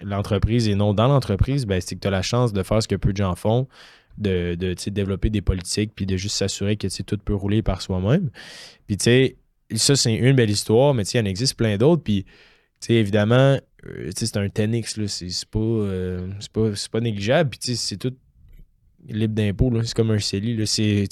l'entreprise 0.00 0.68
et 0.68 0.74
non 0.74 0.94
dans 0.94 1.08
l'entreprise, 1.08 1.66
ben, 1.66 1.80
c'est 1.80 1.94
que 1.94 2.00
tu 2.00 2.08
as 2.08 2.10
la 2.10 2.22
chance 2.22 2.52
de 2.52 2.62
faire 2.62 2.82
ce 2.82 2.88
que 2.88 2.96
peu 2.96 3.12
de 3.12 3.16
gens 3.16 3.34
font, 3.34 3.68
de, 4.18 4.54
de 4.54 4.74
développer 4.90 5.30
des 5.30 5.40
politiques 5.40 5.92
puis 5.94 6.06
de 6.06 6.16
juste 6.16 6.36
s'assurer 6.36 6.76
que 6.76 6.86
tout 7.02 7.18
peut 7.18 7.34
rouler 7.34 7.62
par 7.62 7.82
soi-même. 7.82 8.30
Puis, 8.86 8.96
tu 8.96 9.04
sais, 9.04 9.36
ça, 9.74 9.96
c'est 9.96 10.14
une 10.14 10.36
belle 10.36 10.50
histoire, 10.50 10.94
mais 10.94 11.04
il 11.04 11.20
en 11.20 11.24
existe 11.24 11.56
plein 11.56 11.76
d'autres. 11.76 12.02
Puis, 12.02 12.24
évidemment, 12.88 13.58
euh, 13.86 14.10
c'est 14.14 14.36
un 14.36 14.46
10X, 14.46 15.06
c'est 15.06 15.48
pas, 15.48 15.58
euh, 15.58 16.28
pas, 16.52 16.70
pas, 16.92 17.00
négligeable. 17.00 17.50
Puis, 17.50 17.76
c'est 17.76 17.96
tout 17.96 18.14
libre 19.08 19.34
d'impôt. 19.34 19.70
C'est 19.82 19.94
comme 19.94 20.10
un 20.10 20.18
CELI. 20.18 20.66
C'est, 20.66 21.08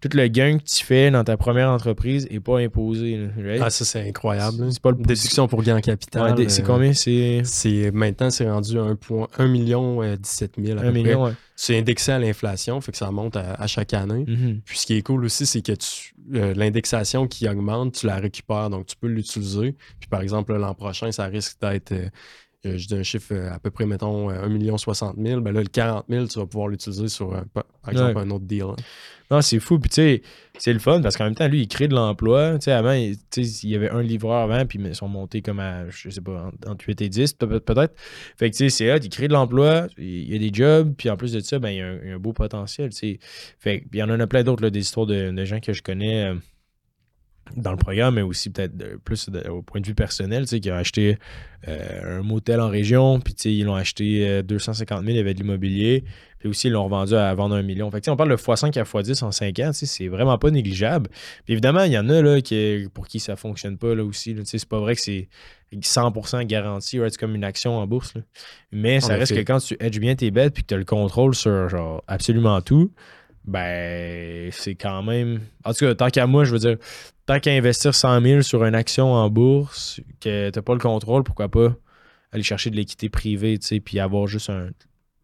tout 0.00 0.08
le 0.14 0.26
gain 0.28 0.58
que 0.58 0.64
tu 0.64 0.84
fais 0.84 1.10
dans 1.10 1.24
ta 1.24 1.36
première 1.36 1.70
entreprise 1.70 2.28
n'est 2.30 2.40
pas 2.40 2.58
imposé. 2.58 3.28
Ah, 3.60 3.70
ça, 3.70 3.84
c'est 3.84 4.08
incroyable. 4.08 4.72
C'est 4.72 4.82
pas 4.82 4.90
le 4.90 4.96
déduction 4.96 5.48
pour 5.48 5.62
gain 5.62 5.76
en 5.76 5.80
capital. 5.80 6.50
c'est 6.50 6.62
combien? 6.62 6.92
C'est... 6.92 7.90
Maintenant, 7.92 8.30
c'est 8.30 8.48
rendu 8.48 8.76
1, 8.78 9.46
million 9.48 10.00
17 10.16 10.54
000 10.62 10.78
à 10.78 10.82
1 10.82 10.90
million, 10.92 11.34
C'est 11.56 11.78
indexé 11.78 12.12
à 12.12 12.18
l'inflation, 12.18 12.80
fait 12.80 12.92
que 12.92 12.98
ça 12.98 13.10
monte 13.10 13.36
à, 13.36 13.66
chaque 13.66 13.94
année. 13.94 14.24
Mm-hmm. 14.24 14.60
Puis 14.64 14.78
ce 14.78 14.86
qui 14.86 14.94
est 14.94 15.02
cool 15.02 15.24
aussi, 15.24 15.46
c'est 15.46 15.62
que 15.62 15.72
euh, 16.34 16.54
l'indexation 16.54 17.26
qui 17.26 17.48
augmente, 17.48 17.94
tu 17.94 18.06
la 18.06 18.16
récupères, 18.16 18.70
donc 18.70 18.86
tu 18.86 18.96
peux 18.96 19.08
l'utiliser. 19.08 19.74
Puis 19.98 20.08
par 20.08 20.20
exemple, 20.20 20.54
l'an 20.54 20.74
prochain, 20.74 21.10
ça 21.12 21.26
risque 21.26 21.60
d'être 21.60 21.92
euh, 21.92 22.06
euh, 22.06 22.08
je 22.64 22.86
dis 22.86 22.94
un 22.94 23.02
chiffre 23.02 23.34
euh, 23.34 23.52
à 23.52 23.58
peu 23.58 23.70
près, 23.70 23.86
mettons, 23.86 24.28
1 24.28 24.48
million 24.48 24.76
60 24.76 25.16
000, 25.18 25.40
ben 25.40 25.52
là, 25.52 25.60
le 25.60 25.68
40 25.68 26.06
000, 26.08 26.26
tu 26.26 26.38
vas 26.38 26.46
pouvoir 26.46 26.68
l'utiliser 26.68 27.08
sur, 27.08 27.30
par 27.52 27.64
exemple, 27.88 28.18
un 28.18 28.30
autre 28.30 28.44
deal. 28.44 28.62
Hein. 28.62 28.76
Non, 29.30 29.40
c'est 29.42 29.60
fou. 29.60 29.78
Puis, 29.78 29.90
tu 29.90 29.94
sais, 29.94 30.22
c'est 30.58 30.72
le 30.72 30.80
fun 30.80 31.00
parce 31.00 31.16
qu'en 31.16 31.24
même 31.24 31.36
temps, 31.36 31.46
lui, 31.46 31.62
il 31.62 31.68
crée 31.68 31.86
de 31.86 31.94
l'emploi. 31.94 32.58
Tu 32.58 32.64
sais, 32.64 32.72
avant, 32.72 32.92
il, 32.92 33.16
y 33.62 33.76
avait 33.76 33.90
un 33.90 34.02
livreur 34.02 34.42
avant, 34.42 34.66
puis 34.66 34.80
ils 34.82 34.94
sont 34.94 35.08
montés 35.08 35.40
comme 35.40 35.60
à, 35.60 35.88
je 35.88 36.10
sais 36.10 36.20
pas, 36.20 36.50
entre 36.66 36.84
8 36.86 37.00
et 37.02 37.08
10, 37.08 37.34
peut-être. 37.34 37.94
Fait 38.36 38.50
que, 38.50 38.56
tu 38.56 38.64
sais, 38.64 38.70
c'est 38.70 38.92
hot, 38.92 38.98
il 39.02 39.08
crée 39.08 39.28
de 39.28 39.32
l'emploi, 39.32 39.86
il 39.98 40.32
y 40.32 40.34
a 40.34 40.38
des 40.38 40.50
jobs, 40.52 40.94
puis 40.96 41.08
en 41.10 41.16
plus 41.16 41.32
de 41.32 41.40
ça, 41.40 41.60
ben, 41.60 41.70
il 41.70 41.76
y 41.76 41.80
a 41.80 42.14
un, 42.14 42.18
beau 42.18 42.32
potentiel, 42.32 42.90
tu 42.90 42.96
sais. 42.96 43.18
Fait 43.58 43.84
il 43.92 43.98
y 43.98 44.02
en 44.02 44.10
a 44.10 44.26
plein 44.26 44.42
d'autres, 44.42 44.68
des 44.68 44.80
histoires 44.80 45.06
de, 45.06 45.44
gens 45.44 45.60
que 45.60 45.72
je 45.72 45.82
connais. 45.82 46.24
Euh, 46.24 46.34
dans 47.56 47.70
le 47.70 47.76
programme, 47.76 48.14
mais 48.14 48.22
aussi 48.22 48.50
peut-être 48.50 48.72
plus 49.04 49.28
au 49.48 49.62
point 49.62 49.80
de 49.80 49.86
vue 49.86 49.94
personnel, 49.94 50.42
tu 50.42 50.48
sais, 50.48 50.60
qui 50.60 50.70
ont 50.70 50.76
acheté 50.76 51.18
euh, 51.68 52.20
un 52.20 52.22
motel 52.22 52.60
en 52.60 52.68
région, 52.68 53.20
puis 53.20 53.34
ils 53.44 53.64
l'ont 53.64 53.74
acheté 53.74 54.42
250 54.42 54.98
euh, 54.98 55.00
000, 55.02 55.10
il 55.10 55.16
y 55.16 55.20
avait 55.20 55.34
de 55.34 55.40
l'immobilier, 55.40 56.04
puis 56.38 56.48
aussi 56.48 56.68
ils 56.68 56.72
l'ont 56.72 56.84
revendu 56.84 57.14
à 57.14 57.34
vendre 57.34 57.54
un 57.54 57.62
million. 57.62 57.90
Fait 57.90 58.00
que, 58.00 58.10
on 58.10 58.16
parle 58.16 58.30
de 58.30 58.36
x5 58.36 58.78
à 58.78 58.82
x10 58.82 59.24
en 59.24 59.32
5 59.32 59.58
ans, 59.60 59.70
c'est 59.72 60.08
vraiment 60.08 60.38
pas 60.38 60.50
négligeable. 60.50 61.10
Puis 61.44 61.52
évidemment, 61.52 61.82
il 61.82 61.92
y 61.92 61.98
en 61.98 62.08
a 62.08 62.22
là, 62.22 62.40
qui, 62.40 62.88
pour 62.94 63.06
qui 63.06 63.20
ça 63.20 63.36
fonctionne 63.36 63.76
pas 63.78 63.94
là, 63.94 64.04
aussi. 64.04 64.36
c'est 64.44 64.68
pas 64.68 64.78
vrai 64.78 64.94
que 64.94 65.02
c'est 65.02 65.28
100% 65.72 66.44
garanti, 66.46 66.98
c'est 66.98 67.16
comme 67.16 67.34
une 67.34 67.44
action 67.44 67.76
en 67.78 67.86
bourse. 67.86 68.14
Mais 68.72 69.00
ça 69.00 69.14
reste 69.14 69.34
que 69.34 69.40
quand 69.40 69.58
tu 69.58 69.76
hedges 69.80 70.00
bien 70.00 70.14
tes 70.14 70.30
bêtes 70.30 70.54
puis 70.54 70.62
que 70.62 70.68
tu 70.68 70.74
as 70.74 70.78
le 70.78 70.84
contrôle 70.84 71.34
sur 71.34 71.68
genre 71.68 72.02
absolument 72.06 72.60
tout, 72.60 72.92
ben 73.50 74.50
c'est 74.52 74.76
quand 74.76 75.02
même. 75.02 75.40
En 75.64 75.72
tout 75.72 75.84
cas, 75.84 75.94
tant 75.94 76.08
qu'à 76.08 76.26
moi, 76.26 76.44
je 76.44 76.52
veux 76.52 76.58
dire, 76.58 76.76
tant 77.26 77.40
qu'à 77.40 77.50
investir 77.50 77.94
100 77.94 78.22
000 78.22 78.42
sur 78.42 78.64
une 78.64 78.76
action 78.76 79.12
en 79.12 79.28
bourse, 79.28 80.00
que 80.20 80.50
tu 80.50 80.58
n'as 80.58 80.62
pas 80.62 80.72
le 80.72 80.78
contrôle, 80.78 81.24
pourquoi 81.24 81.48
pas 81.48 81.74
aller 82.32 82.44
chercher 82.44 82.70
de 82.70 82.76
l'équité 82.76 83.08
privée, 83.08 83.58
tu 83.58 83.66
sais, 83.66 83.80
puis 83.80 83.98
avoir 83.98 84.28
juste 84.28 84.52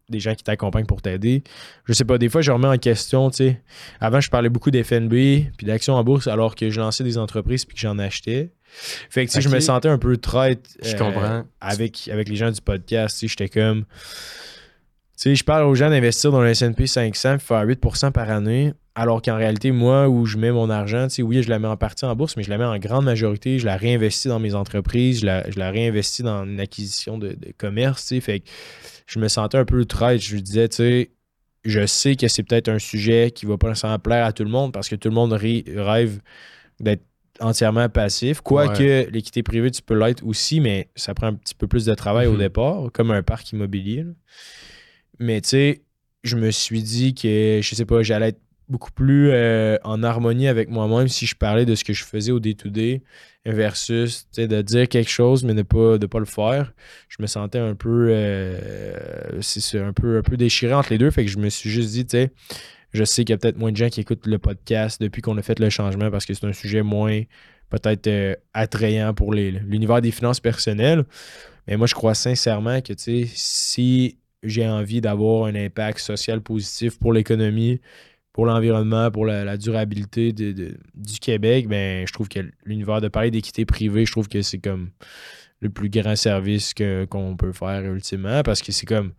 des 0.09 0.19
gens 0.19 0.35
qui 0.35 0.43
t'accompagnent 0.43 0.85
pour 0.85 1.01
t'aider. 1.01 1.43
Je 1.85 1.93
sais 1.93 2.03
pas, 2.03 2.17
des 2.17 2.27
fois, 2.27 2.41
je 2.41 2.51
remets 2.51 2.67
en 2.67 2.77
question, 2.77 3.29
tu 3.29 3.37
sais. 3.37 3.61
Avant, 4.01 4.19
je 4.19 4.29
parlais 4.29 4.49
beaucoup 4.49 4.71
d'FNB 4.71 5.11
puis 5.57 5.65
d'actions 5.65 5.95
en 5.95 6.03
bourse 6.03 6.27
alors 6.27 6.55
que 6.55 6.69
je 6.69 6.81
lançais 6.81 7.05
des 7.05 7.17
entreprises 7.17 7.63
puis 7.63 7.75
que 7.75 7.81
j'en 7.81 7.97
achetais. 7.97 8.51
Fait 9.09 9.25
que, 9.25 9.31
tu 9.31 9.41
je 9.41 9.47
me 9.47 9.61
sentais 9.61 9.87
un 9.87 9.97
peu 9.97 10.17
traite 10.17 10.77
euh, 10.85 11.43
avec, 11.61 12.09
avec 12.09 12.27
les 12.27 12.35
gens 12.35 12.51
du 12.51 12.59
podcast, 12.59 13.17
tu 13.17 13.27
sais, 13.27 13.27
j'étais 13.29 13.47
comme 13.47 13.85
sais, 15.17 15.35
je 15.35 15.43
parle 15.43 15.65
aux 15.65 15.75
gens 15.75 15.89
d'investir 15.89 16.31
dans 16.31 16.41
le 16.41 16.49
S&P 16.49 16.87
500 16.87 17.39
faire 17.39 17.65
8% 17.65 18.11
par 18.11 18.29
année, 18.29 18.73
alors 18.95 19.21
qu'en 19.21 19.35
réalité, 19.35 19.71
moi, 19.71 20.09
où 20.09 20.25
je 20.25 20.37
mets 20.37 20.51
mon 20.51 20.69
argent, 20.69 21.07
oui, 21.19 21.43
je 21.43 21.49
la 21.49 21.59
mets 21.59 21.67
en 21.67 21.77
partie 21.77 22.05
en 22.05 22.15
bourse, 22.15 22.35
mais 22.35 22.43
je 22.43 22.49
la 22.49 22.57
mets 22.57 22.65
en 22.65 22.77
grande 22.77 23.05
majorité, 23.05 23.59
je 23.59 23.65
la 23.65 23.77
réinvestis 23.77 24.27
dans 24.27 24.39
mes 24.39 24.55
entreprises, 24.55 25.21
je 25.21 25.25
la, 25.25 25.71
réinvestis 25.71 26.23
dans 26.23 26.45
une 26.45 26.59
acquisition 26.59 27.17
de, 27.17 27.37
commerce, 27.57 28.13
fait 28.21 28.39
que 28.39 28.49
je 29.05 29.19
me 29.19 29.27
sentais 29.27 29.57
un 29.57 29.65
peu 29.65 29.85
traite. 29.85 30.21
Je 30.21 30.35
me 30.35 30.41
disais, 30.41 30.67
tu 30.67 30.77
sais, 30.77 31.11
je 31.63 31.85
sais 31.85 32.15
que 32.15 32.27
c'est 32.27 32.43
peut-être 32.43 32.69
un 32.69 32.79
sujet 32.79 33.31
qui 33.31 33.45
va 33.45 33.57
pas 33.57 33.69
nécessairement 33.69 33.99
plaire 33.99 34.25
à 34.25 34.33
tout 34.33 34.43
le 34.43 34.49
monde 34.49 34.71
parce 34.71 34.89
que 34.89 34.95
tout 34.95 35.09
le 35.09 35.15
monde 35.15 35.33
rêve 35.33 36.19
d'être 36.79 37.03
entièrement 37.39 37.89
passif. 37.89 38.41
Quoique 38.41 39.09
l'équité 39.11 39.43
privée, 39.43 39.69
tu 39.69 39.81
peux 39.81 39.93
l'être 39.93 40.25
aussi, 40.25 40.59
mais 40.59 40.89
ça 40.95 41.13
prend 41.13 41.27
un 41.27 41.33
petit 41.33 41.55
peu 41.55 41.67
plus 41.67 41.85
de 41.85 41.93
travail 41.93 42.27
au 42.27 42.33
mm-hmm. 42.33 42.39
départ, 42.39 42.91
comme 42.93 43.11
un 43.11 43.21
parc 43.21 43.51
immobilier. 43.51 44.05
Mais 45.19 45.41
tu 45.41 45.49
sais, 45.49 45.81
je 46.23 46.35
me 46.35 46.51
suis 46.51 46.83
dit 46.83 47.13
que, 47.13 47.59
je 47.61 47.75
sais 47.75 47.85
pas, 47.85 48.03
j'allais 48.03 48.29
être 48.29 48.41
beaucoup 48.69 48.91
plus 48.91 49.29
euh, 49.31 49.77
en 49.83 50.03
harmonie 50.03 50.47
avec 50.47 50.69
moi-même 50.69 51.07
si 51.07 51.25
je 51.25 51.35
parlais 51.35 51.65
de 51.65 51.73
ce 51.75 51.83
que 51.83 51.93
je 51.93 52.03
faisais 52.03 52.31
au 52.31 52.39
day-to-day 52.39 53.01
versus 53.45 54.27
de 54.35 54.61
dire 54.61 54.89
quelque 54.89 55.09
chose 55.09 55.45
mais 55.45 55.53
de 55.53 55.61
pas 55.61 55.97
de 55.97 56.05
pas 56.05 56.19
le 56.19 56.25
faire. 56.25 56.73
Je 57.07 57.17
me 57.21 57.27
sentais 57.27 57.59
un 57.59 57.75
peu 57.75 58.09
euh, 58.09 59.41
c'est 59.41 59.79
un 59.79 59.93
peu 59.93 60.17
un 60.17 60.21
peu 60.21 60.35
déchiré 60.35 60.73
entre 60.73 60.89
les 60.89 60.97
deux 60.97 61.11
fait 61.11 61.23
que 61.23 61.31
je 61.31 61.37
me 61.37 61.49
suis 61.49 61.69
juste 61.69 61.91
dit 61.91 62.05
tu 62.05 62.17
sais 62.17 62.31
je 62.93 63.03
sais 63.03 63.23
qu'il 63.23 63.33
y 63.33 63.35
a 63.35 63.37
peut-être 63.37 63.57
moins 63.57 63.71
de 63.71 63.77
gens 63.77 63.89
qui 63.89 64.01
écoutent 64.01 64.27
le 64.27 64.37
podcast 64.37 65.01
depuis 65.01 65.21
qu'on 65.21 65.37
a 65.37 65.41
fait 65.41 65.59
le 65.59 65.69
changement 65.69 66.11
parce 66.11 66.25
que 66.25 66.33
c'est 66.33 66.45
un 66.45 66.53
sujet 66.53 66.83
moins 66.83 67.21
peut-être 67.69 68.07
euh, 68.07 68.35
attrayant 68.53 69.13
pour 69.13 69.33
l'univers 69.33 70.01
des 70.01 70.11
finances 70.11 70.39
personnelles. 70.39 71.05
Mais 71.67 71.77
moi 71.77 71.87
je 71.87 71.93
crois 71.93 72.15
sincèrement 72.15 72.81
que 72.81 72.93
tu 72.93 73.27
sais 73.27 73.31
si 73.33 74.17
j'ai 74.43 74.67
envie 74.67 75.01
d'avoir 75.01 75.45
un 75.45 75.55
impact 75.55 75.99
social 75.99 76.41
positif 76.41 76.99
pour 76.99 77.13
l'économie, 77.13 77.79
pour 78.33 78.45
l'environnement, 78.45 79.09
pour 79.09 79.25
la, 79.25 79.57
durabilité 79.57 80.31
du 80.31 81.19
Québec, 81.19 81.67
ben, 81.67 82.05
je 82.05 82.13
trouve 82.13 82.29
que 82.29 82.39
l'univers 82.65 83.01
de 83.01 83.07
parler 83.07 83.31
d'équité 83.31 83.65
privée, 83.65 84.05
je 84.05 84.11
trouve 84.11 84.27
que 84.27 84.41
c'est 84.43 84.59
comme 84.59 84.91
le 85.59 85.69
plus 85.69 85.89
grand 85.89 86.15
service 86.15 86.73
qu'on 86.75 87.35
peut 87.35 87.51
faire 87.51 87.81
ultimement 87.81 88.43
parce 88.43 88.61
que 88.61 88.71
c'est 88.71 88.85
comme. 88.85 89.13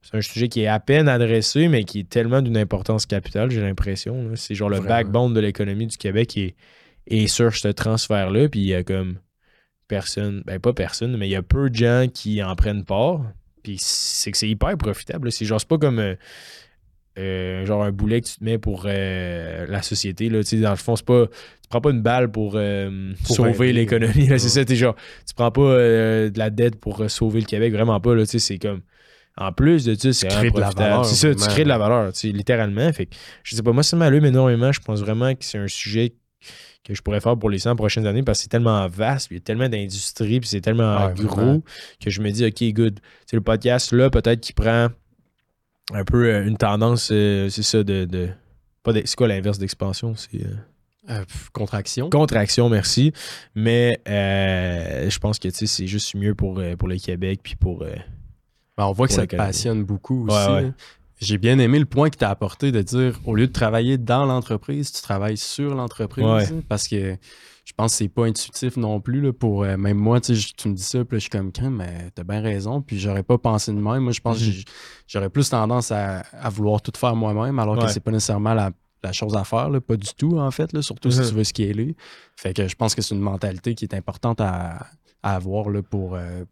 C'est 0.00 0.16
un 0.16 0.20
sujet 0.22 0.48
qui 0.48 0.62
est 0.62 0.68
à 0.68 0.80
peine 0.80 1.08
adressé, 1.08 1.68
mais 1.68 1.84
qui 1.84 2.00
est 2.00 2.08
tellement 2.08 2.40
d'une 2.40 2.56
importance 2.56 3.04
capitale, 3.04 3.50
j'ai 3.50 3.60
l'impression. 3.60 4.30
C'est 4.36 4.54
genre 4.54 4.70
le 4.70 4.80
backbone 4.80 5.34
de 5.34 5.40
l'économie 5.40 5.86
du 5.86 5.98
Québec 5.98 6.38
est, 6.38 6.54
est 7.08 7.26
sur 7.26 7.54
ce 7.54 7.68
transfert-là. 7.68 8.48
Puis 8.48 8.60
il 8.60 8.66
y 8.66 8.74
a 8.74 8.84
comme 8.84 9.18
personne, 9.88 10.42
ben 10.46 10.60
pas 10.60 10.72
personne, 10.72 11.16
mais 11.16 11.28
il 11.28 11.32
y 11.32 11.36
a 11.36 11.42
peu 11.42 11.68
de 11.68 11.74
gens 11.74 12.06
qui 12.12 12.42
en 12.42 12.54
prennent 12.54 12.84
part. 12.84 13.22
Puis 13.68 13.76
c'est 13.80 14.30
que 14.30 14.38
c'est 14.38 14.48
hyper 14.48 14.78
profitable. 14.78 15.30
C'est 15.30 15.44
genre, 15.44 15.60
c'est 15.60 15.68
pas 15.68 15.76
comme 15.76 15.98
euh, 15.98 16.14
euh, 17.18 17.66
genre 17.66 17.82
un 17.82 17.92
boulet 17.92 18.22
que 18.22 18.26
tu 18.26 18.36
te 18.36 18.44
mets 18.44 18.56
pour 18.56 18.84
euh, 18.86 19.66
la 19.68 19.82
société. 19.82 20.30
Là. 20.30 20.40
Dans 20.42 20.70
le 20.70 20.76
fond, 20.76 20.96
c'est 20.96 21.04
pas. 21.04 21.26
Tu 21.26 21.68
prends 21.68 21.82
pas 21.82 21.90
une 21.90 22.00
balle 22.00 22.30
pour, 22.30 22.58
sauver 23.24 23.74
l'économie. 23.74 24.26
C'est 24.38 24.38
ça, 24.38 24.64
t'es 24.64 24.74
genre. 24.74 24.94
Tu 25.26 25.34
prends 25.34 25.50
pas 25.50 25.76
de 25.76 26.38
la 26.38 26.48
dette 26.48 26.76
pour 26.76 27.10
sauver 27.10 27.40
le 27.40 27.46
Québec. 27.46 27.74
Vraiment 27.74 28.00
pas. 28.00 28.14
C'est 28.24 28.58
comme. 28.58 28.80
En 29.36 29.52
plus 29.52 29.84
de 29.84 29.94
ça, 29.94 30.12
c'est 30.14 30.28
vraiment 30.28 30.62
profitable. 30.62 31.04
C'est 31.04 31.14
ça, 31.14 31.34
tu 31.34 31.46
crées 31.52 31.64
de 31.64 31.68
la 31.68 31.78
valeur, 31.78 32.10
littéralement. 32.24 32.90
Fait 32.92 33.06
que, 33.06 33.14
je 33.44 33.54
sais 33.54 33.62
pas, 33.62 33.72
moi, 33.72 33.82
ça 33.82 33.96
m'allume 33.96 34.24
énormément. 34.24 34.72
Je 34.72 34.80
pense 34.80 35.00
vraiment 35.00 35.32
que 35.34 35.44
c'est 35.44 35.58
un 35.58 35.68
sujet 35.68 36.14
que 36.88 36.94
je 36.94 37.02
pourrais 37.02 37.20
faire 37.20 37.36
pour 37.36 37.50
les 37.50 37.58
100 37.58 37.76
prochaines 37.76 38.06
années 38.06 38.22
parce 38.22 38.38
que 38.38 38.42
c'est 38.44 38.48
tellement 38.48 38.88
vaste, 38.88 39.28
il 39.30 39.34
y 39.34 39.36
a 39.36 39.40
tellement 39.40 39.68
d'industries, 39.68 40.40
puis 40.40 40.48
c'est 40.48 40.60
tellement 40.60 41.10
gros 41.10 41.62
que 42.00 42.10
je 42.10 42.20
me 42.20 42.30
dis, 42.30 42.44
OK, 42.46 42.62
good. 42.74 43.00
C'est 43.26 43.36
le 43.36 43.42
podcast 43.42 43.92
là, 43.92 44.10
peut-être 44.10 44.40
qu'il 44.40 44.54
prend 44.54 44.88
un 45.92 46.04
peu 46.04 46.26
euh, 46.26 46.46
une 46.46 46.56
tendance, 46.56 47.10
euh, 47.12 47.48
c'est 47.48 47.62
ça, 47.62 47.82
de. 47.82 48.04
de 48.04 48.28
c'est 48.86 49.16
quoi 49.16 49.28
l'inverse 49.28 49.58
d'expansion? 49.58 50.14
C'est. 50.16 50.40
Euh, 51.10 51.24
contraction. 51.52 52.10
Contraction, 52.10 52.68
merci. 52.68 53.12
Mais 53.54 54.00
je 54.06 55.18
pense 55.18 55.38
que 55.38 55.48
c'est 55.50 55.86
juste 55.86 56.14
mieux 56.14 56.34
pour, 56.34 56.60
pour 56.78 56.88
le 56.88 56.96
Québec 56.96 57.40
puis 57.42 57.56
pour. 57.56 57.80
Ben, 57.80 58.84
on 58.86 58.92
voit 58.92 59.08
que 59.08 59.12
ça 59.12 59.26
te 59.26 59.36
passionne 59.36 59.84
beaucoup 59.84 60.26
aussi. 60.28 60.72
J'ai 61.20 61.38
bien 61.38 61.58
aimé 61.58 61.78
le 61.78 61.84
point 61.84 62.10
que 62.10 62.16
tu 62.16 62.24
as 62.24 62.30
apporté 62.30 62.72
de 62.72 62.82
dire 62.82 63.18
au 63.24 63.34
lieu 63.34 63.46
de 63.46 63.52
travailler 63.52 63.98
dans 63.98 64.24
l'entreprise, 64.24 64.92
tu 64.92 65.02
travailles 65.02 65.36
sur 65.36 65.74
l'entreprise. 65.74 66.54
Parce 66.68 66.86
que 66.86 67.16
je 67.68 67.74
pense 67.74 67.92
que 67.92 67.98
c'est 67.98 68.08
pas 68.08 68.24
intuitif 68.24 68.78
non 68.78 68.98
plus 68.98 69.20
là, 69.20 69.32
pour 69.32 69.64
euh, 69.64 69.76
même 69.76 69.98
moi, 69.98 70.22
tu 70.22 70.32
me 70.32 70.72
dis 70.72 70.82
ça, 70.82 71.04
puis 71.04 71.18
je 71.18 71.22
suis 71.22 71.30
comme 71.30 71.52
mais 71.70 72.10
t'as 72.14 72.24
bien 72.24 72.40
raison, 72.40 72.80
puis 72.80 72.98
j'aurais 72.98 73.22
pas 73.22 73.36
pensé 73.36 73.72
de 73.72 73.76
même. 73.76 74.04
Moi, 74.04 74.12
je 74.12 74.20
pense 74.20 74.38
que 74.38 74.44
mhm. 74.44 74.62
j'aurais 75.06 75.28
plus 75.28 75.50
tendance 75.50 75.92
à, 75.92 76.22
vouloir 76.48 76.80
tout 76.80 76.92
faire 76.96 77.14
moi-même, 77.14 77.58
alors 77.58 77.78
que 77.78 77.88
c'est 77.88 78.00
pas 78.00 78.10
nécessairement 78.10 78.54
la, 78.54 78.72
chose 79.12 79.36
à 79.36 79.44
faire, 79.44 79.70
pas 79.86 79.96
du 79.96 80.14
tout, 80.16 80.38
en 80.38 80.50
fait, 80.50 80.72
là, 80.72 80.80
surtout 80.80 81.10
si 81.10 81.20
mhm. 81.20 81.28
tu 81.28 81.34
veux 81.34 81.44
scaler. 81.44 81.96
Fait 82.36 82.54
que 82.54 82.66
je 82.66 82.74
pense 82.74 82.94
que 82.94 83.02
c'est 83.02 83.14
une 83.14 83.20
mentalité 83.20 83.74
qui 83.74 83.84
est 83.84 83.94
importante 83.94 84.40
à, 84.40 84.86
avoir 85.22 85.68
là, 85.68 85.82
pour, 85.82 86.14
euh, 86.14 86.44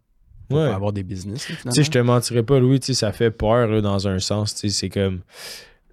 pour 0.49 0.59
avoir 0.59 0.93
des 0.93 1.03
business. 1.03 1.45
Tu 1.45 1.71
sais, 1.71 1.83
je 1.83 1.91
te 1.91 1.99
mentirais 1.99 2.43
pas, 2.43 2.59
Louis, 2.59 2.79
ça 2.81 3.11
fait 3.11 3.31
peur 3.31 3.81
dans 3.81 4.07
un 4.07 4.19
sens. 4.19 4.55
C'est 4.55 4.89
comme. 4.89 5.21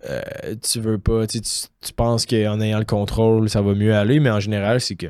Euh, 0.09 0.21
tu 0.63 0.81
veux 0.81 0.99
pas, 0.99 1.27
tu, 1.27 1.41
tu 1.41 1.93
penses 1.97 2.27
qu'en 2.27 2.61
ayant 2.61 2.79
le 2.79 2.85
contrôle, 2.85 3.49
ça 3.49 3.63
va 3.63 3.75
mieux 3.75 3.95
aller, 3.95 4.21
mais 4.21 4.29
en 4.29 4.41
général, 4.41 4.79
c'est 4.83 4.97
que 4.97 5.07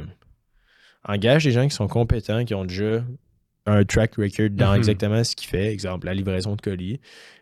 engage 1.04 1.42
des 1.42 1.50
gens 1.50 1.66
qui 1.66 1.74
sont 1.74 1.88
compétents, 1.88 2.44
qui 2.44 2.54
ont 2.54 2.64
déjà 2.64 3.02
un 3.66 3.84
track 3.84 4.14
record 4.14 4.50
dans 4.50 4.70
mhm. 4.70 4.76
exactement 4.76 5.24
ce 5.24 5.34
qu'il 5.34 5.48
fait, 5.48 5.72
exemple 5.72 6.06
la 6.06 6.14
livraison 6.14 6.54
de 6.54 6.60
colis, 6.60 7.00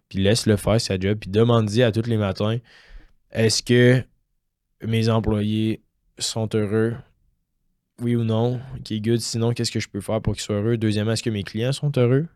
puis 0.08 0.20
laisse-le 0.20 0.56
faire 0.56 0.80
sa 0.80 0.98
job, 0.98 1.18
puis 1.20 1.28
demande-y 1.28 1.82
à 1.82 1.92
tous 1.92 2.08
les 2.08 2.16
matins 2.16 2.58
est-ce 3.32 3.62
que 3.62 4.02
mes 4.84 5.08
employés 5.08 5.82
sont 6.18 6.48
heureux 6.54 6.94
oui 8.00 8.16
ou 8.16 8.24
non, 8.24 8.60
qui 8.84 8.96
est 8.96 9.00
good. 9.00 9.20
Sinon, 9.20 9.52
qu'est-ce 9.52 9.70
que 9.70 9.80
je 9.80 9.88
peux 9.88 10.00
faire 10.00 10.20
pour 10.20 10.34
qu'ils 10.34 10.42
soient 10.42 10.56
heureux? 10.56 10.76
Deuxièmement, 10.76 11.12
est-ce 11.12 11.22
que 11.22 11.30
mes 11.30 11.42
clients 11.42 11.72
sont 11.72 11.92
heureux? 11.96 12.26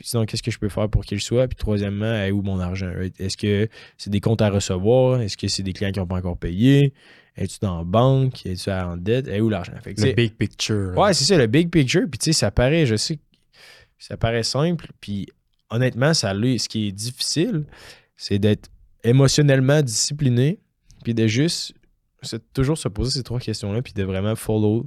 Sinon, 0.00 0.24
qu'est-ce 0.24 0.42
que 0.42 0.50
je 0.50 0.58
peux 0.58 0.70
faire 0.70 0.88
pour 0.88 1.04
qu'ils 1.04 1.20
soient? 1.20 1.46
Puis 1.46 1.56
troisièmement, 1.56 2.26
où 2.28 2.42
mon 2.42 2.58
argent? 2.58 2.90
Est-ce 3.18 3.36
que 3.36 3.68
c'est 3.98 4.10
des 4.10 4.20
comptes 4.20 4.40
à 4.42 4.48
recevoir? 4.48 5.20
Est-ce 5.20 5.36
que 5.36 5.48
c'est 5.48 5.62
des 5.62 5.72
clients 5.72 5.92
qui 5.92 6.00
n'ont 6.00 6.06
pas 6.06 6.16
encore 6.16 6.38
payé? 6.38 6.94
Es-tu 7.36 7.58
dans 7.60 7.78
la 7.78 7.84
banque? 7.84 8.44
Es-tu 8.46 8.70
en 8.70 8.96
dette? 8.96 9.28
Et 9.28 9.40
où 9.40 9.48
l'argent? 9.48 9.74
Le 9.84 10.12
big 10.12 10.34
picture. 10.34 10.96
Ouais, 10.96 11.12
c'est 11.14 11.24
ça, 11.24 11.36
le 11.36 11.46
big 11.46 11.70
picture. 11.70 12.02
Puis 12.10 12.18
tu 12.18 12.24
sais, 12.26 12.32
ça 12.32 12.50
paraît, 12.50 12.86
je 12.86 12.96
sais, 12.96 13.18
ça 13.98 14.16
paraît 14.16 14.42
simple. 14.42 14.88
Puis 15.00 15.28
honnêtement, 15.70 16.14
ça, 16.14 16.32
ce 16.32 16.68
qui 16.68 16.88
est 16.88 16.92
difficile, 16.92 17.64
c'est 18.16 18.38
d'être 18.38 18.70
émotionnellement 19.04 19.82
discipliné, 19.82 20.58
puis 21.04 21.12
de 21.14 21.26
juste 21.26 21.74
c'est 22.22 22.52
toujours 22.52 22.78
se 22.78 22.88
poser 22.88 23.10
ces 23.10 23.22
trois 23.22 23.40
questions-là, 23.40 23.82
puis 23.82 23.92
de 23.92 24.02
vraiment 24.04 24.34
follow, 24.36 24.86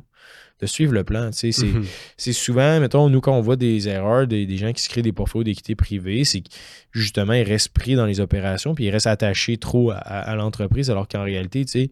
de 0.61 0.65
suivre 0.65 0.93
le 0.93 1.03
plan. 1.03 1.31
Mhm. 1.43 1.85
C'est 2.17 2.33
souvent, 2.33 2.79
mettons, 2.79 3.09
nous, 3.09 3.19
quand 3.19 3.37
on 3.37 3.41
voit 3.41 3.57
des 3.57 3.89
erreurs, 3.89 4.25
des, 4.25 4.57
gens 4.57 4.71
qui 4.71 4.81
se 4.81 4.89
créent 4.89 5.01
des 5.01 5.11
portfolios 5.11 5.43
d'équité 5.43 5.75
privée, 5.75 6.23
c'est 6.23 6.41
que 6.41 6.49
justement, 6.91 7.33
ils 7.33 7.43
restent 7.43 7.73
pris 7.73 7.95
dans 7.95 8.05
les 8.05 8.19
opérations, 8.21 8.73
puis 8.73 8.85
ils 8.85 8.89
restent 8.89 9.07
attachés 9.07 9.57
trop 9.57 9.91
à, 9.93 10.35
l'entreprise, 10.35 10.89
alors 10.89 11.07
qu'en 11.07 11.23
réalité, 11.23 11.65
tu 11.65 11.89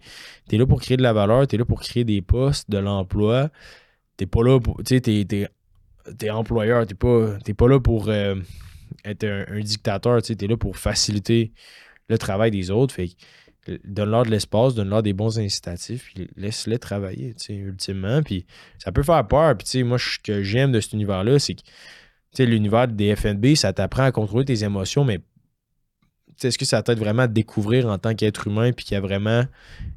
es 0.52 0.58
là 0.58 0.66
pour 0.66 0.82
créer 0.82 0.98
de 0.98 1.04
la 1.04 1.14
valeur, 1.14 1.46
tu 1.48 1.56
es 1.56 1.58
là 1.58 1.66
pour 1.66 1.82
créer 1.82 2.06
des 2.06 2.22
postes, 2.22 2.70
de 2.70 2.78
l'emploi. 2.78 3.50
Tu 4.18 4.28
pas 4.28 4.44
là 4.44 4.60
pour. 4.60 4.78
Tu 4.84 4.96
sais, 4.96 5.02
tu 5.02 5.48
es, 6.22 6.30
employeur, 6.30 6.86
tu 6.86 6.96
pas, 6.96 7.38
pas 7.58 7.68
là 7.68 7.80
pour 7.80 8.10
euh, 8.10 8.36
être 9.04 9.26
un, 9.26 9.60
dictateur, 9.60 10.22
tu 10.22 10.34
es 10.34 10.48
là 10.48 10.56
pour 10.56 10.78
faciliter 10.78 11.52
le 12.10 12.18
travail 12.18 12.52
des 12.52 12.70
autres. 12.72 12.94
Fait 12.94 13.10
donne-leur 13.86 14.24
de 14.24 14.32
l'espace, 14.32 14.76
donne-leur 14.76 15.04
des 15.04 15.14
bons 15.14 15.40
incitatifs, 15.40 16.12
puis 16.14 16.28
laisse-les 16.36 16.80
travailler, 16.80 17.34
tu 17.34 17.46
sais, 17.46 17.56
ultimement. 17.56 18.22
Puis 18.22 18.46
ça 18.78 18.92
peut 18.92 19.04
faire 19.04 19.28
peur. 19.28 19.56
Puis, 19.58 19.66
tu 19.66 19.72
sais, 19.72 19.84
moi, 19.84 19.98
ce 19.98 20.20
que 20.22 20.44
j'aime 20.44 20.72
de 20.72 20.80
cet 20.80 20.94
univers-là, 20.94 21.40
c'est 21.40 21.56
que, 21.56 21.62
tu 21.62 21.68
sais, 22.34 22.46
l'univers 22.46 22.88
des 22.88 23.16
FNB, 23.16 23.56
ça 23.56 23.74
t'apprend 23.74 24.04
à 24.04 24.12
contrôler 24.12 24.46
tes 24.46 24.64
émotions, 24.64 25.06
mais 25.06 25.20
est-ce 26.42 26.58
que 26.58 26.66
ça 26.66 26.82
t'aide 26.82 26.98
vraiment 26.98 27.24
à 27.24 27.28
te 27.28 27.34
découvrir 27.34 27.88
en 27.88 27.98
tant 27.98 28.16
qu'être 28.16 28.48
humain, 28.48 28.72
puis 28.72 28.86
qui 28.86 28.96
a 28.96 29.00
vraiment 29.00 29.46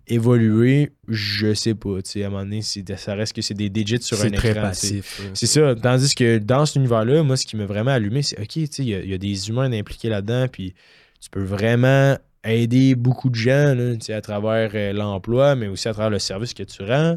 évolué? 0.06 0.92
Je 1.08 1.54
sais 1.54 1.74
pas, 1.74 2.02
tu 2.02 2.10
sais, 2.10 2.24
à 2.24 2.26
un 2.26 2.30
moment 2.30 2.42
donné, 2.44 2.62
ça 2.62 3.14
reste 3.14 3.32
que 3.32 3.42
c'est 3.42 3.54
des 3.54 3.70
digits 3.70 4.02
sur 4.02 4.20
un 4.22 4.30
très 4.30 4.54
passif. 4.54 5.22
C'est 5.34 5.46
ça. 5.46 5.74
Tandis 5.74 6.14
que 6.14 6.38
dans 6.38 6.66
cet 6.66 6.76
univers-là, 6.76 7.22
moi, 7.22 7.36
ce 7.36 7.46
qui 7.46 7.56
m'a 7.56 7.66
vraiment 7.66 7.90
allumé, 7.90 8.22
c'est, 8.22 8.38
OK, 8.38 8.48
tu 8.48 8.66
sais, 8.66 8.84
il 8.84 9.10
y, 9.10 9.14
a 9.14 9.18
des 9.18 9.48
humains 9.48 9.72
impliqués 9.72 10.08
là-dedans, 10.08 10.46
puis 10.48 10.74
tu 11.20 11.30
peux 11.30 11.42
vraiment 11.42 12.16
aider 12.48 12.94
beaucoup 12.94 13.30
de 13.30 13.34
gens 13.34 13.74
là, 13.74 13.94
à 14.16 14.20
travers 14.20 14.70
euh, 14.74 14.92
l'emploi, 14.92 15.54
mais 15.54 15.68
aussi 15.68 15.88
à 15.88 15.92
travers 15.92 16.10
le 16.10 16.18
service 16.18 16.54
que 16.54 16.62
tu 16.62 16.82
rends. 16.82 17.16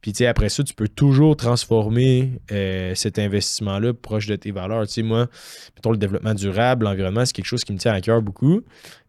Puis 0.00 0.24
après 0.26 0.48
ça, 0.48 0.62
tu 0.62 0.74
peux 0.74 0.86
toujours 0.86 1.36
transformer 1.36 2.40
euh, 2.52 2.94
cet 2.94 3.18
investissement-là 3.18 3.92
proche 3.94 4.26
de 4.26 4.36
tes 4.36 4.52
valeurs. 4.52 4.84
Moi, 4.98 5.26
mettons 5.74 5.90
le 5.90 5.96
développement 5.96 6.34
durable, 6.34 6.84
l'environnement, 6.84 7.24
c'est 7.24 7.32
quelque 7.32 7.46
chose 7.46 7.64
qui 7.64 7.72
me 7.72 7.78
tient 7.78 7.92
à 7.92 8.00
cœur 8.00 8.22
beaucoup. 8.22 8.60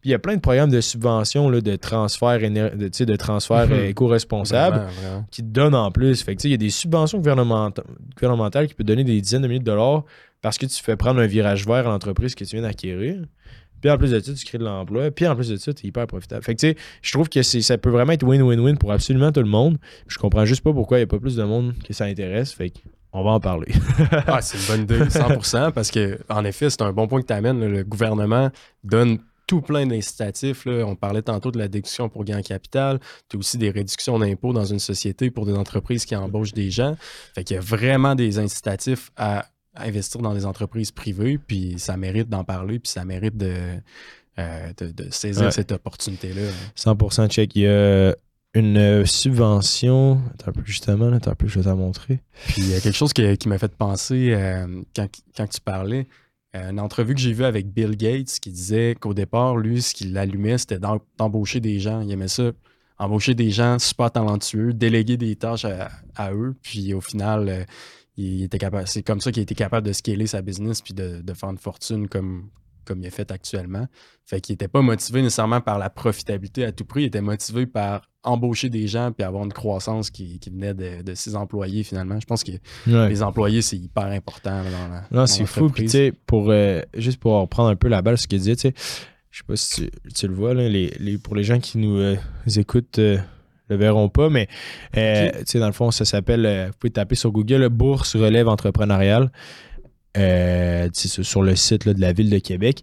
Puis 0.01 0.09
il 0.09 0.11
y 0.11 0.15
a 0.15 0.19
plein 0.19 0.35
de 0.35 0.41
programmes 0.41 0.71
de 0.71 0.81
subvention 0.81 1.47
là, 1.49 1.61
de 1.61 1.75
transfert, 1.75 2.39
de, 2.39 3.05
de 3.05 3.15
transfert 3.15 3.67
euh, 3.69 3.85
éco-responsable 3.89 4.87
qui 5.29 5.43
te 5.43 5.47
donnent 5.47 5.75
en 5.75 5.91
plus. 5.91 6.23
Fait 6.23 6.35
que, 6.35 6.41
il 6.43 6.51
y 6.51 6.55
a 6.55 6.57
des 6.57 6.71
subventions 6.71 7.19
gouvernementales, 7.19 7.85
gouvernementales 8.15 8.67
qui 8.67 8.73
peuvent 8.73 8.87
donner 8.87 9.03
des 9.03 9.21
dizaines 9.21 9.43
de 9.43 9.47
milliers 9.47 9.59
de 9.59 9.65
dollars 9.65 10.05
parce 10.41 10.57
que 10.57 10.65
tu 10.65 10.81
fais 10.81 10.95
prendre 10.95 11.19
un 11.19 11.27
virage 11.27 11.67
vert 11.67 11.87
à 11.87 11.91
l'entreprise 11.91 12.33
que 12.33 12.43
tu 12.45 12.55
viens 12.55 12.63
d'acquérir. 12.63 13.21
Puis 13.81 13.89
en 13.89 13.97
plus 13.97 14.11
de 14.11 14.19
ça, 14.19 14.33
tu 14.33 14.45
crées 14.45 14.57
de 14.57 14.63
l'emploi. 14.63 15.11
Puis 15.11 15.27
en 15.27 15.35
plus 15.35 15.49
de 15.49 15.57
ça, 15.57 15.73
tu 15.73 15.85
es 15.85 15.89
hyper 15.89 16.07
profitable. 16.07 16.43
Fait 16.43 16.55
que 16.55 16.59
tu 16.59 16.67
sais, 16.69 16.75
je 17.01 17.11
trouve 17.11 17.29
que 17.29 17.41
ça 17.41 17.77
peut 17.77 17.89
vraiment 17.89 18.13
être 18.13 18.23
win-win-win 18.23 18.77
pour 18.77 18.91
absolument 18.91 19.31
tout 19.31 19.41
le 19.41 19.49
monde. 19.49 19.77
Je 20.07 20.17
comprends 20.17 20.45
juste 20.45 20.61
pas 20.61 20.73
pourquoi 20.73 20.97
il 20.97 21.01
n'y 21.01 21.05
a 21.05 21.07
pas 21.07 21.19
plus 21.19 21.35
de 21.35 21.43
monde 21.43 21.73
que 21.85 21.93
ça 21.93 22.05
intéresse. 22.05 22.51
Fait 22.51 22.71
on 23.11 23.23
va 23.23 23.31
en 23.31 23.39
parler. 23.39 23.73
ah, 24.27 24.39
c'est 24.41 24.57
une 24.57 24.85
bonne 24.85 24.99
idée, 24.99 25.09
100%, 25.09 25.71
parce 25.71 25.89
que 25.89 26.19
en 26.29 26.45
effet, 26.45 26.69
c'est 26.69 26.83
un 26.83 26.93
bon 26.93 27.07
point 27.07 27.21
que 27.21 27.27
tu 27.27 27.33
amènes. 27.33 27.59
Le 27.59 27.83
gouvernement 27.83 28.51
donne 28.83 29.19
tout 29.47 29.61
plein 29.61 29.87
d'incitatifs. 29.87 30.67
On 30.67 30.95
parlait 30.95 31.23
tantôt 31.23 31.49
de 31.49 31.57
la 31.57 31.67
déduction 31.67 32.07
pour 32.07 32.23
gain 32.23 32.37
en 32.37 32.41
capital. 32.43 32.99
Tu 33.29 33.35
as 33.35 33.39
aussi 33.39 33.57
des 33.57 33.71
réductions 33.71 34.19
d'impôts 34.19 34.53
dans 34.53 34.65
une 34.65 34.77
société 34.77 35.31
pour 35.31 35.47
des 35.47 35.53
entreprises 35.53 36.05
qui 36.05 36.15
embauchent 36.15 36.53
des 36.53 36.69
gens. 36.69 36.95
Fait 37.33 37.43
qu'il 37.43 37.55
y 37.55 37.57
a 37.57 37.61
vraiment 37.61 38.13
des 38.13 38.37
incitatifs 38.37 39.09
à 39.17 39.47
investir 39.79 40.21
dans 40.21 40.33
des 40.33 40.45
entreprises 40.45 40.91
privées, 40.91 41.37
puis 41.37 41.75
ça 41.77 41.97
mérite 41.97 42.29
d'en 42.29 42.43
parler, 42.43 42.79
puis 42.79 42.91
ça 42.91 43.05
mérite 43.05 43.37
de, 43.37 43.53
euh, 44.39 44.71
de, 44.77 45.09
saisir 45.11 45.51
cette 45.51 45.71
opportunité-là. 45.71 46.43
100% 46.77 47.29
check. 47.29 47.55
Il 47.55 47.63
y 47.63 47.67
a 47.67 48.15
une 48.53 49.05
subvention. 49.05 50.21
Attends 50.33 50.49
un 50.49 50.51
peu, 50.53 50.61
justement, 50.63 51.11
attends 51.11 51.31
un 51.31 51.35
peu, 51.35 51.47
je 51.47 51.59
vais 51.59 51.65
t'en 51.65 51.75
montrer. 51.75 52.19
Puis 52.47 52.61
il 52.61 52.69
y 52.69 52.75
a 52.75 52.79
quelque 52.79 52.95
chose 52.95 53.11
qui, 53.11 53.47
m'a 53.47 53.57
fait 53.57 53.75
penser 53.75 54.31
euh, 54.33 54.81
quand, 54.95 55.47
tu 55.47 55.61
parlais. 55.61 56.07
Euh, 56.55 56.69
une 56.69 56.79
entrevue 56.79 57.15
que 57.15 57.19
j'ai 57.19 57.33
vue 57.33 57.43
avec 57.43 57.67
Bill 57.67 57.97
Gates 57.97 58.39
qui 58.39 58.49
disait 58.49 58.95
qu'au 58.95 59.13
départ, 59.13 59.57
lui, 59.57 59.81
ce 59.81 59.93
qui 59.93 60.05
l'allumait, 60.05 60.57
c'était 60.57 60.79
d'embaucher 60.79 61.59
des 61.59 61.79
gens. 61.79 62.01
Il 62.01 62.11
aimait 62.11 62.29
ça, 62.29 62.51
embaucher 62.97 63.33
des 63.33 63.51
gens 63.51 63.77
super 63.77 64.09
talentueux, 64.09 64.73
déléguer 64.73 65.17
des 65.17 65.35
tâches 65.35 65.65
à, 65.65 65.89
à 66.15 66.33
eux, 66.33 66.55
puis 66.61 66.93
au 66.93 67.01
final, 67.01 67.65
était 68.19 68.57
capable, 68.57 68.87
c'est 68.87 69.03
comme 69.03 69.21
ça 69.21 69.31
qu'il 69.31 69.43
été 69.43 69.55
capable 69.55 69.87
de 69.87 69.93
scaler 69.93 70.27
sa 70.27 70.41
business 70.41 70.81
puis 70.81 70.93
de, 70.93 71.23
faire 71.33 71.49
une 71.49 71.57
fortune 71.57 72.07
comme, 72.07 72.49
comme 72.85 73.01
il 73.01 73.07
a 73.07 73.11
fait 73.11 73.31
actuellement. 73.31 73.87
Fait 74.25 74.41
qu'il 74.41 74.53
n'était 74.53 74.67
pas 74.67 74.81
motivé 74.81 75.21
nécessairement 75.21 75.61
par 75.61 75.79
la 75.79 75.89
profitabilité 75.89 76.65
à 76.65 76.71
tout 76.71 76.85
prix, 76.85 77.03
il 77.03 77.05
était 77.05 77.21
motivé 77.21 77.65
par 77.65 78.09
embaucher 78.23 78.69
des 78.69 78.87
gens 78.87 79.11
puis 79.11 79.23
avoir 79.23 79.45
une 79.45 79.53
croissance 79.53 80.09
qui, 80.09 80.39
venait 80.51 80.73
de, 80.73 81.13
ses 81.15 81.35
employés 81.35 81.83
finalement. 81.83 82.19
Je 82.19 82.25
pense 82.25 82.43
que 82.43 82.51
les 82.85 83.23
employés, 83.23 83.61
c'est 83.61 83.77
hyper 83.77 84.05
important 84.05 84.63
dans 84.63 84.87
la 84.87 85.07
Non, 85.11 85.25
c'est 85.25 85.45
fou. 85.45 85.69
Puis, 85.69 85.87
pour, 86.25 86.49
euh, 86.49 86.81
juste 86.95 87.19
pour 87.19 87.33
reprendre 87.39 87.69
un 87.69 87.75
peu 87.75 87.87
la 87.87 88.01
balle, 88.01 88.17
ce 88.17 88.27
qu'il 88.27 88.39
disait, 88.39 88.55
tu 88.55 88.61
sais, 88.69 88.73
je 89.31 89.37
sais 89.37 89.43
pas 89.47 89.55
si 89.55 89.89
tu, 90.15 90.27
le 90.27 90.33
vois, 90.33 90.53
là, 90.53 90.67
les, 90.67 91.17
pour 91.17 91.35
les 91.35 91.43
gens 91.43 91.59
qui 91.59 91.77
nous 91.77 91.97
euh, 91.97 92.17
écoutent. 92.55 92.99
Euh, 92.99 93.17
le 93.69 93.75
verront 93.75 94.09
pas, 94.09 94.29
mais 94.29 94.47
euh, 94.97 95.31
dans 95.53 95.67
le 95.67 95.73
fond, 95.73 95.91
ça 95.91 96.05
s'appelle, 96.05 96.45
euh, 96.45 96.67
vous 96.67 96.73
pouvez 96.79 96.91
taper 96.91 97.15
sur 97.15 97.31
Google, 97.31 97.67
Bourse 97.69 98.15
Relève 98.15 98.47
Entrepreneuriale, 98.47 99.31
euh, 100.17 100.89
sur 100.93 101.43
le 101.43 101.55
site 101.55 101.87
de 101.87 102.01
la 102.01 102.13
Ville 102.13 102.29
de 102.29 102.39
Québec. 102.39 102.81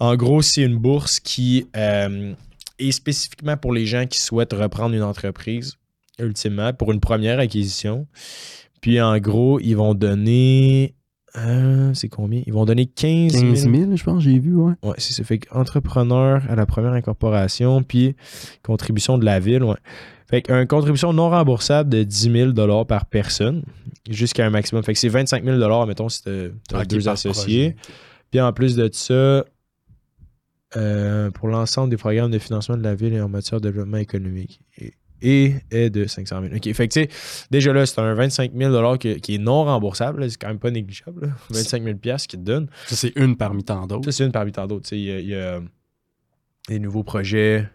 En 0.00 0.16
gros, 0.16 0.42
c'est 0.42 0.62
une 0.62 0.76
bourse 0.76 1.20
qui 1.20 1.66
est 1.74 2.90
spécifiquement 2.90 3.56
pour 3.56 3.72
les 3.72 3.86
gens 3.86 4.06
qui 4.06 4.20
souhaitent 4.20 4.52
reprendre 4.52 4.94
une 4.94 5.02
entreprise, 5.02 5.76
ultimement, 6.18 6.72
pour 6.72 6.92
une 6.92 7.00
première 7.00 7.38
acquisition. 7.38 8.06
Puis 8.80 9.00
en 9.00 9.16
gros, 9.18 9.60
ils 9.60 9.74
vont 9.74 9.94
donner 9.94 10.94
euh, 11.36 11.92
c'est 11.94 12.08
combien? 12.08 12.42
Ils 12.46 12.52
vont 12.52 12.64
donner 12.64 12.86
15 12.86 13.32
000. 13.32 13.52
15 13.52 13.70
000, 13.70 13.96
je 13.96 14.04
pense, 14.04 14.22
j'ai 14.22 14.38
vu, 14.38 14.54
ouais. 14.54 14.74
Ouais, 14.82 14.94
c'est 14.98 15.12
ça. 15.12 15.24
Fait 15.24 15.40
entrepreneur 15.50 16.42
à 16.48 16.54
la 16.54 16.66
première 16.66 16.92
incorporation, 16.92 17.82
puis 17.82 18.14
contribution 18.62 19.18
de 19.18 19.24
la 19.24 19.40
ville, 19.40 19.64
ouais. 19.64 19.76
Fait 20.28 20.42
qu'une 20.42 20.66
contribution 20.66 21.12
non 21.12 21.30
remboursable 21.30 21.90
de 21.90 22.02
10 22.02 22.52
000 22.54 22.84
par 22.84 23.06
personne, 23.06 23.62
jusqu'à 24.08 24.46
un 24.46 24.50
maximum. 24.50 24.82
Fait 24.82 24.92
que 24.92 24.98
c'est 24.98 25.08
25 25.08 25.44
000 25.44 25.86
mettons, 25.86 26.08
si 26.08 26.22
tu 26.22 26.52
deux 26.88 27.08
associés. 27.08 27.76
Puis 28.30 28.40
en 28.40 28.52
plus 28.52 28.74
de 28.74 28.88
ça, 28.92 29.44
euh, 30.76 31.30
pour 31.30 31.48
l'ensemble 31.48 31.90
des 31.90 31.96
programmes 31.96 32.30
de 32.30 32.38
financement 32.38 32.76
de 32.76 32.82
la 32.82 32.94
ville 32.94 33.12
et 33.12 33.20
en 33.20 33.28
matière 33.28 33.60
de 33.60 33.68
développement 33.68 33.98
économique 33.98 34.60
et, 34.78 34.92
et 35.24 35.54
est 35.70 35.90
de 35.90 36.06
500 36.06 36.42
000. 36.42 36.54
OK. 36.54 36.72
Fait 36.74 36.86
que, 36.88 36.92
tu 36.92 37.00
sais, 37.02 37.46
déjà 37.50 37.72
là, 37.72 37.84
c'est 37.86 37.98
un 38.00 38.14
25 38.14 38.52
000 38.54 38.98
qui, 38.98 39.20
qui 39.20 39.34
est 39.36 39.38
non 39.38 39.64
remboursable. 39.64 40.30
C'est 40.30 40.36
quand 40.40 40.48
même 40.48 40.58
pas 40.60 40.70
négligeable. 40.70 41.26
là. 41.26 41.32
25 41.50 41.82
000 41.82 41.96
qui 42.18 42.26
te 42.28 42.36
donnent. 42.36 42.68
Ça, 42.86 42.94
c'est 42.94 43.12
une 43.16 43.36
parmi 43.36 43.64
tant 43.64 43.86
d'autres. 43.86 44.04
Ça, 44.04 44.12
c'est 44.12 44.24
une 44.26 44.32
parmi 44.32 44.52
tant 44.52 44.66
d'autres. 44.66 44.92
Il 44.92 45.00
y, 45.00 45.10
a- 45.10 45.18
il 45.20 45.28
y 45.28 45.34
a 45.34 45.60
des 46.68 46.78
nouveaux 46.78 47.02
projets. 47.02 47.66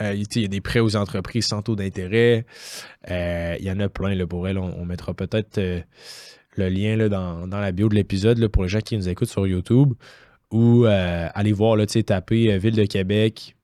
Euh, 0.00 0.14
il 0.14 0.42
y 0.42 0.44
a 0.44 0.48
des 0.48 0.60
prêts 0.60 0.78
aux 0.80 0.94
entreprises 0.94 1.46
sans 1.46 1.62
taux 1.62 1.74
d'intérêt. 1.74 2.46
Euh, 3.10 3.56
il 3.58 3.64
y 3.64 3.70
en 3.72 3.80
a 3.80 3.88
plein 3.88 4.14
là, 4.14 4.26
pour 4.26 4.46
elle. 4.46 4.58
On, 4.58 4.72
on 4.78 4.84
mettra 4.84 5.14
peut-être 5.14 5.58
euh, 5.58 5.80
le 6.56 6.68
lien 6.68 6.96
là, 6.96 7.08
dans, 7.08 7.48
dans 7.48 7.58
la 7.58 7.72
bio 7.72 7.88
de 7.88 7.94
l'épisode 7.96 8.46
pour 8.48 8.62
les 8.62 8.68
gens 8.68 8.80
qui 8.80 8.96
nous 8.96 9.08
écoutent 9.08 9.28
sur 9.30 9.46
YouTube. 9.46 9.94
Ou 10.52 10.84
euh, 10.84 11.28
allez 11.34 11.52
voir, 11.52 11.76
là, 11.76 11.86
taper 11.86 12.52
euh, 12.52 12.58
Ville 12.58 12.74
de 12.76 12.84
Québec, 12.84 13.56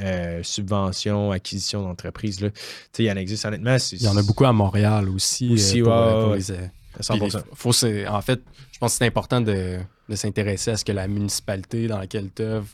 euh, 0.00 0.42
subvention, 0.42 1.30
acquisition 1.30 1.82
d'entreprise. 1.82 2.40
là. 2.40 2.50
Tu 2.50 2.56
sais, 2.92 3.02
Il 3.04 3.06
y 3.06 3.12
en 3.12 3.16
existe 3.16 3.44
honnêtement. 3.44 3.76
Il 3.92 4.02
y 4.02 4.08
en 4.08 4.16
a 4.16 4.22
beaucoup 4.22 4.44
à 4.44 4.52
Montréal 4.52 5.08
aussi. 5.08 5.52
Aussi, 5.52 5.80
euh, 5.80 5.84
pour, 5.84 5.92
ouais, 5.92 5.98
euh, 6.00 6.22
pour 6.22 6.30
ouais, 6.32 6.38
les, 6.38 6.50
euh, 6.50 6.66
à 6.98 7.02
100%. 7.02 7.18
Puis, 7.42 7.50
faut 7.54 7.72
se- 7.72 8.08
en 8.08 8.20
fait, 8.20 8.40
je 8.72 8.78
pense 8.78 8.92
que 8.92 8.98
c'est 8.98 9.06
important 9.06 9.40
de, 9.40 9.78
de 10.08 10.14
s'intéresser 10.16 10.70
à 10.72 10.76
ce 10.76 10.84
que 10.84 10.92
la 10.92 11.08
municipalité 11.08 11.86
dans 11.88 11.98
laquelle 11.98 12.28
tu 12.34 12.42
œuvres 12.42 12.68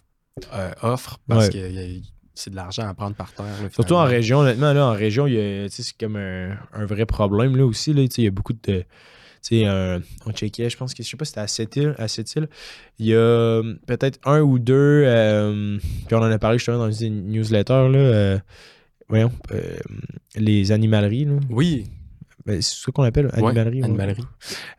euh, 0.55 0.71
offre 0.83 1.19
parce 1.29 1.47
Ouais. 1.47 1.53
que 1.53 1.59
y 1.71 1.79
a- 1.99 2.01
c'est 2.35 2.51
de 2.51 2.57
l'argent 2.57 2.89
à 2.89 2.95
prendre 2.95 3.15
par 3.15 3.33
terre. 3.35 3.45
là, 3.63 3.69
Surtout 3.73 3.95
en 3.95 4.05
région, 4.05 4.39
honnêtement, 4.39 4.73
là, 4.73 4.87
en 4.87 4.93
région, 4.95 5.27
c'est 5.69 5.97
comme 5.99 6.17
un, 6.17 6.57
un 6.73 6.87
vrai 6.87 7.05
problème 7.05 7.57
là 7.57 7.67
aussi. 7.67 7.93
Là, 7.93 8.03
il 8.03 8.25
y 8.25 8.27
a 8.27 8.31
beaucoup 8.31 8.55
de. 8.55 8.85
Sais, 9.43 9.67
on 10.27 10.33
checkait, 10.33 10.71
je 10.71 10.77
pense 10.77 10.95
que 10.95 11.03
je 11.03 11.09
sais 11.09 11.17
pas 11.17 11.25
si 11.25 11.31
c'était 11.33 11.41
à 11.41 11.47
Sept-Îles. 11.49 11.95
À 11.99 12.09
Sept-Îles. 12.09 12.49
Il 12.99 13.07
y 13.07 13.15
a 13.15 13.19
euh, 13.19 13.75
peut-être 13.87 14.19
un 14.25 14.41
ou 14.41 14.59
deux. 14.59 15.03
euh, 15.07 15.79
puis 16.07 16.15
on 16.15 16.19
en 16.19 16.31
a 16.31 16.39
parlé 16.39 16.59
justement 16.59 16.79
dans 16.79 16.91
une 16.93 17.29
newsletter. 17.31 17.89
Là, 17.91 17.99
euh, 17.99 18.39
voyons, 19.09 19.33
les 20.37 20.73
animaleries. 20.73 21.25
Là. 21.27 21.35
Oui, 21.51 21.87
Ben, 22.45 22.61
c'est 22.61 22.75
ce 22.75 22.91
qu'on 22.91 23.03
appelle 23.05 23.29
animalerie. 23.35 23.79
ouais. 23.81 23.85
animalerie. 23.85 24.25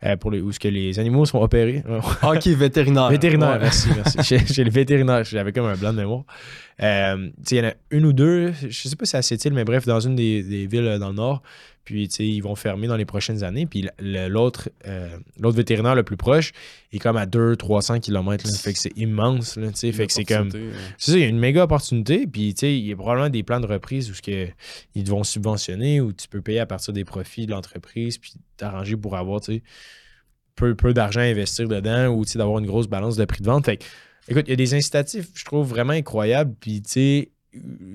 Euh, 0.04 0.16
pour 0.16 0.30
les, 0.30 0.40
où 0.40 0.52
ce 0.52 0.58
que 0.60 0.68
les 0.68 0.98
animaux 0.98 1.24
sont 1.24 1.40
opérés. 1.40 1.82
Ah, 2.22 2.32
ok, 2.32 2.46
vétérinaire. 2.48 3.08
Vétérinaire, 3.10 3.52
Ouais. 3.52 3.58
merci, 3.60 3.88
merci. 3.94 4.18
J'ai- 4.54 4.64
le 4.64 4.70
vétérinaire, 4.70 5.24
j'avais 5.24 5.52
comme 5.52 5.66
un 5.66 5.76
blanc 5.76 5.92
de 5.92 5.98
mémoire. 5.98 6.24
Euh, 6.82 7.30
il 7.50 7.56
y 7.56 7.60
en 7.60 7.64
a 7.68 7.72
une 7.90 8.04
ou 8.06 8.12
deux, 8.12 8.52
je 8.68 8.88
sais 8.88 8.96
pas 8.96 9.04
si 9.04 9.12
c'est 9.12 9.16
à 9.18 9.22
Sept-Îles, 9.22 9.54
mais 9.54 9.64
bref, 9.64 9.86
dans 9.86 10.00
une 10.00 10.16
des, 10.16 10.42
des 10.42 10.66
villes 10.66 10.96
dans 10.98 11.08
le 11.08 11.14
nord. 11.14 11.42
Puis, 11.84 12.08
tu 12.08 12.16
sais, 12.16 12.26
ils 12.26 12.40
vont 12.40 12.54
fermer 12.54 12.86
dans 12.86 12.96
les 12.96 13.04
prochaines 13.04 13.44
années. 13.44 13.66
Puis, 13.66 13.88
l'autre 14.00 14.70
euh, 14.86 15.16
l'autre 15.38 15.56
vétérinaire 15.56 15.94
le 15.94 16.02
plus 16.02 16.16
proche 16.16 16.52
est 16.92 16.98
comme 16.98 17.16
à 17.16 17.26
200-300 17.26 18.00
km. 18.00 18.48
Fait 18.56 18.72
que 18.72 18.78
c'est 18.78 18.96
immense, 18.96 19.56
là, 19.56 19.68
tu 19.68 19.76
sais. 19.76 19.92
Fait 19.92 20.06
que 20.06 20.12
c'est 20.12 20.24
comme... 20.24 20.50
Euh, 20.54 20.72
C'est 20.96 21.12
ça, 21.12 21.18
il 21.18 21.20
y 21.20 21.24
a 21.24 21.28
une 21.28 21.38
méga 21.38 21.64
opportunité. 21.64 22.26
Puis, 22.26 22.54
tu 22.54 22.60
sais, 22.60 22.78
il 22.78 22.86
y 22.86 22.92
a 22.92 22.96
probablement 22.96 23.28
des 23.28 23.42
plans 23.42 23.60
de 23.60 23.66
reprise 23.66 24.10
où 24.10 24.14
ce 24.14 24.22
que, 24.22 24.48
ils 24.94 25.08
vont 25.08 25.24
subventionner, 25.24 26.00
où 26.00 26.12
tu 26.12 26.26
peux 26.28 26.40
payer 26.40 26.60
à 26.60 26.66
partir 26.66 26.94
des 26.94 27.04
profits 27.04 27.46
de 27.46 27.50
l'entreprise, 27.50 28.16
puis 28.18 28.32
t'arranger 28.56 28.96
pour 28.96 29.16
avoir, 29.16 29.40
tu 29.40 29.56
sais, 29.56 29.62
peu, 30.56 30.74
peu 30.74 30.94
d'argent 30.94 31.20
à 31.20 31.24
investir 31.24 31.68
dedans, 31.68 32.08
ou, 32.08 32.24
tu 32.24 32.32
sais, 32.32 32.38
d'avoir 32.38 32.58
une 32.60 32.66
grosse 32.66 32.86
balance 32.86 33.16
de 33.16 33.24
prix 33.24 33.42
de 33.42 33.46
vente. 33.46 33.66
Fait 33.66 33.76
que, 33.76 33.84
écoute, 34.28 34.44
il 34.46 34.50
y 34.50 34.54
a 34.54 34.56
des 34.56 34.74
incitatifs, 34.74 35.28
je 35.34 35.44
trouve, 35.44 35.68
vraiment 35.68 35.92
incroyables. 35.92 36.54
Puis, 36.58 36.80
tu 36.80 36.90
sais, 36.90 37.30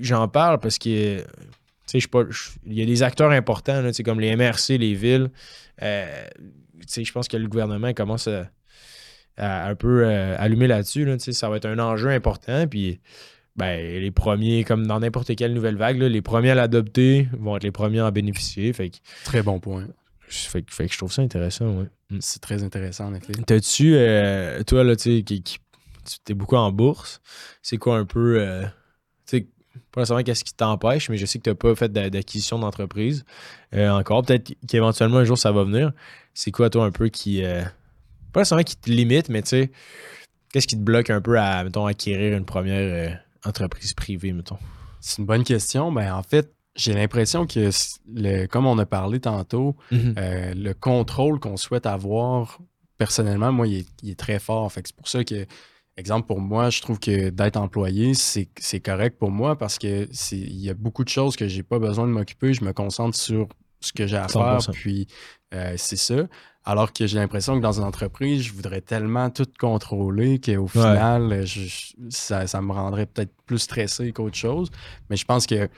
j'en 0.00 0.28
parle 0.28 0.60
parce 0.60 0.78
que, 0.78 1.24
sais, 1.98 2.08
il 2.66 2.72
y 2.78 2.82
a 2.82 2.86
des 2.86 3.02
acteurs 3.02 3.30
importants, 3.30 3.80
là, 3.80 3.90
comme 4.04 4.20
les 4.20 4.34
MRC, 4.36 4.78
les 4.78 4.94
villes. 4.94 5.30
Euh, 5.82 6.24
je 6.96 7.12
pense 7.12 7.28
que 7.28 7.36
le 7.36 7.48
gouvernement 7.48 7.92
commence 7.94 8.28
à, 8.28 8.50
à 9.36 9.68
un 9.68 9.74
peu 9.74 10.04
euh, 10.04 10.36
allumer 10.38 10.66
là-dessus. 10.66 11.04
Là, 11.04 11.16
ça 11.18 11.48
va 11.48 11.56
être 11.56 11.66
un 11.66 11.78
enjeu 11.78 12.08
important. 12.10 12.66
Puis, 12.66 13.00
ben, 13.56 13.78
les 14.00 14.10
premiers, 14.10 14.64
comme 14.64 14.86
dans 14.86 15.00
n'importe 15.00 15.34
quelle 15.36 15.52
nouvelle 15.54 15.76
vague, 15.76 15.98
là, 15.98 16.08
les 16.08 16.22
premiers 16.22 16.50
à 16.50 16.54
l'adopter 16.54 17.28
vont 17.38 17.56
être 17.56 17.64
les 17.64 17.72
premiers 17.72 18.00
à 18.00 18.06
en 18.06 18.12
bénéficier. 18.12 18.72
Fait 18.72 18.90
que, 18.90 18.96
Très 19.24 19.42
bon 19.42 19.58
point. 19.60 19.86
fait, 20.28 20.62
que- 20.62 20.72
fait 20.72 20.86
que 20.86 20.92
je 20.92 20.98
trouve 20.98 21.12
ça 21.12 21.22
intéressant. 21.22 21.66
Ouais. 21.78 21.86
Mm. 22.10 22.18
C'est 22.20 22.40
très 22.40 22.62
intéressant, 22.62 23.06
en 23.08 23.14
effet. 23.14 23.32
T'as-tu, 23.46 23.94
euh, 23.96 24.62
toi, 24.62 24.84
là, 24.84 24.96
tu 24.96 25.16
sais, 25.18 25.22
qui, 25.22 25.42
qui- 25.42 25.58
tu 26.24 26.32
es 26.32 26.34
beaucoup 26.34 26.56
en 26.56 26.72
bourse, 26.72 27.20
c'est 27.62 27.76
quoi 27.76 27.98
un 27.98 28.04
peu, 28.06 28.42
tu 29.26 29.38
sais, 29.38 29.46
pas 29.92 30.00
nécessairement 30.00 30.22
qu'est-ce 30.24 30.44
qui 30.44 30.54
t'empêche, 30.54 31.08
mais 31.08 31.16
je 31.16 31.26
sais 31.26 31.38
que 31.38 31.44
tu 31.44 31.50
n'as 31.50 31.56
pas 31.56 31.74
fait 31.74 31.90
d'a- 31.90 32.10
d'acquisition 32.10 32.58
d'entreprise 32.58 33.24
euh, 33.74 33.90
encore. 33.90 34.22
Peut-être 34.22 34.52
qu'éventuellement 34.66 35.18
un 35.18 35.24
jour 35.24 35.38
ça 35.38 35.52
va 35.52 35.64
venir. 35.64 35.92
C'est 36.34 36.50
quoi, 36.50 36.70
toi, 36.70 36.84
un 36.84 36.92
peu 36.92 37.08
qui, 37.08 37.44
euh, 37.44 37.62
pas 38.32 38.40
nécessairement 38.40 38.64
qui 38.64 38.76
te 38.76 38.90
limite, 38.90 39.28
mais 39.28 39.42
tu 39.42 39.48
sais, 39.48 39.70
qu'est-ce 40.52 40.66
qui 40.66 40.76
te 40.76 40.82
bloque 40.82 41.10
un 41.10 41.20
peu 41.20 41.38
à, 41.38 41.64
mettons, 41.64 41.86
acquérir 41.86 42.36
une 42.36 42.44
première 42.44 43.10
euh, 43.10 43.14
entreprise 43.48 43.94
privée, 43.94 44.32
mettons? 44.32 44.58
C'est 45.00 45.18
une 45.18 45.26
bonne 45.26 45.44
question. 45.44 45.90
Ben, 45.92 46.14
en 46.14 46.22
fait, 46.22 46.52
j'ai 46.76 46.92
l'impression 46.92 47.46
que, 47.46 47.70
le, 48.14 48.46
comme 48.46 48.66
on 48.66 48.78
a 48.78 48.86
parlé 48.86 49.18
tantôt, 49.18 49.76
euh, 49.92 50.54
le 50.54 50.72
contrôle 50.72 51.40
qu'on 51.40 51.56
souhaite 51.56 51.86
avoir, 51.86 52.58
personnellement, 52.96 53.50
moi, 53.50 53.66
il 53.66 53.78
est, 53.78 53.86
il 54.02 54.10
est 54.10 54.18
très 54.18 54.38
fort. 54.38 54.70
Fait 54.70 54.82
que 54.82 54.88
c'est 54.88 54.96
pour 54.96 55.08
ça 55.08 55.24
que, 55.24 55.46
exemple, 55.96 56.26
pour 56.26 56.40
moi, 56.40 56.70
je 56.70 56.80
trouve 56.80 56.98
que 56.98 57.30
d'être 57.30 57.56
employé, 57.56 58.14
c'est 58.14 58.80
correct 58.80 59.18
pour 59.18 59.30
moi 59.30 59.56
parce 59.56 59.78
que 59.78 60.08
il 60.32 60.60
y 60.60 60.70
a 60.70 60.74
beaucoup 60.74 61.04
de 61.04 61.08
choses 61.08 61.36
que 61.36 61.46
j'ai 61.48 61.62
pas 61.62 61.78
besoin 61.78 62.06
de 62.06 62.12
m'occuper. 62.12 62.54
Je 62.54 62.64
me 62.64 62.72
concentre 62.72 63.16
sur 63.16 63.48
ce 63.80 63.92
que 63.92 64.06
j'ai 64.06 64.16
à 64.16 64.28
faire, 64.28 64.58
100%. 64.60 64.72
puis 64.72 65.06
euh, 65.54 65.74
c'est 65.76 65.96
ça. 65.96 66.26
Alors 66.64 66.92
que 66.92 67.06
j'ai 67.06 67.16
l'impression 67.18 67.56
que 67.56 67.62
dans 67.62 67.78
une 67.80 67.84
entreprise, 67.86 68.42
je 68.42 68.52
voudrais 68.52 68.82
tellement 68.82 69.30
tout 69.30 69.46
contrôler 69.58 70.38
qu'au 70.38 70.66
final, 70.68 71.46
je- 71.46 71.94
ça, 72.10 72.46
ça 72.46 72.60
me 72.60 72.72
rendrait 72.72 73.06
peut-être 73.06 73.32
plus 73.46 73.58
stressé 73.58 74.12
qu'autre 74.12 74.36
chose. 74.36 74.70
Mais 75.08 75.16
je 75.16 75.24
pense 75.24 75.46
que 75.46 75.68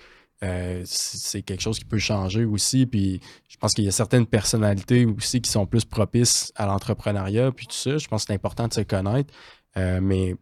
euh, 0.43 0.83
c'est 0.85 1.19
c'est 1.19 1.43
quelque 1.43 1.61
chose 1.61 1.79
qui 1.79 1.85
peut 1.85 1.99
changer 2.01 2.45
aussi. 2.45 2.85
Puis 2.87 3.21
je 3.49 3.57
pense 3.59 3.73
qu'il 3.75 3.85
y 3.85 3.89
a 3.89 3.93
certaines 3.93 4.27
personnalités 4.27 5.07
aussi 5.07 5.41
qui 5.41 5.51
sont 5.51 5.67
plus 5.67 5.85
propices 5.85 6.53
à 6.57 6.67
l'entrepreneuriat, 6.67 7.53
puis 7.53 7.67
tout 7.69 7.77
ça. 7.77 7.97
Je 7.99 8.09
pense 8.09 8.23
que 8.25 8.27
c'est 8.27 8.35
important 8.35 8.67
de 8.67 8.75
se 8.75 8.81
connaître. 8.81 9.33
Euh, 9.77 10.01
mais 10.03 10.37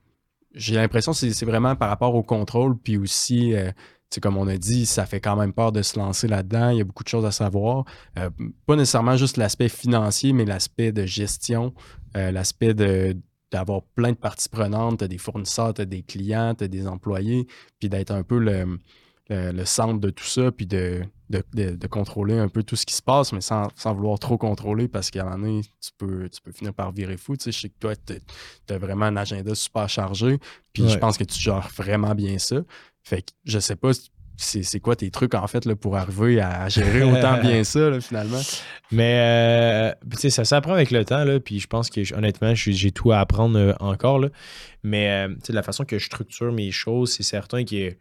j'ai 0.55 0.74
l'impression 0.74 1.12
que 1.12 1.18
c'est 1.18 1.45
vraiment 1.45 1.76
par 1.76 1.89
rapport 1.89 2.14
au 2.14 2.22
contrôle, 2.22 2.76
puis 2.78 2.97
aussi, 2.97 3.55
euh, 3.55 3.70
comme 4.20 4.37
on 4.37 4.49
a 4.49 4.57
dit, 4.57 4.87
ça 4.87 5.07
fait 5.07 5.20
quand 5.20 5.37
même 5.37 5.53
peur 5.53 5.72
de 5.72 5.83
se 5.83 5.99
lancer 5.99 6.26
là-dedans. 6.26 6.70
Il 6.70 6.78
y 6.78 6.81
a 6.81 6.85
beaucoup 6.85 7.05
de 7.05 7.09
choses 7.09 7.24
à 7.24 7.31
savoir. 7.31 7.85
Euh, 8.18 8.31
pas 8.66 8.76
nécessairement 8.76 9.16
juste 9.16 9.37
l'aspect 9.37 9.68
financier, 9.68 10.33
mais 10.33 10.45
l'aspect 10.45 10.93
de 10.93 11.07
gestion, 11.07 11.74
l'aspect 12.14 12.74
de 12.74 13.16
d'avoir 13.53 13.83
plein 13.97 14.12
de 14.12 14.16
parties 14.16 14.49
prenantes, 14.49 15.03
as 15.03 15.09
des 15.09 15.18
fournisseurs, 15.18 15.74
as 15.78 15.85
des 15.85 16.03
clients, 16.03 16.55
as 16.61 16.68
des 16.68 16.87
employés, 16.87 17.49
puis 17.81 17.89
d'être 17.89 18.12
un 18.12 18.22
peu 18.22 18.39
le, 18.39 18.78
le, 19.31 19.53
le 19.53 19.64
centre 19.64 19.99
de 19.99 20.11
tout 20.11 20.24
ça, 20.26 20.51
puis 20.53 20.66
de, 20.66 21.03
de, 21.31 21.43
de- 21.55 21.76
de 21.76 21.87
contrôler 21.87 22.37
un 22.39 22.49
peu 22.49 22.62
tout 22.62 22.76
ce 22.76 22.85
qui 22.85 22.95
se 22.95 23.01
passe, 23.03 23.33
mais 23.33 23.41
sans, 23.41 23.68
sans 23.76 23.95
vouloir 23.95 24.18
trop 24.18 24.37
contrôler, 24.37 24.89
parce 24.89 25.11
qu'à 25.11 25.22
un 25.22 25.24
moment 25.37 25.39
donné, 25.47 25.62
tu 25.62 25.91
peux, 25.97 26.28
tu 26.28 26.41
peux 26.43 26.53
finir 26.53 26.74
par 26.74 26.93
virer 26.93 27.16
fou. 27.16 27.37
Tu 27.37 27.45
sais, 27.45 27.53
je 27.53 27.61
sais 27.61 27.68
que 27.68 27.78
toi, 27.81 27.95
tu 27.97 28.14
as 28.74 28.78
vraiment 28.78 29.07
un 29.07 29.16
agenda 29.16 29.55
super 29.55 29.89
chargé, 29.89 30.39
puis 30.74 30.83
je 30.89 30.99
pense 30.99 31.16
que 31.16 31.24
tu 31.24 31.41
gères 31.41 31.68
vraiment 31.76 32.14
bien 32.14 32.39
ça. 32.39 32.57
Fait 33.03 33.22
que 33.22 33.31
je 33.47 33.59
sais 33.59 33.76
pas 33.76 33.93
c'est 34.43 34.62
c'est 34.62 34.81
quoi 34.81 34.97
tes 34.97 35.11
trucs 35.11 35.35
en 35.35 35.47
fait 35.47 35.66
là, 35.66 35.76
pour 35.76 35.99
arriver 35.99 36.41
à 36.41 36.66
gérer 36.70 37.03
autant 37.03 37.39
bien 37.43 37.62
ça 37.62 37.91
là, 37.91 38.01
finalement. 38.01 38.41
Mais, 38.91 39.93
euh, 39.93 39.93
tu 40.11 40.16
sais, 40.18 40.31
ça 40.31 40.45
s'apprend 40.47 40.72
avec 40.72 40.91
le 40.91 41.05
temps, 41.05 41.24
là, 41.24 41.39
puis 41.41 41.61
je 41.61 41.66
pense 41.66 41.91
que, 41.91 42.14
honnêtement, 42.14 42.55
j'ai 42.55 42.91
tout 42.91 43.12
à 43.12 43.20
apprendre 43.20 43.59
euh, 43.59 43.74
encore, 43.81 44.18
là. 44.18 44.28
Mais, 44.83 45.11
euh, 45.11 45.35
tu 45.35 45.41
sais, 45.49 45.53
la 45.53 45.62
façon 45.62 45.85
que 45.85 45.99
je 45.99 46.07
structure 46.07 46.53
mes 46.53 46.70
choses, 46.70 47.12
c'est 47.12 47.22
certain 47.22 47.64
que 47.64 47.95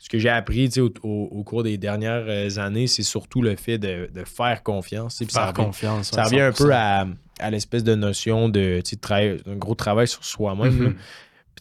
ce 0.00 0.08
que 0.08 0.18
j'ai 0.18 0.30
appris, 0.30 0.68
au, 0.78 0.90
au- 1.02 1.28
au 1.30 1.44
cours 1.44 1.62
des 1.62 1.76
dernières 1.78 2.24
euh, 2.26 2.48
années, 2.58 2.86
c'est 2.88 3.02
surtout 3.04 3.42
le 3.42 3.54
fait 3.54 3.78
de, 3.78 4.10
de 4.12 4.24
faire 4.24 4.62
confiance, 4.64 5.18
puis 5.18 5.26
ça 5.30 5.40
Faire 5.42 5.48
revient- 5.50 5.64
confiance. 5.66 6.10
Ça 6.10 6.24
revient 6.24 6.40
un 6.40 6.50
100%. 6.50 6.56
peu 6.64 6.72
à, 6.74 7.06
à 7.38 7.50
l'espèce 7.50 7.84
de 7.84 7.94
notion 7.94 8.48
de, 8.48 8.80
de 8.80 8.96
travail- 9.00 9.40
un 9.46 9.56
gros 9.56 9.74
travail 9.76 10.08
sur 10.08 10.24
soi-même. 10.24 10.72
Mhm. 10.72 10.94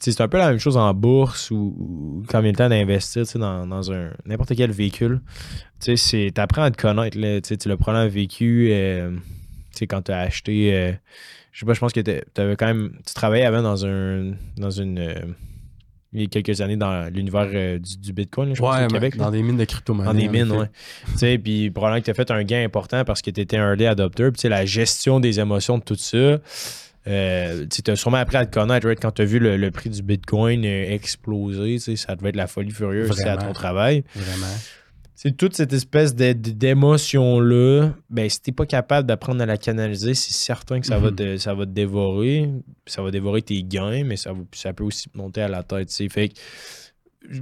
C'est 0.01 0.21
un 0.21 0.29
peu 0.29 0.37
la 0.37 0.49
même 0.51 0.59
chose 0.59 0.77
en 0.77 0.93
bourse 0.93 1.51
ou, 1.51 2.23
quand 2.29 2.39
vient 2.39 2.51
le 2.51 2.57
temps 2.57 2.69
d'investir 2.69 3.23
dans, 3.35 3.67
dans 3.67 3.91
un 3.91 4.11
n'importe 4.25 4.55
quel 4.55 4.71
véhicule. 4.71 5.19
Tu 5.81 6.31
apprends 6.37 6.61
à 6.63 6.71
te 6.71 6.81
connaître. 6.81 7.17
Là, 7.19 7.41
tu 7.41 7.57
tu 7.57 7.67
l'as 7.67 7.75
probablement 7.75 8.09
vécu 8.09 8.69
euh, 8.71 9.11
quand 9.89 10.03
tu 10.03 10.11
as 10.13 10.19
acheté. 10.19 10.73
euh, 10.73 10.93
je 11.51 11.59
sais 11.59 11.65
pas, 11.65 11.73
je 11.73 11.79
pense 11.81 11.91
que 11.91 11.99
tu 11.99 12.11
avais 12.41 12.55
quand 12.55 12.67
même. 12.67 12.93
Tu 13.05 13.13
travaillais 13.13 13.43
avant 13.43 13.61
dans 13.61 13.85
un 13.85 14.31
dans 14.55 14.69
une. 14.71 14.99
euh, 14.99 15.13
il 16.13 16.21
y 16.21 16.23
a 16.23 16.27
quelques 16.27 16.59
années 16.61 16.75
dans 16.77 17.11
l'univers 17.13 17.47
euh, 17.53 17.77
du, 17.79 17.97
du 17.97 18.13
Bitcoin, 18.13 18.49
là, 18.49 18.55
je 18.55 18.59
pense, 18.61 18.71
Ouais, 18.75 18.79
au 18.79 18.87
mais 18.87 18.93
Québec. 18.93 19.15
là. 19.15 19.25
dans 19.25 19.31
des 19.31 19.43
mines 19.43 19.57
de 19.57 19.65
crypto-monnaies. 19.65 20.07
Dans 20.11 20.17
des 20.17 20.27
mines, 20.27 20.51
ouais. 20.51 20.67
tu 21.11 21.17
sais, 21.19 21.37
puis 21.37 21.69
probablement 21.69 21.99
que 22.01 22.05
tu 22.05 22.11
as 22.11 22.15
fait 22.15 22.31
un 22.31 22.43
gain 22.43 22.63
important 22.63 23.03
parce 23.05 23.21
que 23.21 23.29
tu 23.29 23.41
étais 23.41 23.57
un 23.57 23.69
early 23.71 23.85
adopter. 23.85 24.23
Puis, 24.25 24.33
tu 24.33 24.39
sais, 24.41 24.49
la 24.49 24.65
gestion 24.65 25.19
des 25.19 25.39
émotions 25.39 25.77
de 25.77 25.83
tout 25.83 25.95
ça, 25.95 26.39
euh, 27.07 27.65
tu 27.67 27.91
as 27.91 27.95
sûrement 27.95 28.17
appris 28.17 28.37
à 28.37 28.45
te 28.45 28.53
connaître, 28.53 28.87
right? 28.87 28.99
Quand 28.99 29.11
tu 29.11 29.21
as 29.21 29.25
vu 29.25 29.39
le, 29.39 29.55
le 29.57 29.71
prix 29.71 29.89
du 29.89 30.01
Bitcoin 30.01 30.65
euh, 30.65 30.91
exploser, 30.91 31.75
tu 31.75 31.79
sais, 31.79 31.95
ça 31.95 32.15
devait 32.15 32.29
être 32.29 32.35
la 32.35 32.47
folie 32.47 32.71
furieuse 32.71 33.11
c'est 33.15 33.23
à 33.27 33.35
Vraiment. 33.35 33.47
ton 33.49 33.53
travail. 33.53 34.03
Vraiment. 34.15 34.53
C'est 35.21 35.35
toute 35.35 35.53
cette 35.53 35.73
espèce 35.73 36.15
d'émotion-là, 36.15 37.91
ben, 38.09 38.29
si 38.29 38.41
t'es 38.41 38.53
pas 38.53 38.65
capable 38.65 39.05
d'apprendre 39.05 39.41
à 39.41 39.45
la 39.45 39.57
canaliser, 39.57 40.13
c'est 40.13 40.31
certain 40.31 40.79
que 40.79 40.87
ça, 40.87 40.97
va 40.97 41.09
Mhm. 41.11 41.15
te, 41.17 41.37
ça 41.37 41.53
va 41.53 41.65
te 41.65 41.71
dévorer. 41.71 42.49
Ça 42.85 43.01
va 43.01 43.11
dévorer 43.11 43.41
tes 43.41 43.61
gains, 43.63 44.05
mais 44.05 44.15
ça, 44.15 44.31
va- 44.31 44.39
ça 44.53 44.71
peut 44.71 44.85
aussi 44.85 45.09
te 45.09 45.17
monter 45.17 45.41
à 45.41 45.49
la 45.49 45.61
tête. 45.63 45.91
Fait 45.91 46.29
que 46.29 46.35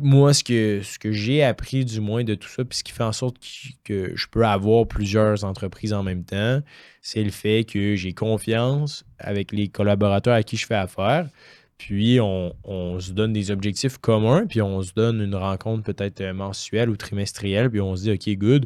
moi, 0.02 0.34
ce 0.34 0.44
que, 0.44 0.82
ce 0.84 0.98
que 0.98 1.12
j'ai 1.12 1.44
appris 1.44 1.86
du 1.86 2.02
moins 2.02 2.24
de 2.24 2.34
tout 2.34 2.50
ça, 2.50 2.66
puis 2.66 2.80
ce 2.80 2.84
qui 2.84 2.94
fait 2.94 3.04
en 3.04 3.12
sorte 3.12 3.38
que, 3.84 4.12
je 4.16 4.26
peux 4.32 4.44
avoir 4.44 4.88
plusieurs 4.88 5.44
entreprises 5.44 5.94
en 5.94 6.02
même 6.02 6.24
temps, 6.24 6.62
c'est 7.04 7.24
le 7.24 7.30
fait 7.30 7.64
que 7.64 7.96
j'ai 7.96 8.14
confiance 8.14 9.06
avec 9.20 9.52
les 9.52 9.68
collaborateurs 9.68 10.34
à 10.34 10.42
qui 10.42 10.58
je 10.58 10.66
fais 10.66 10.74
affaire. 10.74 11.30
Puis 11.78 12.20
on, 12.20 13.00
se 13.00 13.12
donne 13.12 13.34
des 13.34 13.52
objectifs 13.52 13.98
communs, 13.98 14.48
puis 14.48 14.62
on 14.62 14.82
se 14.82 14.94
donne 14.94 15.22
une 15.22 15.36
rencontre 15.36 15.84
peut-être 15.84 16.24
mensuelle 16.32 16.90
ou 16.90 16.98
trimestrielle, 16.98 17.70
puis 17.70 17.82
on 17.82 17.96
se 17.96 18.04
dit 18.04 18.12
OK, 18.12 18.38
good. 18.38 18.66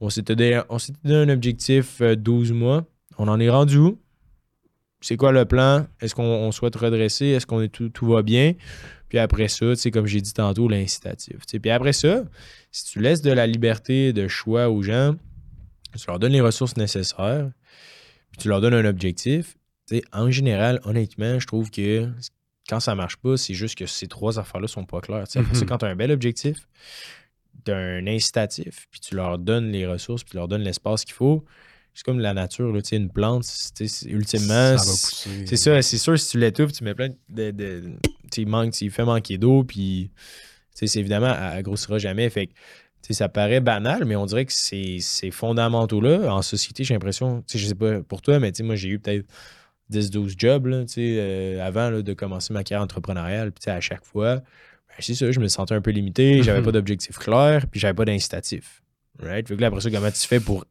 On 0.00 0.10
s'était 0.10 0.36
donné, 0.36 0.60
un 1.04 1.28
objectif 1.28 2.00
12 2.02 2.50
euh, 2.50 2.54
mois. 2.54 2.84
On 3.16 3.28
en 3.28 3.40
est 3.40 3.50
rendu 3.50 3.78
où? 3.78 4.00
C'est 5.00 5.16
quoi 5.16 5.32
le 5.32 5.44
plan? 5.44 5.86
Est-ce 6.00 6.14
qu'on 6.14 6.50
souhaite 6.52 6.74
redresser? 6.76 7.26
Est-ce 7.26 7.46
qu'on 7.46 7.60
est 7.60 7.68
tout, 7.68 7.88
tout 7.88 8.06
va 8.06 8.22
bien? 8.22 8.54
Puis 9.08 9.18
après 9.18 9.48
ça, 9.48 9.66
tu 9.70 9.76
sais, 9.76 9.90
comme 9.90 10.06
j'ai 10.06 10.20
dit 10.20 10.32
tantôt, 10.32 10.68
l'incitatif. 10.68 11.36
Puis 11.46 11.70
après 11.70 11.92
ça, 11.92 12.24
si 12.70 12.84
tu 12.84 13.00
laisses 13.00 13.22
de 13.22 13.32
la 13.32 13.46
liberté 13.46 14.12
de 14.12 14.28
choix 14.28 14.68
aux 14.68 14.82
gens, 14.82 15.14
tu 15.96 16.06
leur 16.06 16.18
donnes 16.18 16.32
les 16.32 16.40
ressources 16.40 16.76
nécessaires, 16.76 17.50
puis 18.30 18.42
tu 18.42 18.48
leur 18.48 18.60
donnes 18.60 18.74
un 18.74 18.84
objectif, 18.84 19.56
en 20.12 20.30
général, 20.30 20.80
honnêtement, 20.84 21.38
je 21.38 21.46
trouve 21.46 21.70
que 21.70 22.08
quand 22.68 22.80
ça 22.80 22.94
marche 22.94 23.16
pas, 23.16 23.36
c'est 23.36 23.54
juste 23.54 23.76
que 23.76 23.86
ces 23.86 24.06
trois 24.06 24.38
affaires-là 24.38 24.68
sont 24.68 24.84
pas 24.84 25.00
claires. 25.00 25.26
Ça, 25.26 25.40
mhm. 25.40 25.66
quand 25.66 25.78
tu 25.78 25.84
as 25.86 25.88
un 25.88 25.96
bel 25.96 26.10
objectif, 26.10 26.68
tu 27.64 27.72
as 27.72 27.76
un 27.76 28.06
incitatif, 28.06 28.86
puis 28.90 29.00
tu 29.00 29.14
leur 29.14 29.38
donnes 29.38 29.70
les 29.70 29.86
ressources, 29.86 30.22
puis 30.22 30.32
tu 30.32 30.36
leur 30.36 30.48
donnes 30.48 30.62
l'espace 30.62 31.04
qu'il 31.04 31.14
faut, 31.14 31.44
c'est 31.94 32.04
comme 32.04 32.20
la 32.20 32.34
nature, 32.34 32.72
là, 32.72 32.80
une 32.92 33.10
plante, 33.10 33.44
ultimement. 34.06 34.78
C'est 34.78 35.56
ça, 35.56 35.82
c'est 35.82 35.98
sûr, 35.98 36.16
si 36.18 36.30
tu 36.30 36.38
l'étouffes, 36.38 36.72
tu 36.72 36.84
mets 36.84 36.94
plein 36.94 37.08
de. 37.28 37.50
de 37.50 37.92
tu 38.30 38.46
manques, 38.46 38.72
tu 38.72 38.90
fais 38.90 39.04
manquer 39.04 39.38
d'eau, 39.38 39.64
puis 39.64 40.12
c'est 40.74 40.94
évidemment, 40.96 41.34
elle, 41.34 41.62
grossira 41.64 41.98
jamais. 41.98 42.30
Fait 42.30 42.46
que, 42.46 42.52
ça 43.14 43.28
paraît 43.28 43.60
banal, 43.60 44.04
mais 44.04 44.14
on 44.14 44.26
dirait 44.26 44.44
que 44.44 44.52
c'est 44.52 45.30
fondamentaux-là. 45.32 46.32
En 46.32 46.42
société, 46.42 46.84
j'ai 46.84 46.94
l'impression, 46.94 47.42
je 47.52 47.66
sais 47.66 47.74
pas 47.74 48.00
pour 48.02 48.22
toi, 48.22 48.38
mais 48.38 48.52
moi, 48.60 48.76
j'ai 48.76 48.90
eu 48.90 48.98
peut-être 49.00 49.26
10-12 49.92 50.34
jobs 50.38 50.66
là, 50.66 50.84
euh, 50.98 51.66
avant 51.66 51.90
de 52.02 52.12
commencer 52.14 52.52
ma 52.52 52.64
carrière 52.64 52.84
entrepreneuriale. 52.84 53.52
Puis 53.52 53.70
à 53.70 53.80
chaque 53.80 54.04
fois, 54.04 54.36
ben, 54.36 54.96
c'est 55.00 55.14
ça, 55.14 55.30
je 55.30 55.40
me 55.40 55.48
sentais 55.48 55.74
un 55.74 55.80
peu 55.80 55.90
limité, 55.90 56.42
j'avais 56.44 56.62
pas 56.62 56.72
d'objectif 56.72 57.18
clair, 57.18 57.66
puis 57.70 57.80
j'avais 57.80 57.94
pas 57.94 58.04
d'incitatif. 58.04 58.82
Right? 59.20 59.48
Fait 59.48 59.56
que 59.56 59.60
là, 59.60 59.68
après 59.68 59.80
ça, 59.80 59.90
comment 59.90 60.10
tu 60.10 60.26
fais 60.26 60.40
pour 60.40 60.64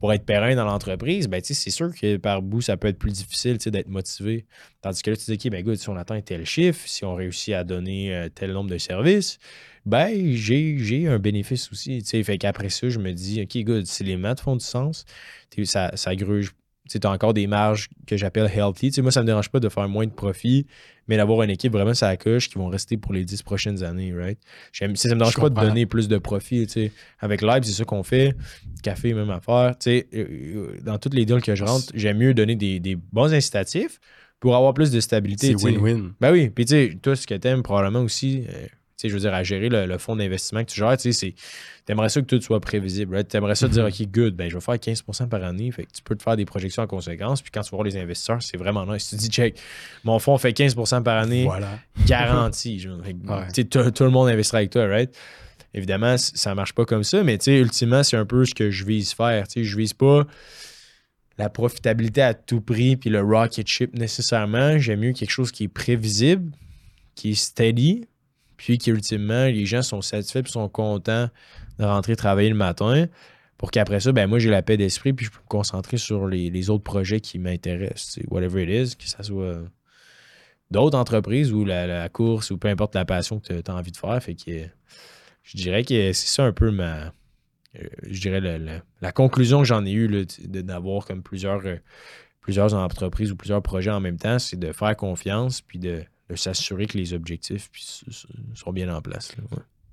pour 0.00 0.12
être 0.12 0.24
périn 0.24 0.54
dans 0.54 0.64
l'entreprise, 0.64 1.26
ben, 1.26 1.40
c'est 1.42 1.70
sûr 1.70 1.92
que 1.94 2.16
par 2.16 2.42
bout, 2.42 2.60
ça 2.60 2.76
peut 2.76 2.88
être 2.88 2.98
plus 2.98 3.12
difficile 3.12 3.56
d'être 3.56 3.88
motivé. 3.88 4.46
Tandis 4.80 5.02
que 5.02 5.10
là, 5.10 5.16
tu 5.16 5.24
dis, 5.24 5.46
OK, 5.46 5.50
ben, 5.50 5.64
good, 5.64 5.76
si 5.76 5.88
on 5.88 5.96
atteint 5.96 6.20
tel 6.20 6.46
chiffre, 6.46 6.86
si 6.86 7.04
on 7.04 7.14
réussit 7.14 7.54
à 7.54 7.64
donner 7.64 8.14
euh, 8.14 8.28
tel 8.28 8.52
nombre 8.52 8.70
de 8.70 8.78
services, 8.78 9.38
ben, 9.86 10.32
j'ai 10.34 11.08
un 11.08 11.18
bénéfice 11.18 11.70
aussi. 11.72 12.00
Fait 12.02 12.38
qu'après 12.38 12.68
ça, 12.68 12.88
je 12.88 12.98
me 12.98 13.12
dis, 13.12 13.42
OK, 13.42 13.64
good, 13.64 13.86
si 13.86 14.04
les 14.04 14.16
maths 14.16 14.40
font 14.40 14.56
du 14.56 14.64
sens, 14.64 15.04
ça, 15.64 15.90
ça 15.96 16.14
gruge 16.14 16.52
tu 16.88 16.98
as 17.06 17.10
encore 17.10 17.34
des 17.34 17.46
marges 17.46 17.88
que 18.06 18.16
j'appelle 18.16 18.50
healthy. 18.54 18.92
moi, 19.02 19.10
ça 19.10 19.20
ne 19.20 19.24
me 19.24 19.26
dérange 19.26 19.50
pas 19.50 19.60
de 19.60 19.68
faire 19.68 19.88
moins 19.88 20.06
de 20.06 20.12
profit, 20.12 20.66
mais 21.08 21.16
d'avoir 21.16 21.42
une 21.42 21.50
équipe 21.50 21.72
vraiment 21.72 21.94
ça 21.94 22.16
coche 22.16 22.48
qui 22.48 22.58
vont 22.58 22.68
rester 22.68 22.96
pour 22.96 23.12
les 23.12 23.24
dix 23.24 23.42
prochaines 23.42 23.82
années, 23.82 24.14
right? 24.14 24.38
Ça 24.72 24.86
ne 24.86 24.92
me 24.92 25.18
dérange 25.18 25.36
pas 25.36 25.50
de 25.50 25.54
donner 25.54 25.86
plus 25.86 26.08
de 26.08 26.18
profit. 26.18 26.66
Avec 27.20 27.42
Live, 27.42 27.62
c'est 27.62 27.72
ça 27.72 27.84
qu'on 27.84 28.02
fait. 28.02 28.34
Café, 28.82 29.14
même 29.14 29.30
affaire. 29.30 29.74
Euh, 29.86 30.02
euh, 30.14 30.76
dans 30.82 30.98
toutes 30.98 31.14
les 31.14 31.26
deals 31.26 31.42
que 31.42 31.54
je 31.54 31.64
rentre, 31.64 31.86
j'aime 31.94 32.18
mieux 32.18 32.34
donner 32.34 32.56
des, 32.56 32.96
bons 33.12 33.32
incitatifs 33.32 34.00
pour 34.40 34.54
avoir 34.54 34.72
plus 34.74 34.90
de 34.90 35.00
stabilité. 35.00 35.48
C'est 35.58 35.64
win-win. 35.64 36.12
Ben 36.20 36.32
oui. 36.32 36.48
Puis 36.50 36.64
tu 36.64 36.70
sais, 36.70 36.98
toi, 37.02 37.16
ce 37.16 37.26
que 37.26 37.34
tu 37.34 37.48
aimes 37.48 37.62
probablement 37.62 38.02
aussi, 38.02 38.44
euh, 38.48 38.66
je 39.06 39.12
veux 39.12 39.20
dire, 39.20 39.32
à 39.32 39.44
gérer 39.44 39.68
le, 39.68 39.98
fonds 39.98 40.16
d'investissement 40.16 40.64
que 40.64 40.70
tu 40.70 40.80
gères, 40.80 40.96
tu 40.96 41.12
sais, 41.12 41.34
aimerais 41.88 42.08
ça 42.08 42.20
que 42.20 42.26
tout 42.26 42.40
soit 42.40 42.60
prévisible. 42.60 43.24
Tu 43.24 43.36
aimerais 43.36 43.54
ça 43.54 43.68
te 43.68 43.72
dire, 43.72 43.86
mm-hmm. 43.86 44.02
OK, 44.02 44.12
good, 44.12 44.34
ben, 44.34 44.50
je 44.50 44.54
vais 44.54 44.60
faire 44.60 44.74
15% 44.74 45.28
par 45.28 45.44
année. 45.44 45.70
Fait 45.70 45.84
que 45.84 45.92
tu 45.92 46.02
peux 46.02 46.16
te 46.16 46.22
faire 46.22 46.36
des 46.36 46.44
projections 46.44 46.82
en 46.82 46.86
conséquence. 46.88 47.40
Puis 47.40 47.52
quand 47.52 47.60
tu 47.60 47.70
vas 47.70 47.76
voir 47.76 47.84
les 47.84 47.96
investisseurs, 47.96 48.42
c'est 48.42 48.56
vraiment 48.56 48.84
nice. 48.86 49.08
Tu 49.08 49.16
te 49.16 49.20
dis, 49.20 49.28
check, 49.28 49.60
mon 50.02 50.18
fonds 50.18 50.36
fait 50.36 50.50
15% 50.50 51.02
par 51.02 51.22
année, 51.22 51.44
voilà. 51.44 51.78
garanti. 52.06 52.84
tout, 53.70 54.04
le 54.04 54.10
monde 54.10 54.28
investira 54.28 54.58
avec 54.58 54.70
toi, 54.70 54.86
right? 54.86 55.16
Évidemment, 55.74 56.16
ça 56.16 56.54
marche 56.54 56.72
pas 56.72 56.84
comme 56.84 57.04
ça, 57.04 57.22
mais 57.22 57.38
ultimement, 57.46 58.02
c'est 58.02 58.16
un 58.16 58.26
peu 58.26 58.44
ce 58.44 58.54
que 58.54 58.70
je 58.70 58.84
vise 58.84 59.12
faire. 59.12 59.44
Je 59.54 59.62
je 59.62 59.76
vise 59.76 59.92
pas 59.92 60.26
la 61.36 61.48
profitabilité 61.48 62.20
à 62.20 62.34
tout 62.34 62.60
prix 62.60 62.96
puis 62.96 63.10
le 63.10 63.22
rocket 63.22 63.66
ship 63.66 63.94
nécessairement. 63.94 64.78
J'aime 64.78 65.00
mieux 65.00 65.12
quelque 65.12 65.30
chose 65.30 65.52
qui 65.52 65.64
est 65.64 65.68
prévisible, 65.68 66.50
qui 67.14 67.30
est 67.30 67.34
steady, 67.34 68.06
puis 68.58 68.76
qu'ultimement, 68.76 69.46
les 69.46 69.64
gens 69.64 69.82
sont 69.82 70.02
satisfaits 70.02 70.40
et 70.40 70.50
sont 70.50 70.68
contents 70.68 71.30
de 71.78 71.84
rentrer 71.84 72.16
travailler 72.16 72.50
le 72.50 72.56
matin 72.56 73.06
pour 73.56 73.70
qu'après 73.70 74.00
ça, 74.00 74.12
ben 74.12 74.26
moi, 74.26 74.38
j'ai 74.38 74.50
la 74.50 74.62
paix 74.62 74.76
d'esprit 74.76 75.12
puis 75.12 75.26
je 75.26 75.30
peux 75.30 75.38
me 75.38 75.48
concentrer 75.48 75.96
sur 75.96 76.26
les, 76.26 76.70
autres 76.70 76.84
projets 76.84 77.20
qui 77.20 77.38
m'intéressent, 77.38 78.18
whatever 78.28 78.62
it 78.62 78.68
is, 78.68 78.96
que 78.96 79.08
ce 79.08 79.22
soit 79.22 79.62
d'autres 80.70 80.98
entreprises 80.98 81.52
ou 81.52 81.64
la, 81.64 82.08
course 82.08 82.50
ou 82.50 82.58
peu 82.58 82.68
importe 82.68 82.94
la 82.94 83.04
passion 83.04 83.40
que 83.40 83.60
tu 83.60 83.70
as 83.70 83.74
envie 83.74 83.92
de 83.92 83.96
faire. 83.96 84.22
Fait 84.22 84.34
que 84.34 84.66
je 85.44 85.56
dirais 85.56 85.84
que 85.84 86.12
c'est 86.12 86.28
ça 86.28 86.44
un 86.44 86.52
peu 86.52 86.70
ma. 86.70 87.12
Euh, 87.78 87.86
je 88.02 88.20
dirais 88.20 88.40
la, 89.00 89.12
conclusion 89.12 89.60
que 89.60 89.66
j'en 89.66 89.84
ai 89.86 89.92
eue 89.92 90.26
d'avoir 90.46 91.04
comme 91.04 91.22
plusieurs, 91.22 91.62
plusieurs 92.40 92.74
entreprises 92.74 93.30
ou 93.30 93.36
plusieurs 93.36 93.62
projets 93.62 93.90
en 93.90 94.00
même 94.00 94.18
temps, 94.18 94.38
c'est 94.38 94.58
de 94.58 94.72
faire 94.72 94.96
confiance 94.96 95.60
puis 95.60 95.78
de 95.78 96.04
de 96.28 96.36
s'assurer 96.36 96.86
que 96.86 96.98
les 96.98 97.12
objectifs 97.14 97.70
sont 98.54 98.72
bien 98.72 98.94
en 98.94 99.00
place. 99.00 99.32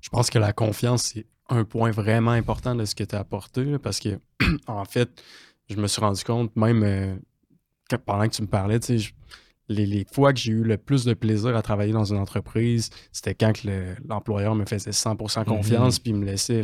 Je 0.00 0.08
pense 0.08 0.30
que 0.30 0.38
la 0.38 0.52
confiance, 0.52 1.12
c'est 1.14 1.26
un 1.48 1.64
point 1.64 1.90
vraiment 1.90 2.32
important 2.32 2.74
de 2.74 2.84
ce 2.84 2.94
que 2.94 3.04
tu 3.04 3.14
as 3.14 3.20
apporté, 3.20 3.78
parce 3.78 4.00
que, 4.00 4.20
en 4.66 4.84
fait, 4.84 5.22
je 5.68 5.76
me 5.76 5.86
suis 5.86 6.00
rendu 6.00 6.22
compte, 6.24 6.54
même 6.56 6.82
euh, 6.82 7.16
pendant 8.04 8.28
que 8.28 8.34
tu 8.34 8.42
me 8.42 8.48
parlais, 8.48 8.80
tu 8.80 8.98
sais, 8.98 9.12
les, 9.68 10.06
fois 10.10 10.32
que 10.32 10.38
j'ai 10.38 10.52
eu 10.52 10.62
le 10.62 10.76
plus 10.76 11.04
de 11.04 11.14
plaisir 11.14 11.56
à 11.56 11.62
travailler 11.62 11.92
dans 11.92 12.04
une 12.04 12.18
entreprise, 12.18 12.90
c'était 13.12 13.34
quand 13.34 13.52
l'employeur 14.08 14.54
me 14.54 14.64
faisait 14.64 14.90
100% 14.90 15.44
confiance, 15.44 15.98
mhm. 15.98 16.02
puis 16.02 16.12
me 16.12 16.24
laissait. 16.24 16.62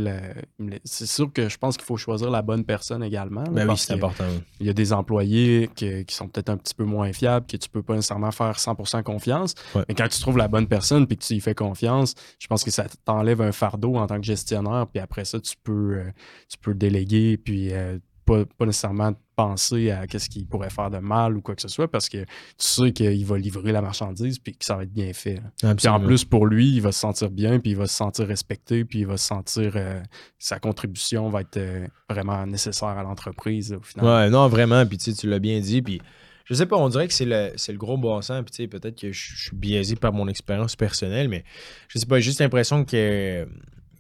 c'est 0.85 1.07
sûr 1.07 1.33
que 1.33 1.49
je 1.49 1.59
pense 1.59 1.77
qu'il 1.77 1.87
faut 1.87 1.97
choisir 1.97 2.31
la 2.31 2.43
bonne 2.43 2.65
personne 2.65 3.03
également. 3.03 3.45
Ben 3.45 3.69
oui, 3.69 3.77
c'est 3.77 3.95
important. 3.95 4.25
Il 4.61 4.67
y 4.67 4.71
a 4.71 4.73
des 4.73 4.93
employés 4.93 5.71
qui 5.75 6.05
sont 6.09 6.29
peut-être 6.29 6.51
un 6.51 6.57
petit 6.57 6.75
peu 6.75 6.85
moins 6.85 7.13
fiables, 7.13 7.47
que 7.47 7.57
tu 7.57 7.69
peux 7.69 7.83
pas 7.83 7.95
nécessairement 7.95 8.31
faire 8.31 8.57
100% 8.57 9.03
confiance. 9.03 9.55
Mais 9.89 9.95
quand 9.95 10.09
tu 10.09 10.21
trouves 10.21 10.39
la 10.39 10.49
bonne 10.49 10.69
personne, 10.69 11.07
puis 11.07 11.17
que 11.17 11.25
tu 11.25 11.35
y 11.35 11.41
fais 11.41 11.55
confiance, 11.55 12.15
je 12.39 12.47
pense 12.47 12.65
que 12.65 12.71
ça 12.71 12.87
t'enlève 13.05 13.41
un 13.43 13.53
fardeau 13.53 13.97
en 13.97 14.07
tant 14.07 14.19
que 14.19 14.27
gestionnaire, 14.27 14.87
puis 14.93 15.01
après 15.01 15.25
ça, 15.25 15.41
tu 15.41 15.55
peux, 15.63 15.97
euh, 15.97 16.11
tu 16.49 16.59
peux 16.59 16.75
déléguer, 16.75 17.37
puis 17.37 17.73
euh, 17.73 17.99
pas, 18.33 18.45
pas 18.59 18.67
nécessairement 18.67 19.13
penser 19.37 19.91
à 19.91 20.07
qu'est-ce 20.07 20.29
qu'il 20.29 20.47
pourrait 20.47 20.71
faire 20.71 20.91
de 20.91 20.99
mal 20.99 21.37
ou 21.37 21.41
quoi 21.41 21.55
que 21.55 21.63
ce 21.63 21.69
soit 21.69 21.91
parce 21.91 22.09
que 22.09 22.19
tu 22.19 22.27
sais 22.59 22.93
qu'il 22.93 23.25
va 23.27 23.39
livrer 23.39 23.73
la 23.73 23.83
marchandise 23.83 24.39
puis 24.39 24.57
que 24.57 24.65
ça 24.65 24.77
va 24.77 24.85
être 24.85 24.93
bien 24.93 25.13
fait. 25.13 25.41
Puis 25.77 25.89
en 25.89 26.01
plus, 26.01 26.25
pour 26.25 26.47
lui, 26.47 26.69
il 26.69 26.81
va 26.81 26.93
se 26.93 27.01
sentir 27.01 27.31
bien 27.31 27.59
puis 27.59 27.73
il 27.73 27.77
va 27.77 27.87
se 27.87 27.95
sentir 27.95 28.27
respecté 28.27 28.85
puis 28.85 29.01
il 29.01 29.07
va 29.07 29.17
se 29.17 29.27
sentir 29.27 29.73
euh, 29.77 30.01
sa 30.39 30.59
contribution 30.59 31.29
va 31.29 31.41
être 31.43 31.57
euh, 31.57 31.87
vraiment 32.09 32.47
nécessaire 32.47 32.89
à 32.89 33.03
l'entreprise 33.03 33.73
au 33.73 33.83
final. 33.83 34.07
Ouais, 34.07 34.31
non, 34.31 34.49
vraiment. 34.49 34.85
Puis 34.87 34.99
tu 34.99 35.29
l'as 35.29 35.39
bien 35.39 35.61
dit. 35.61 35.83
Puis 35.83 36.01
je 36.45 36.55
sais 36.55 36.67
pas, 36.67 36.77
on 36.77 36.89
dirait 36.89 37.09
que 37.09 37.15
c'est 37.15 37.25
le, 37.25 37.53
le, 37.53 37.79
gros 37.79 37.97
bon 37.97 38.21
sens. 38.23 38.43
Puis 38.51 38.69
peut-être 38.69 39.01
que 39.01 39.13
je, 39.13 39.37
suis 39.37 39.57
biaisé 39.57 39.97
par 39.97 40.13
mon 40.13 40.29
expérience 40.29 40.77
personnelle, 40.77 41.29
mais 41.29 41.45
je 41.89 41.99
sais 41.99 42.07
pas, 42.07 42.17
j'ai 42.17 42.25
juste 42.25 42.41
l'impression 42.41 42.85
que 42.85 43.47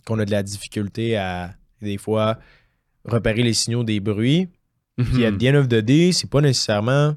qu'on 0.05 0.18
a 0.18 0.24
de 0.24 0.33
la 0.33 0.43
difficulté 0.43 1.16
à 1.16 1.55
des 1.80 1.97
fois 1.97 2.39
repérer 3.05 3.42
les 3.42 3.55
signaux 3.55 3.84
des 3.84 4.00
bruits 4.00 4.48
puis 4.98 5.24
à 5.24 5.32
the 5.32 5.44
end 5.44 5.55
of 5.55 5.68
the 5.68 5.76
day, 5.76 6.12
c'est 6.12 6.28
pas 6.28 6.40
nécessairement 6.40 7.16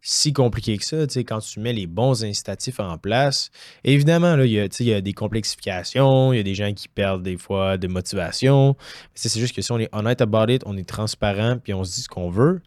si 0.00 0.34
compliqué 0.34 0.76
que 0.76 0.84
ça, 0.84 1.06
quand 1.22 1.38
tu 1.40 1.60
mets 1.60 1.72
les 1.72 1.86
bons 1.86 2.24
incitatifs 2.24 2.78
en 2.78 2.98
place. 2.98 3.50
Évidemment, 3.84 4.36
il 4.38 4.52
y, 4.52 4.92
a 4.92 5.00
des 5.00 5.12
complexifications, 5.14 6.34
il 6.34 6.36
y 6.36 6.40
a 6.40 6.42
des 6.42 6.54
gens 6.54 6.74
qui 6.74 6.88
perdent 6.88 7.22
des 7.22 7.38
fois 7.38 7.78
de 7.78 7.88
motivation. 7.88 8.76
C'est 9.14 9.38
juste 9.40 9.56
que 9.56 9.62
si 9.62 9.72
on 9.72 9.78
est 9.78 9.88
honnête 9.92 10.20
about 10.20 10.52
it, 10.52 10.62
on 10.66 10.76
est 10.76 10.86
transparent, 10.86 11.58
puis 11.58 11.72
on 11.72 11.84
se 11.84 11.94
dit 11.94 12.02
ce 12.02 12.08
qu'on 12.08 12.28
veut, 12.28 12.60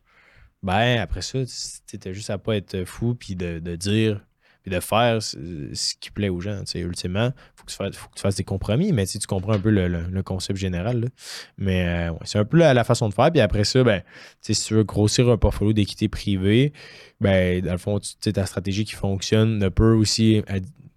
ben 0.63 0.99
après 0.99 1.21
ça, 1.21 1.39
tu 1.45 2.13
juste 2.13 2.31
à 2.31 2.39
pas 2.39 2.55
être 2.55 2.85
fou, 2.85 3.13
puis 3.13 3.35
de, 3.35 3.59
de 3.59 3.75
dire 3.75 4.25
de 4.69 4.79
faire 4.79 5.21
ce, 5.21 5.35
qui 5.99 6.11
plaît 6.11 6.29
aux 6.29 6.39
gens. 6.39 6.63
Ultimement, 6.75 7.31
il 7.67 7.73
faut, 7.73 7.83
que 7.83 7.89
tu 7.91 8.21
fasses 8.21 8.35
des 8.35 8.43
compromis, 8.43 8.91
mais 8.91 9.05
tu 9.05 9.19
comprends 9.27 9.53
un 9.53 9.59
peu 9.59 9.69
le, 9.69 10.23
concept 10.23 10.59
général. 10.59 11.09
Mais 11.57 11.87
euh, 11.87 12.13
c'est 12.23 12.39
un 12.39 12.45
peu 12.45 12.57
la, 12.57 12.83
façon 12.83 13.09
de 13.09 13.13
faire. 13.13 13.31
Puis 13.31 13.41
après 13.41 13.63
ça, 13.63 13.83
ben, 13.83 14.01
si 14.41 14.53
tu 14.53 14.73
veux 14.73 14.83
grossir 14.83 15.29
un 15.29 15.37
portfolio 15.37 15.73
d'équité 15.73 16.09
privée, 16.09 16.73
ben, 17.21 17.61
dans 17.61 17.71
le 17.71 17.77
fond, 17.77 17.99
ta 18.21 18.45
stratégie 18.45 18.85
qui 18.85 18.95
fonctionne 18.95 19.57
ne 19.57 19.69
peut 19.69 19.93
aussi 19.93 20.43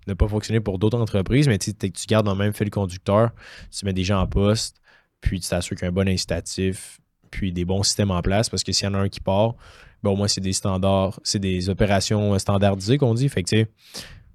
ne 0.07 0.15
pas 0.15 0.29
fonctionner 0.29 0.61
pour 0.61 0.79
d'autres 0.79 1.01
entreprises, 1.01 1.49
mais 1.49 1.59
tu 1.59 1.73
gardes 2.09 2.27
dans 2.27 2.33
le 2.33 2.39
même 2.39 2.53
fil 2.53 2.71
conducteur, 2.71 3.31
tu 3.71 3.85
mets 3.85 3.93
des 3.93 4.05
gens 4.05 4.21
en 4.21 4.27
poste, 4.27 4.81
puis 5.21 5.41
tu 5.41 5.49
t'assures 5.49 5.77
qu'il 5.77 5.85
y 5.85 5.87
a 5.87 5.89
un 5.89 5.93
bon 5.93 6.09
incitatif, 6.09 7.01
puis 7.31 7.53
des 7.53 7.65
bons 7.65 7.83
systèmes 7.83 8.11
en 8.11 8.23
place, 8.23 8.49
parce 8.49 8.63
que 8.63 8.73
s'il 8.73 8.87
y 8.87 8.89
en 8.89 8.95
a 8.95 8.99
un 8.99 9.09
qui 9.09 9.21
part, 9.21 9.55
ben, 10.03 10.11
au 10.11 10.17
moins, 10.17 10.29
c'est 10.29 10.41
des 10.41 10.53
standards, 10.53 11.21
c'est 11.25 11.39
des 11.39 11.69
opérations 11.69 12.39
standardisées 12.39 12.99
qu'on 12.99 13.15
dit. 13.15 13.29
Fait 13.29 13.43
que, 13.43 13.49
tu 13.49 13.57
sais, 13.59 13.69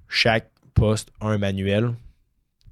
chaque 0.08 0.50
poste 0.74 1.10
a 1.20 1.26
un 1.28 1.38
manuel 1.38 1.92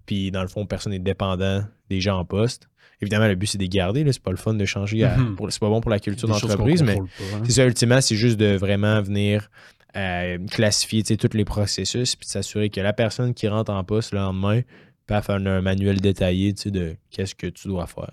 Puis 0.07 0.30
dans 0.30 0.42
le 0.42 0.49
fond, 0.49 0.66
personne 0.66 0.92
n'est 0.92 0.99
dépendant 0.99 1.64
des 1.88 2.01
gens 2.01 2.18
en 2.18 2.24
poste. 2.26 2.68
Évidemment, 3.01 3.26
le 3.26 3.34
but, 3.34 3.47
c'est 3.47 3.59
de 3.59 3.62
les 3.62 3.68
garder. 3.68 4.05
C'est 4.12 4.22
pas 4.22 4.30
le 4.30 4.36
fun 4.36 4.53
de 4.55 4.64
changer. 4.66 5.03
à- 5.05 5.16
Mhm. 5.16 5.36
C'est 5.49 5.59
pas 5.61 5.68
bon 5.68 5.80
pour 5.80 5.90
la 5.90 5.99
culture 5.99 6.28
d'entreprise, 6.28 6.82
mais 6.82 6.99
hein. 6.99 7.42
c'est 7.45 7.53
ça, 7.53 7.64
ultimement, 7.64 8.01
c'est 8.01 8.16
juste 8.16 8.36
de 8.38 8.55
vraiment 8.57 9.01
venir 9.03 9.51
euh, 9.97 10.38
classifier 10.51 11.03
tous 11.05 11.36
les 11.36 11.45
processus 11.45 12.16
puis 12.16 12.26
de 12.26 12.30
s'assurer 12.30 12.68
que 12.68 12.80
la 12.80 12.92
personne 12.92 13.32
qui 13.32 13.47
rentre 13.49 13.72
en 13.72 13.82
poste 13.84 14.12
le 14.12 14.18
lendemain 14.18 14.61
peut 15.07 15.20
faire 15.20 15.36
un, 15.36 15.47
un 15.47 15.61
manuel 15.61 16.01
détaillé 16.01 16.53
de 16.53 16.97
qu'est-ce 17.11 17.34
que 17.34 17.47
tu 17.47 17.68
dois 17.68 17.86
faire. 17.86 18.12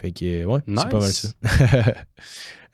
Fait 0.00 0.12
que, 0.12 0.44
ouais, 0.44 0.60
c'est 0.66 0.88
pas 0.88 0.98
mal 1.00 1.12
ça. 1.12 1.28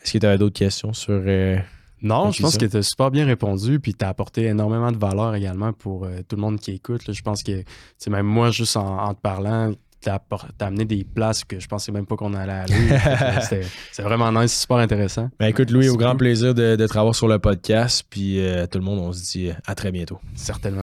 Est-ce 0.02 0.12
que 0.12 0.18
tu 0.18 0.26
as 0.26 0.38
d'autres 0.38 0.58
questions 0.58 0.92
sur. 0.92 1.12
euh, 1.26 1.58
Non, 2.02 2.30
je 2.30 2.42
pense 2.42 2.52
ça? 2.52 2.58
que 2.58 2.66
tu 2.66 2.76
as 2.76 2.82
super 2.82 3.10
bien 3.10 3.26
répondu, 3.26 3.80
puis 3.80 3.94
tu 3.94 4.04
as 4.04 4.08
apporté 4.08 4.44
énormément 4.44 4.92
de 4.92 4.98
valeur 4.98 5.34
également 5.34 5.72
pour 5.72 6.04
euh, 6.04 6.20
tout 6.28 6.36
le 6.36 6.42
monde 6.42 6.58
qui 6.60 6.72
écoute. 6.72 7.06
là. 7.06 7.12
Je 7.12 7.22
pense 7.22 7.42
que, 7.42 7.64
c'est 7.96 8.10
même 8.10 8.26
moi, 8.26 8.50
juste 8.50 8.76
en, 8.76 8.98
en 9.04 9.14
te 9.14 9.20
parlant, 9.20 9.72
tu 10.00 10.08
as, 10.08 10.20
amené 10.60 10.84
des 10.84 11.02
places 11.02 11.42
que 11.42 11.58
je 11.58 11.66
pensais 11.66 11.90
même 11.90 12.06
pas 12.06 12.14
qu'on 12.14 12.32
allait 12.34 12.52
aller. 12.52 12.98
C'est 13.92 14.02
vraiment 14.02 14.30
nice, 14.30 14.52
c'est 14.52 14.60
super 14.60 14.76
intéressant. 14.76 15.28
Ben 15.40 15.48
écoute, 15.48 15.70
Louis, 15.72 15.88
au 15.88 15.96
grand 15.96 16.14
plaisir 16.14 16.54
de, 16.54 16.76
de 16.76 16.86
te 16.86 16.92
revoir 16.96 17.16
sur 17.16 17.26
le 17.26 17.40
podcast. 17.40 18.04
Puis 18.08 18.38
euh, 18.40 18.66
tout 18.66 18.78
le 18.78 18.84
monde, 18.84 19.00
on 19.00 19.12
se 19.12 19.22
dit 19.32 19.50
à 19.66 19.74
très 19.74 19.90
bientôt. 19.90 20.20
Certainement. 20.36 20.76